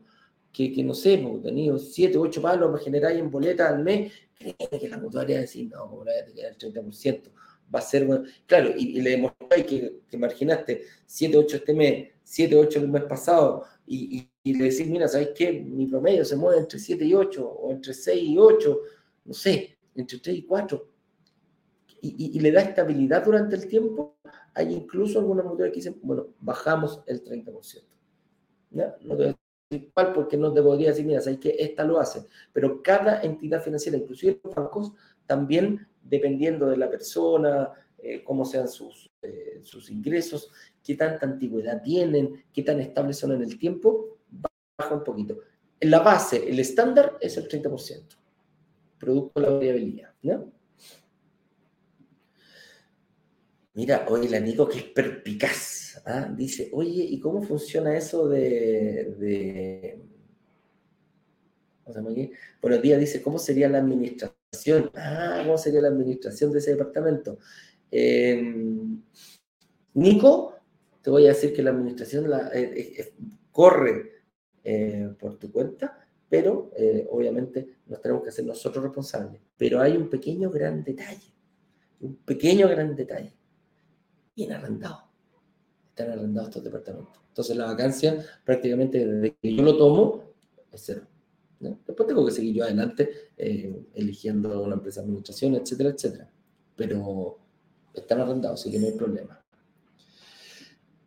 que, 0.51 0.84
no 0.84 0.93
sé, 0.93 1.17
tenido 1.43 1.78
7 1.78 2.17
o 2.17 2.21
8 2.21 2.41
palos 2.41 2.71
para 2.71 2.84
generar 2.84 3.11
en 3.11 3.30
boleta 3.30 3.67
al 3.69 3.84
mes, 3.84 4.11
que 4.38 4.89
la 4.89 4.97
mutuaria 4.97 5.39
decir, 5.39 5.69
no, 5.69 5.88
voy 5.88 6.07
a 6.09 6.26
tener 6.26 6.45
el 6.45 6.57
30%. 6.57 7.32
Va 7.73 7.80
a 7.80 7.82
ser, 7.82 8.05
bueno. 8.05 8.26
claro, 8.45 8.71
y, 8.76 9.01
le 9.01 9.11
demostráis 9.11 9.65
que, 9.65 10.01
que 10.07 10.17
marginaste 10.17 10.84
7, 11.05 11.38
8 11.38 11.57
este 11.57 11.73
mes, 11.73 12.09
7, 12.23 12.55
8 12.55 12.80
el 12.80 12.88
mes 12.89 13.03
pasado, 13.03 13.65
y, 13.88 14.30
le 14.54 14.66
decís, 14.66 14.88
mira, 14.88 15.08
¿sabes 15.08 15.30
qué? 15.36 15.52
Mi 15.52 15.88
promedio 15.88 16.24
se 16.24 16.36
mueve 16.36 16.60
entre 16.60 16.78
7 16.80 17.04
y 17.04 17.14
8, 17.14 17.48
o 17.48 17.72
entre 17.72 17.93
6 17.93 18.24
y 18.24 18.38
8, 18.38 18.80
no 19.26 19.34
sé, 19.34 19.78
entre 19.96 20.20
3 20.20 20.38
y 20.38 20.41
4, 20.43 20.88
y, 22.02 22.39
le 22.39 22.52
da 22.52 22.62
estabilidad 22.62 23.26
durante 23.26 23.56
el 23.56 23.68
tiempo, 23.68 24.18
hay 24.54 24.74
incluso 24.74 25.20
algunas 25.20 25.46
mutuarias 25.46 25.74
que 25.74 25.80
dicen, 25.80 26.00
bueno, 26.04 26.28
bajamos 26.39 27.02
el 27.08 27.24
30%. 27.24 27.84
¿Ya? 28.70 28.96
No 29.02 29.16
te 29.16 29.24
voy 29.24 29.32
a 29.32 29.36
decir 29.70 29.91
cuál, 29.93 30.14
porque 30.14 30.38
no 30.38 30.54
te 30.54 30.62
podría 30.62 30.89
decir, 30.89 31.06
mira, 31.06 31.22
¿sabes 31.22 31.39
qué? 31.39 31.56
Esta 31.58 31.84
lo 31.84 32.00
hace, 32.00 32.28
pero 32.54 32.84
cada 32.84 33.22
entidad 33.24 33.64
financiera, 33.64 33.98
inclusive 33.98 34.39
los 34.43 34.54
bancos, 34.54 34.93
también 35.26 35.88
dependiendo 36.04 36.68
de 36.68 36.78
la 36.78 36.89
persona, 36.89 37.72
eh, 37.98 38.24
cómo 38.24 38.46
sean 38.46 38.68
sus, 38.68 39.10
eh, 39.24 39.60
sus 39.64 39.89
ingresos, 39.89 40.52
qué 40.84 40.93
tanta 40.96 41.26
antigüedad 41.26 41.82
tienen, 41.82 42.43
qué 42.54 42.62
tan 42.62 42.80
estables 42.80 43.18
son 43.18 43.32
en 43.32 43.41
el 43.41 43.58
tiempo, 43.58 44.14
baja 44.78 44.95
un 44.95 45.03
poquito. 45.03 45.39
En 45.80 45.91
la 45.91 45.99
base, 45.99 46.47
el 46.49 46.59
estándar 46.59 47.17
es 47.19 47.38
el 47.38 47.47
30%, 47.47 48.03
producto 48.97 49.39
de 49.39 49.45
la 49.45 49.53
variabilidad. 49.53 50.13
Mira, 53.73 54.05
oye, 54.09 54.28
el 54.28 54.36
amigo 54.36 54.69
que 54.69 54.78
es 54.78 54.84
perpicaz, 54.86 56.01
¿ah? 56.05 56.32
dice, 56.34 56.69
oye, 56.71 57.03
¿y 57.03 57.19
cómo 57.19 57.41
funciona 57.41 57.95
eso 57.95 58.28
de... 58.30 59.15
de... 59.19 60.01
Buenos 62.61 62.82
días, 62.82 62.99
dice, 62.99 63.21
¿cómo 63.21 63.38
sería 63.38 63.69
la 63.69 63.78
administración? 63.78 64.89
Ah, 64.95 65.43
¿cómo 65.45 65.57
sería 65.57 65.82
la 65.82 65.89
administración 65.89 66.51
de 66.51 66.57
ese 66.57 66.71
departamento? 66.71 67.38
Em, 67.91 69.03
Nico, 69.93 70.55
te 71.03 71.11
voy 71.11 71.26
a 71.26 71.30
decir 71.30 71.53
que 71.53 71.61
la 71.61 71.69
administración 71.69 72.28
la, 72.28 72.49
eh, 72.53 72.95
eh, 72.97 73.13
eh, 74.66 75.13
por 75.18 75.38
tu 75.38 75.51
cuenta, 75.51 76.05
pero 76.28 76.72
obviamente 77.11 77.78
nos 77.86 78.01
tenemos 78.01 78.24
que 78.24 78.30
hacer 78.30 78.45
nosotros 78.45 78.84
responsables. 78.84 79.39
Pero 79.55 79.80
hay 79.80 79.95
un 79.95 80.09
pequeño 80.09 80.49
gran 80.49 80.84
detalle, 80.84 81.32
un 82.01 82.18
pequeño 82.18 82.68
gran 82.68 82.95
detalle. 82.95 83.32
Bien 84.36 84.51
arrendado. 84.51 85.03
Están 85.89 86.11
arrendados 86.11 86.49
estos 86.49 86.63
departamentos. 86.63 87.16
Entonces 87.30 87.55
la 87.55 87.66
vacancia 87.68 88.26
prácticamente 88.43 89.05
desde 89.05 89.36
que 89.36 89.55
yo 89.55 89.63
lo 89.63 89.78
tomo 89.78 90.24
es 90.74 90.82
cero. 90.84 91.07
Después 91.59 92.07
tengo 92.07 92.26
que 92.26 92.32
seguir 92.32 92.55
yo 92.55 92.63
adelante 92.63 93.09
eligiendo 93.38 94.61
una 94.61 94.76
empresa 94.76 94.99
de 94.99 95.05
administración, 95.05 95.55
etcétera, 95.55 95.91
etcétera. 95.91 96.30
Pero 96.76 97.38
están 97.93 98.20
arrendados, 98.20 98.59
así 98.59 98.72
que 98.72 98.80
no 98.80 98.88
hay 98.88 98.93
problema. 98.93 99.41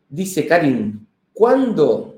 Dice 0.08 0.46
Karin, 0.46 1.06
¿cuándo 1.34 2.17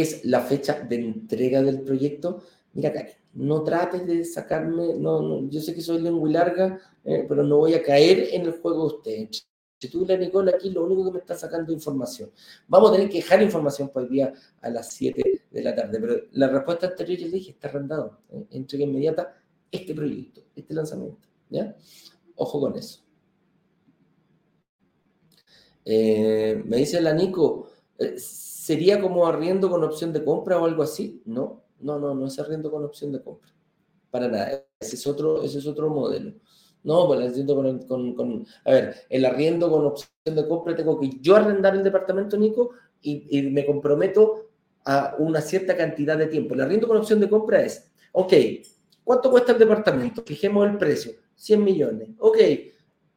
es 0.00 0.24
la 0.24 0.40
fecha 0.40 0.80
de 0.80 0.96
entrega 0.96 1.62
del 1.62 1.82
proyecto? 1.82 2.42
Mira, 2.72 2.92
Karin, 2.92 3.14
no 3.34 3.62
trates 3.62 4.06
de 4.06 4.24
sacarme, 4.24 4.94
no, 4.94 5.48
yo 5.48 5.60
sé 5.60 5.74
que 5.74 5.80
soy 5.80 6.00
lengua 6.00 6.28
larga, 6.30 6.80
eh, 7.04 7.24
pero 7.28 7.42
no 7.42 7.58
voy 7.58 7.74
a 7.74 7.82
caer 7.82 8.28
en 8.32 8.42
el 8.42 8.52
juego 8.52 8.88
de 8.88 8.94
usted. 8.96 9.28
Si 9.78 9.88
tú 9.88 10.06
la 10.06 10.16
Nicole 10.16 10.52
aquí, 10.54 10.70
lo 10.70 10.84
único 10.84 11.04
que 11.04 11.12
me 11.12 11.18
está 11.18 11.34
sacando 11.34 11.72
información. 11.72 12.30
Vamos 12.66 12.90
a 12.90 12.94
tener 12.94 13.08
que 13.10 13.18
dejar 13.18 13.42
información 13.42 13.90
para 13.90 14.06
el 14.06 14.12
día 14.12 14.32
a 14.62 14.70
las 14.70 14.92
7 14.92 15.44
de 15.50 15.62
la 15.62 15.74
tarde. 15.74 16.00
Pero 16.00 16.22
la 16.32 16.48
respuesta 16.48 16.86
anterior 16.86 17.18
ya 17.18 17.26
le 17.26 17.32
dije, 17.32 17.50
está 17.50 17.68
arrendado. 17.68 18.20
¿eh? 18.30 18.46
Entrega 18.52 18.84
inmediata 18.84 19.34
este 19.70 19.94
proyecto, 19.94 20.42
este 20.54 20.72
lanzamiento. 20.72 21.28
¿ya? 21.50 21.76
Ojo 22.36 22.60
con 22.60 22.76
eso. 22.76 23.00
Eh, 25.84 26.62
me 26.64 26.78
dice 26.78 27.00
la 27.00 27.12
Nico, 27.12 27.68
¿sería 28.66 29.00
como 29.00 29.28
arriendo 29.28 29.70
con 29.70 29.84
opción 29.84 30.12
de 30.12 30.24
compra 30.24 30.58
o 30.58 30.64
algo 30.64 30.82
así? 30.82 31.22
No, 31.24 31.62
no, 31.78 32.00
no, 32.00 32.16
no 32.16 32.26
es 32.26 32.36
arriendo 32.40 32.68
con 32.68 32.84
opción 32.84 33.12
de 33.12 33.22
compra. 33.22 33.52
Para 34.10 34.26
nada. 34.26 34.64
Ese 34.80 34.96
es 34.96 35.06
otro, 35.06 35.44
ese 35.44 35.58
es 35.58 35.66
otro 35.68 35.88
modelo. 35.88 36.32
No, 36.82 37.06
pues 37.06 37.20
el 37.20 37.28
arriendo 37.28 37.54
con, 37.54 38.14
con, 38.14 38.46
A 38.64 38.70
ver, 38.72 38.96
el 39.08 39.24
arriendo 39.24 39.70
con 39.70 39.86
opción 39.86 40.10
de 40.24 40.48
compra 40.48 40.74
tengo 40.74 40.98
que 40.98 41.10
yo 41.20 41.36
arrendar 41.36 41.76
el 41.76 41.84
departamento, 41.84 42.36
Nico, 42.36 42.70
y, 43.00 43.38
y 43.38 43.42
me 43.50 43.64
comprometo 43.64 44.48
a 44.84 45.14
una 45.18 45.40
cierta 45.40 45.76
cantidad 45.76 46.18
de 46.18 46.26
tiempo. 46.26 46.54
El 46.54 46.62
arriendo 46.62 46.88
con 46.88 46.96
opción 46.96 47.20
de 47.20 47.28
compra 47.28 47.62
es, 47.62 47.92
ok, 48.10 48.32
¿cuánto 49.04 49.30
cuesta 49.30 49.52
el 49.52 49.60
departamento? 49.60 50.24
Fijemos 50.24 50.68
el 50.68 50.76
precio, 50.76 51.12
100 51.36 51.62
millones. 51.62 52.08
Ok, 52.18 52.38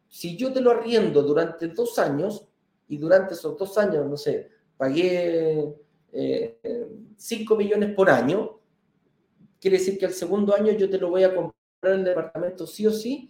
si 0.07 0.37
yo 0.37 0.53
te 0.53 0.61
lo 0.61 0.69
arriendo 0.69 1.23
durante 1.23 1.69
dos 1.69 1.97
años, 1.97 2.45
y 2.87 2.97
durante 2.97 3.35
esos 3.35 3.57
dos 3.57 3.77
años, 3.77 4.05
no 4.05 4.17
sé, 4.17 4.49
pagué 4.79 5.75
5 6.09 6.13
eh, 6.13 7.57
millones 7.57 7.93
por 7.93 8.09
año, 8.09 8.61
quiere 9.59 9.77
decir 9.77 9.99
que 9.99 10.05
al 10.05 10.13
segundo 10.13 10.55
año 10.55 10.71
yo 10.71 10.89
te 10.89 10.97
lo 10.97 11.09
voy 11.09 11.23
a 11.23 11.35
comprar 11.35 11.97
el 11.97 12.05
departamento 12.05 12.65
sí 12.65 12.87
o 12.87 12.91
sí, 12.91 13.29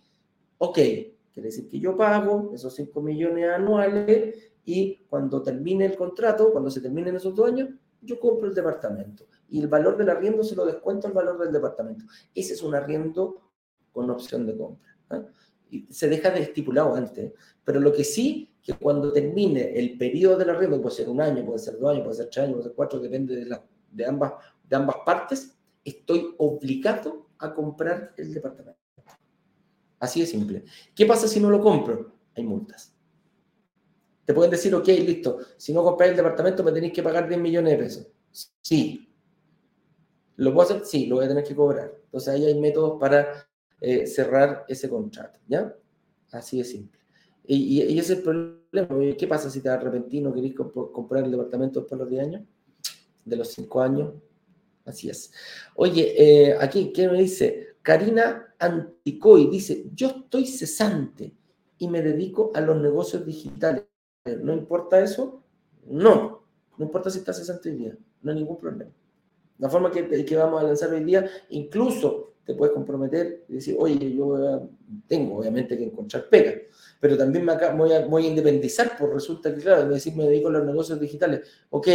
ok, 0.60 0.76
quiere 0.76 1.50
decir 1.50 1.68
que 1.68 1.80
yo 1.80 1.98
pago 1.98 2.52
esos 2.54 2.76
5 2.76 3.02
millones 3.02 3.50
anuales 3.50 4.36
y 4.64 4.98
cuando 5.10 5.42
termine 5.42 5.86
el 5.86 5.96
contrato, 5.96 6.52
cuando 6.52 6.70
se 6.70 6.82
terminen 6.82 7.16
esos 7.16 7.34
dos 7.34 7.48
años, 7.48 7.70
yo 8.00 8.20
compro 8.20 8.48
el 8.48 8.54
departamento 8.54 9.26
y 9.50 9.60
el 9.60 9.68
valor 9.68 9.98
del 9.98 10.12
arriendo 10.12 10.44
se 10.44 10.56
lo 10.56 10.68
descuento 10.68 11.08
al 11.08 11.14
valor 11.14 11.40
del 11.40 11.52
departamento. 11.52 12.06
Ese 12.36 12.54
es 12.54 12.62
un 12.62 12.76
arriendo 12.76 13.52
con 13.92 14.08
opción 14.12 14.46
de 14.46 14.56
compra. 14.56 14.92
¿eh? 15.14 15.26
Y 15.72 15.92
se 15.92 16.10
deja 16.10 16.30
de 16.30 16.42
estipulado 16.42 16.94
antes, 16.94 17.34
pero 17.64 17.80
lo 17.80 17.92
que 17.92 18.04
sí, 18.04 18.49
que 18.62 18.74
cuando 18.74 19.12
termine 19.12 19.78
el 19.78 19.98
periodo 19.98 20.38
del 20.38 20.50
arriendo, 20.50 20.82
puede 20.82 20.96
ser 20.96 21.10
un 21.10 21.22
año, 21.22 21.46
puede 21.46 21.60
ser 21.60 21.78
dos 21.80 21.92
años, 21.92 22.04
puede 22.04 22.16
ser 22.18 22.30
tres 22.30 22.44
años, 22.46 22.54
puede 22.56 22.64
ser 22.68 22.76
cuatro, 22.76 23.00
depende 23.00 23.36
de, 23.36 23.46
la, 23.46 23.64
de, 23.92 24.06
ambas, 24.06 24.34
de 24.68 24.76
ambas 24.76 24.98
partes, 25.06 25.58
estoy 25.84 26.36
obligado 26.38 27.30
a 27.38 27.54
comprar 27.54 28.14
el 28.18 28.34
departamento. 28.34 28.80
Así 30.00 30.22
de 30.22 30.28
simple. 30.28 30.64
¿Qué 30.96 31.06
pasa 31.06 31.28
si 31.28 31.40
no 31.40 31.50
lo 31.50 31.60
compro? 31.60 32.14
Hay 32.36 32.44
multas. 32.44 32.94
Te 34.26 34.34
pueden 34.34 34.52
decir, 34.52 34.74
ok, 34.76 34.88
listo, 34.88 35.40
si 35.58 35.74
no 35.74 35.84
compráis 35.84 36.12
el 36.12 36.18
departamento 36.18 36.64
me 36.64 36.72
tenéis 36.72 36.94
que 36.94 37.04
pagar 37.04 37.28
10 37.28 37.42
millones 37.42 37.72
de 37.72 37.84
pesos. 37.84 38.08
Sí. 38.62 39.12
¿Lo 40.36 40.54
puedo 40.54 40.70
hacer? 40.70 40.86
Sí, 40.86 41.08
lo 41.08 41.16
voy 41.16 41.26
a 41.26 41.30
tener 41.30 41.44
que 41.44 41.56
cobrar. 41.56 41.92
Entonces 42.06 42.34
ahí 42.34 42.46
hay 42.46 42.60
métodos 42.60 43.00
para 43.00 43.50
eh, 43.82 44.06
cerrar 44.08 44.66
ese 44.68 44.90
contrato, 44.90 45.40
¿ya? 45.48 45.76
Así 46.32 46.60
de 46.60 46.64
simple. 46.64 46.99
Y, 47.52 47.82
ese 47.82 48.00
es 48.00 48.10
el 48.20 48.22
problema. 48.22 49.18
¿Qué 49.18 49.28
pasa 49.28 49.50
si 49.50 49.60
te 49.60 49.70
arrepentís 49.70 50.22
no 50.22 50.32
querés 50.32 50.54
comprar 50.54 51.24
el 51.24 51.32
departamento 51.32 51.80
después 51.80 51.98
de 51.98 52.06
los 52.06 52.12
10 52.12 52.24
años? 52.24 52.42
De 53.26 53.36
los 53.36 53.48
5 53.48 53.82
años. 53.82 54.14
Así 54.86 55.10
es. 55.10 55.32
Oye, 55.76 56.14
eh, 56.16 56.58
aquí, 56.60 56.94
¿qué 56.94 57.10
me 57.10 57.20
dice? 57.20 57.70
Karina 57.82 58.54
Anticoy 58.60 59.48
dice, 59.48 59.86
yo 59.96 60.10
estoy 60.10 60.46
cesante 60.46 61.34
y 61.80 61.88
me 61.88 62.04
dedico 62.04 62.52
a 62.54 62.62
los 62.62 62.80
negocios 62.80 63.26
digitales. 63.26 63.84
¿No 64.44 64.54
importa 64.54 65.04
eso? 65.04 65.44
No. 65.88 66.44
No 66.78 66.86
importa 66.86 67.10
si 67.10 67.18
estás 67.18 67.38
cesante 67.38 67.70
hoy 67.70 67.76
día. 67.78 67.98
No 68.22 68.32
hay 68.32 68.38
ningún 68.38 68.60
problema. 68.60 68.92
La 69.58 69.70
forma 69.70 69.90
que, 69.90 70.24
que 70.24 70.36
vamos 70.36 70.62
a 70.62 70.66
lanzar 70.66 70.94
hoy 70.94 71.04
día, 71.04 71.28
incluso 71.50 72.36
te 72.46 72.54
puedes 72.54 72.74
comprometer 72.74 73.46
y 73.48 73.54
decir, 73.54 73.76
oye, 73.78 74.14
yo 74.14 74.70
tengo 75.08 75.38
obviamente 75.38 75.78
que 75.78 75.84
encontrar 75.84 76.30
pega, 76.30 76.54
pero 77.00 77.18
también 77.18 77.46
me 77.46 77.56
voy, 77.76 77.94
a, 77.94 78.06
voy 78.06 78.26
a 78.26 78.30
independizar, 78.30 78.98
por 78.98 79.14
resulta 79.14 79.54
que, 79.54 79.62
claro, 79.62 79.86
me 79.86 79.96
decir, 79.96 80.16
me 80.16 80.26
dedico 80.26 80.50
a 80.50 80.52
los 80.52 80.66
negocios 80.66 81.00
digitales. 81.00 81.48
Ok, 81.70 81.88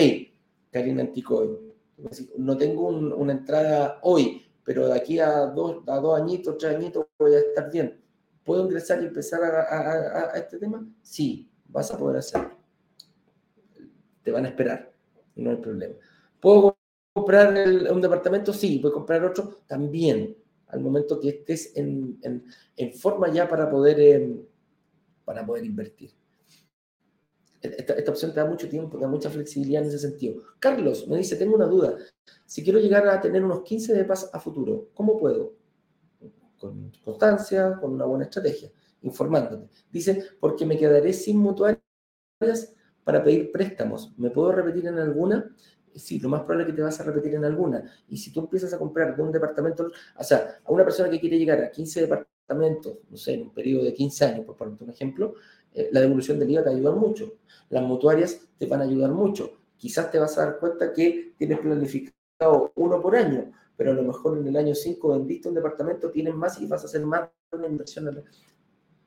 Karina 0.71 1.03
Anticoy, 1.03 1.75
no 2.39 2.57
tengo 2.57 2.89
una 2.89 3.33
entrada 3.33 3.99
hoy, 4.03 4.43
pero 4.65 4.89
de 4.89 4.95
aquí 4.95 5.19
a 5.19 5.47
dos, 5.47 5.83
a 5.87 5.97
dos 5.97 6.21
añitos, 6.21 6.57
tres 6.59 6.77
añitos 6.77 7.07
voy 7.19 7.35
a 7.35 7.39
estar 7.39 7.71
bien. 7.71 8.01
¿Puedo 8.43 8.65
ingresar 8.65 9.03
y 9.03 9.07
empezar 9.07 9.43
a, 9.43 10.33
este 10.37 10.59
tema? 10.59 10.87
Sí, 11.03 11.51
vas 11.67 11.91
a 11.91 11.99
poder 11.99 12.19
hacerlo. 12.19 12.57
Te 14.23 14.31
van 14.31 14.47
a 14.47 14.49
esperar, 14.49 14.93
no 15.37 15.51
hay 15.51 15.57
problema. 15.57 15.95
¿Puedo 16.41 16.77
comprar 17.13 17.55
un 17.91 18.01
departamento? 18.01 18.53
Sí, 18.53 18.79
puedo 18.79 18.95
comprar 18.95 19.25
otro 19.25 19.61
también 19.67 20.37
al 20.69 20.81
momento 20.81 21.21
que 21.21 21.29
estés 21.29 21.73
en, 21.77 22.19
forma 22.99 23.33
ya 23.33 23.49
para 23.49 23.71
poder, 23.71 24.01
em, 24.01 24.43
para 25.25 25.45
poder 25.45 25.65
invertir. 25.65 26.13
Esta, 27.61 28.11
opción 28.11 28.35
te 28.35 28.41
da 28.41 28.47
mucho 28.47 28.69
tiempo, 28.69 28.99
te 28.99 29.05
da 29.05 29.11
mucha 29.11 29.31
flexibilidad 29.31 29.83
en 29.83 29.89
ese 29.89 29.99
sentido. 29.99 30.43
Carlos 30.59 31.09
me 31.09 31.17
dice, 31.17 31.37
tengo 31.37 31.55
una 31.55 31.65
duda. 31.65 31.97
Si 32.45 32.63
quiero 32.63 32.79
llegar 32.79 33.09
a 33.09 33.21
tener 33.21 33.43
unos 33.43 33.63
15 33.63 33.95
de 33.95 34.05
paz 34.05 34.29
a 34.33 34.39
futuro, 34.39 34.91
¿cómo 34.93 35.19
puedo? 35.19 35.55
Con 36.59 36.93
constancia, 37.03 37.79
con 37.81 37.95
una 37.95 38.05
buena 38.05 38.25
estrategia, 38.25 38.71
informándote. 39.01 39.71
Dice, 39.91 40.23
porque 40.39 40.67
me 40.67 40.77
quedaré 40.77 41.15
sin 41.15 41.39
mutuarias 41.39 41.81
para 43.03 43.25
pedir 43.25 43.51
préstamos. 43.51 44.13
¿Me 44.19 44.31
puedo 44.31 44.53
repetir 44.53 44.87
en 44.87 44.99
alguna? 44.99 45.51
sí, 45.95 46.19
lo 46.19 46.29
más 46.29 46.41
probable 46.43 46.65
es 46.65 46.71
que 46.71 46.77
te 46.77 46.83
vas 46.83 47.01
a 47.01 47.05
repetir 47.05 47.35
en 47.35 47.45
alguna. 47.45 47.85
Y 48.09 48.17
si 48.17 48.33
tú 48.33 48.41
empiezas 48.41 48.73
a 48.73 48.79
comprar 48.79 49.17
de 49.17 49.23
un 49.23 49.33
departamento, 49.33 49.91
o 50.19 50.25
sea, 50.25 50.59
a 50.65 50.73
una 50.73 50.85
persona 50.85 51.11
que 51.11 51.21
quiere 51.21 51.39
llegar 51.39 51.63
a 51.63 51.71
15 51.71 52.01
departamentos, 52.03 52.34
no 52.49 53.17
sé, 53.17 53.35
en 53.35 53.43
un 53.43 53.55
periodo 53.55 53.85
de 53.85 53.95
15 53.95 54.25
años, 54.25 54.47
por 54.47 54.57
ponerte 54.57 54.85
un 54.85 54.91
ejemplo, 54.91 55.35
eh, 55.73 55.89
la 55.93 56.01
devolución 56.01 56.39
del 56.39 56.51
IVA 56.51 56.63
te 56.63 56.69
va 56.69 56.75
a 56.75 56.79
ayudar 56.79 56.97
mucho. 56.97 57.33
Las 57.71 57.83
mutuarias 57.83 58.41
te 58.59 58.67
van 58.67 58.81
a 58.81 58.85
ayudar 58.85 59.11
mucho. 59.11 59.53
Quizás 59.77 60.11
te 60.11 60.19
vas 60.19 60.37
a 60.39 60.47
dar 60.47 60.59
cuenta 60.59 60.93
que 60.93 61.35
tienes 61.37 61.59
planificado 61.59 62.73
uno 62.77 63.01
por 63.01 63.17
año, 63.17 63.53
pero 63.77 63.91
a 63.91 63.95
lo 63.95 64.03
mejor 64.03 64.39
en 64.39 64.47
el 64.47 64.57
año 64.57 64.75
5 64.75 65.09
vendiste 65.09 65.49
un 65.49 65.55
departamento, 65.55 66.11
tienes 66.11 66.35
más 66.35 66.61
y 66.61 66.67
vas 66.67 66.83
a 66.83 66.87
hacer 66.87 67.05
más 67.05 67.29
una 67.53 67.67
inversión. 67.67 68.23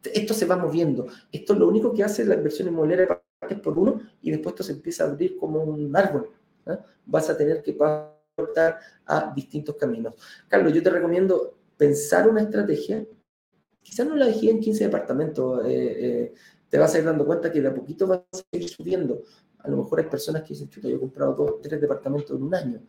Esto 0.04 0.34
se 0.34 0.46
va 0.46 0.58
moviendo. 0.58 1.08
Esto 1.32 1.54
es 1.54 1.60
lo 1.60 1.68
único 1.68 1.94
que 1.94 2.04
hace 2.04 2.26
la 2.26 2.36
inversión 2.36 2.68
inmobiliaria 2.68 3.22
es 3.50 3.60
por 3.60 3.78
uno 3.78 4.02
y 4.22 4.32
después 4.32 4.54
esto 4.54 4.64
se 4.64 4.74
empieza 4.74 5.04
a 5.04 5.08
abrir 5.08 5.38
como 5.38 5.64
un 5.64 5.96
árbol 5.96 6.32
¿eh? 6.66 6.78
vas 7.06 7.30
a 7.30 7.38
tener 7.38 7.62
que 7.62 7.74
pasar 7.74 8.80
a 9.06 9.34
distintos 9.36 9.76
caminos. 9.76 10.14
Carlos, 10.48 10.74
yo 10.74 10.84
te 10.84 10.90
recomiendo 10.90 11.58
pensar 11.78 12.28
una 12.28 12.42
estrategia, 12.42 13.06
quizás 13.88 14.06
no 14.06 14.18
la 14.18 14.26
dejé 14.26 14.52
en 14.52 14.60
15 14.60 14.84
departamentos, 14.84 15.66
eh, 15.66 15.96
eh, 16.00 16.34
te 16.70 16.78
vas 16.78 16.94
a 16.94 17.00
ir 17.00 17.06
dando 17.06 17.26
cuenta 17.26 17.50
que 17.50 17.62
de 17.62 17.70
a 17.70 17.74
poquito 17.74 18.06
vas 18.06 18.20
a 18.34 18.58
ir 18.58 18.68
subiendo. 18.68 19.24
A 19.60 19.70
lo 19.70 19.78
mejor 19.78 20.00
hay 20.00 20.08
personas 20.08 20.42
que 20.44 20.50
dicen, 20.50 20.68
chuta, 20.68 20.90
yo 20.90 20.98
he 20.98 21.00
comprado 21.00 21.34
dos, 21.34 21.62
tres 21.62 21.80
departamentos 21.80 22.36
en 22.36 22.44
un 22.44 22.54
año. 22.54 22.82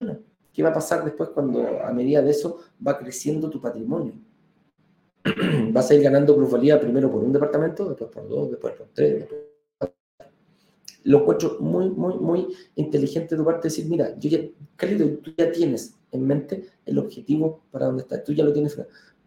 Bueno, 0.00 0.18
¿qué 0.52 0.62
va 0.64 0.70
a 0.70 0.72
pasar 0.72 1.04
después 1.04 1.28
cuando 1.28 1.80
a 1.80 1.92
medida 1.92 2.20
de 2.22 2.32
eso 2.32 2.58
va 2.84 2.98
creciendo 2.98 3.48
tu 3.48 3.60
patrimonio? 3.60 4.14
vas 5.72 5.88
a 5.88 5.94
ir 5.94 6.02
ganando 6.02 6.34
plusvalía 6.34 6.80
primero 6.80 7.08
por 7.08 7.22
un 7.22 7.32
departamento, 7.32 7.88
después 7.88 8.10
por 8.10 8.28
dos, 8.28 8.50
después 8.50 8.74
por 8.74 8.88
tres, 8.92 9.20
después 9.20 9.42
lo 11.04 11.20
encuentro 11.20 11.56
muy, 11.60 11.90
muy, 11.90 12.14
muy 12.14 12.48
inteligente 12.76 13.34
de 13.34 13.38
tu 13.38 13.44
parte 13.44 13.68
decir, 13.68 13.86
mira, 13.86 14.16
yo 14.18 14.30
ya, 14.30 14.38
Carlito, 14.76 15.18
tú 15.18 15.32
ya 15.36 15.50
tienes 15.50 15.94
en 16.10 16.26
mente 16.26 16.68
el 16.84 16.98
objetivo 16.98 17.62
para 17.70 17.86
dónde 17.86 18.02
estás, 18.02 18.22
tú 18.24 18.32
ya 18.32 18.44
lo 18.44 18.52
tienes. 18.52 18.78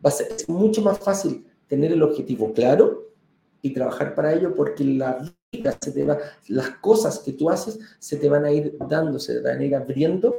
Va 0.03 0.09
a 0.09 0.11
ser, 0.11 0.27
es 0.31 0.47
mucho 0.49 0.81
más 0.81 0.99
fácil 0.99 1.45
tener 1.67 1.91
el 1.91 2.03
objetivo 2.03 2.53
claro 2.53 3.13
y 3.61 3.73
trabajar 3.73 4.13
para 4.13 4.33
ello 4.33 4.53
porque 4.53 4.83
te 4.83 6.05
las 6.47 6.69
cosas 6.81 7.19
que 7.19 7.33
tú 7.33 7.49
haces 7.49 7.79
se 7.99 8.17
te 8.17 8.29
van 8.29 8.45
a 8.45 8.51
ir 8.51 8.77
dando, 8.87 9.19
se 9.19 9.35
te 9.35 9.41
van 9.41 9.59
a 9.59 9.63
ir 9.63 9.75
abriendo 9.75 10.35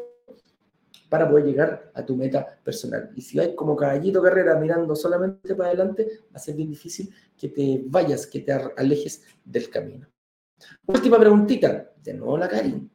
para 1.09 1.29
poder 1.29 1.45
llegar 1.45 1.91
a 1.95 2.05
tu 2.05 2.17
meta 2.17 2.59
personal. 2.65 3.11
Y 3.15 3.23
si 3.23 3.39
hay 3.39 3.55
como 3.55 3.77
caballito 3.77 4.23
carrera 4.23 4.59
mirando 4.59 4.95
solamente 4.95 5.55
para 5.55 5.71
adelante, 5.71 6.21
va 6.25 6.37
a 6.37 6.39
ser 6.39 6.55
bien 6.55 6.71
difícil 6.71 7.13
que 7.37 7.49
te 7.49 7.83
vayas, 7.87 8.27
que 8.27 8.41
te 8.41 8.53
alejes 8.53 9.23
del 9.45 9.71
camino. 9.71 10.07
Última 10.87 11.19
preguntita, 11.19 11.93
de 12.03 12.15
nuevo 12.15 12.37
la 12.39 12.49
Karin. 12.49 12.91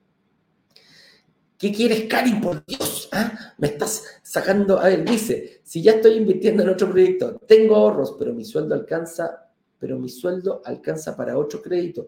¿Qué 1.57 1.71
quieres, 1.71 2.07
Karin? 2.09 2.41
Por 2.41 2.65
Dios, 2.65 3.00
¿ah? 3.11 3.53
me 3.57 3.67
estás 3.67 4.03
sacando. 4.23 4.79
A 4.79 4.89
ver, 4.89 5.05
dice: 5.05 5.61
si 5.63 5.81
ya 5.81 5.93
estoy 5.93 6.13
invirtiendo 6.13 6.63
en 6.63 6.69
otro 6.69 6.89
proyecto, 6.89 7.37
tengo 7.47 7.75
ahorros, 7.75 8.15
pero 8.17 8.33
mi 8.33 8.45
sueldo 8.45 8.75
alcanza, 8.75 9.51
pero 9.79 9.99
mi 9.99 10.09
sueldo 10.09 10.61
alcanza 10.65 11.15
para 11.15 11.37
otro 11.37 11.61
crédito. 11.61 12.07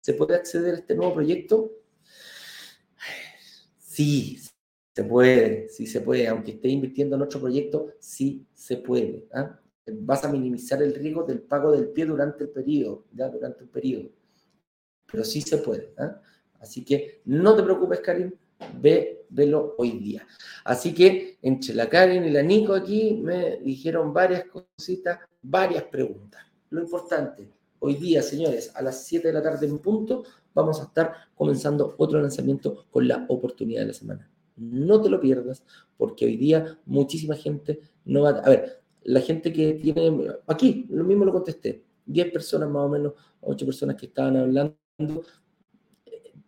¿Se 0.00 0.14
puede 0.14 0.34
acceder 0.34 0.74
a 0.74 0.78
este 0.78 0.94
nuevo 0.94 1.14
proyecto? 1.14 1.72
Sí, 3.78 4.38
se 4.94 5.04
puede, 5.04 5.68
sí 5.68 5.86
se 5.86 6.00
puede. 6.00 6.26
Aunque 6.28 6.52
esté 6.52 6.68
invirtiendo 6.68 7.16
en 7.16 7.22
otro 7.22 7.40
proyecto, 7.40 7.94
sí 8.00 8.46
se 8.54 8.78
puede. 8.78 9.26
¿ah? 9.32 9.58
vas 9.86 10.24
a 10.24 10.28
minimizar 10.28 10.82
el 10.82 10.94
riesgo 10.94 11.24
del 11.24 11.40
pago 11.40 11.72
del 11.72 11.88
pie 11.88 12.06
durante 12.06 12.44
el 12.44 12.50
periodo, 12.50 13.04
durante 13.10 13.64
un. 13.64 14.12
Pero 15.10 15.24
sí 15.24 15.40
se 15.40 15.58
puede. 15.58 15.92
¿eh? 15.98 16.10
Así 16.60 16.84
que 16.84 17.22
no 17.24 17.56
te 17.56 17.62
preocupes, 17.62 18.00
Karim, 18.00 18.32
ve, 18.80 19.21
velo 19.32 19.74
hoy 19.78 19.92
día. 19.92 20.26
Así 20.64 20.94
que 20.94 21.38
entre 21.42 21.74
la 21.74 21.88
Karen 21.88 22.24
y 22.24 22.30
la 22.30 22.42
Nico 22.42 22.74
aquí 22.74 23.20
me 23.22 23.58
dijeron 23.58 24.12
varias 24.12 24.44
cositas, 24.44 25.18
varias 25.42 25.84
preguntas. 25.84 26.42
Lo 26.70 26.80
importante, 26.80 27.50
hoy 27.80 27.94
día, 27.94 28.22
señores, 28.22 28.72
a 28.74 28.82
las 28.82 29.04
7 29.06 29.28
de 29.28 29.34
la 29.34 29.42
tarde 29.42 29.66
en 29.66 29.78
punto, 29.78 30.24
vamos 30.54 30.80
a 30.80 30.84
estar 30.84 31.12
comenzando 31.34 31.94
otro 31.98 32.20
lanzamiento 32.20 32.86
con 32.90 33.08
la 33.08 33.26
oportunidad 33.28 33.80
de 33.80 33.88
la 33.88 33.94
semana. 33.94 34.30
No 34.56 35.00
te 35.00 35.08
lo 35.08 35.20
pierdas, 35.20 35.64
porque 35.96 36.26
hoy 36.26 36.36
día 36.36 36.78
muchísima 36.86 37.34
gente 37.34 37.80
no 38.04 38.22
va 38.22 38.30
a... 38.30 38.38
A 38.40 38.50
ver, 38.50 38.82
la 39.04 39.20
gente 39.20 39.52
que 39.52 39.74
tiene... 39.74 40.28
Aquí, 40.46 40.86
lo 40.90 41.04
mismo 41.04 41.24
lo 41.24 41.32
contesté. 41.32 41.82
10 42.06 42.32
personas 42.32 42.68
más 42.68 42.84
o 42.84 42.88
menos, 42.88 43.12
8 43.40 43.66
personas 43.66 43.96
que 43.96 44.06
estaban 44.06 44.36
hablando, 44.36 44.76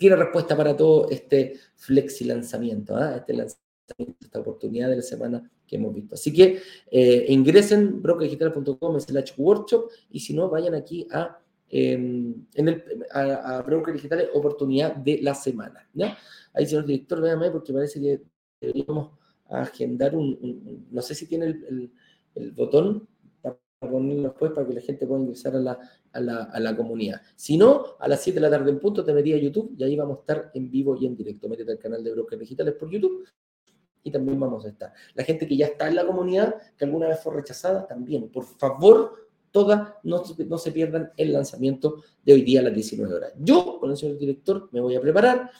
tiene 0.04 0.16
respuesta 0.16 0.54
para 0.54 0.76
todo 0.76 1.08
este 1.08 1.58
flexi 1.76 2.26
lanzamiento, 2.26 2.94
¿ah? 2.94 3.16
este 3.16 3.32
lanzamiento, 3.32 4.18
esta 4.20 4.38
oportunidad 4.38 4.90
de 4.90 4.96
la 4.96 5.02
semana 5.02 5.50
que 5.66 5.76
hemos 5.76 5.94
visto. 5.94 6.14
Así 6.14 6.30
que 6.30 6.60
eh, 6.90 7.24
ingresen 7.30 8.02
brokerdigital.com 8.02 9.00
slash 9.00 9.32
workshop 9.38 9.90
y 10.10 10.20
si 10.20 10.34
no, 10.34 10.50
vayan 10.50 10.74
aquí 10.74 11.08
a, 11.10 11.38
em, 11.70 12.34
en 12.52 12.68
el, 12.68 12.84
a, 13.12 13.62
Broker 13.62 13.94
Digital 13.94 14.28
oportunidad 14.34 14.94
de 14.94 15.22
la 15.22 15.34
semana. 15.34 15.88
¿ya? 15.94 16.18
Ahí, 16.52 16.66
señor 16.66 16.84
director, 16.84 17.22
véame 17.22 17.50
porque 17.50 17.72
parece 17.72 17.98
que 17.98 18.20
deberíamos 18.60 19.12
agendar 19.48 20.14
un, 20.14 20.86
no 20.90 21.00
sé 21.00 21.14
si 21.14 21.26
tiene 21.26 21.46
el 21.46 22.52
botón 22.52 23.08
ponerlo 23.88 24.30
después 24.30 24.52
para 24.52 24.66
que 24.66 24.74
la 24.74 24.80
gente 24.80 25.06
pueda 25.06 25.20
ingresar 25.22 25.56
a 25.56 25.58
la, 25.58 25.78
a 26.12 26.60
la, 26.60 26.76
comunidad. 26.76 27.20
Si 27.36 27.56
no, 27.56 27.96
a 27.98 28.08
las 28.08 28.22
7 28.22 28.36
de 28.36 28.40
la 28.40 28.50
tarde 28.50 28.70
en 28.70 28.78
punto 28.78 29.04
te 29.04 29.12
metí 29.12 29.32
a 29.32 29.38
YouTube 29.38 29.74
y 29.76 29.84
ahí 29.84 29.96
vamos 29.96 30.18
a 30.18 30.20
estar 30.20 30.50
en 30.54 30.70
vivo 30.70 30.96
y 30.96 31.06
en 31.06 31.16
directo. 31.16 31.48
Métete 31.48 31.72
al 31.72 31.78
canal 31.78 32.02
de 32.04 32.12
Brokers 32.12 32.40
Digitales 32.40 32.74
por 32.74 32.90
YouTube 32.90 33.26
y 34.02 34.10
también 34.10 34.38
vamos 34.38 34.64
a 34.64 34.68
estar. 34.68 34.92
La 35.14 35.24
gente 35.24 35.46
que 35.46 35.56
ya 35.56 35.66
está 35.66 35.88
en 35.88 35.96
la 35.96 36.06
comunidad, 36.06 36.54
que 36.76 36.84
alguna 36.84 37.08
vez 37.08 37.20
fue 37.20 37.34
rechazada, 37.34 37.86
también. 37.86 38.28
Por 38.28 38.44
favor, 38.44 39.28
todas 39.50 39.94
no, 40.02 40.22
no 40.46 40.58
se 40.58 40.72
pierdan 40.72 41.12
el 41.16 41.32
lanzamiento 41.32 42.02
de 42.24 42.34
hoy 42.34 42.42
día 42.42 42.60
a 42.60 42.64
las 42.64 42.74
19 42.74 43.14
horas. 43.14 43.32
Yo, 43.38 43.78
con 43.80 43.90
el 43.90 43.96
señor 43.96 44.18
director, 44.18 44.68
me 44.72 44.80
voy 44.80 44.94
a 44.94 45.00
preparar 45.00 45.50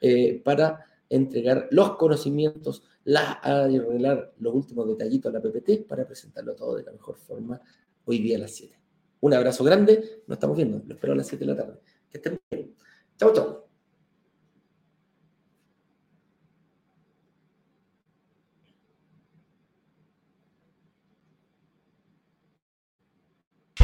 eh, 0.00 0.40
para 0.44 0.84
entregar 1.12 1.68
los 1.70 1.96
conocimientos, 1.96 2.82
las, 3.04 3.36
arreglar 3.42 4.32
los 4.38 4.54
últimos 4.54 4.88
detallitos 4.88 5.30
a 5.30 5.38
la 5.38 5.42
PPT 5.42 5.86
para 5.86 6.06
presentarlo 6.06 6.54
todo 6.54 6.76
de 6.76 6.84
la 6.84 6.92
mejor 6.92 7.16
forma 7.16 7.60
hoy 8.06 8.18
día 8.18 8.36
a 8.36 8.40
las 8.40 8.52
7. 8.52 8.74
Un 9.20 9.34
abrazo 9.34 9.62
grande, 9.62 10.22
nos 10.26 10.36
estamos 10.36 10.56
viendo, 10.56 10.82
lo 10.86 10.94
espero 10.94 11.12
a 11.12 11.16
las 11.16 11.26
7 11.26 11.44
de 11.44 11.50
la 11.52 11.56
tarde. 11.56 11.80
Que 12.10 12.16
estén 12.16 12.40
bien. 12.50 12.74
Chau, 13.18 13.32
chau. 13.32 13.61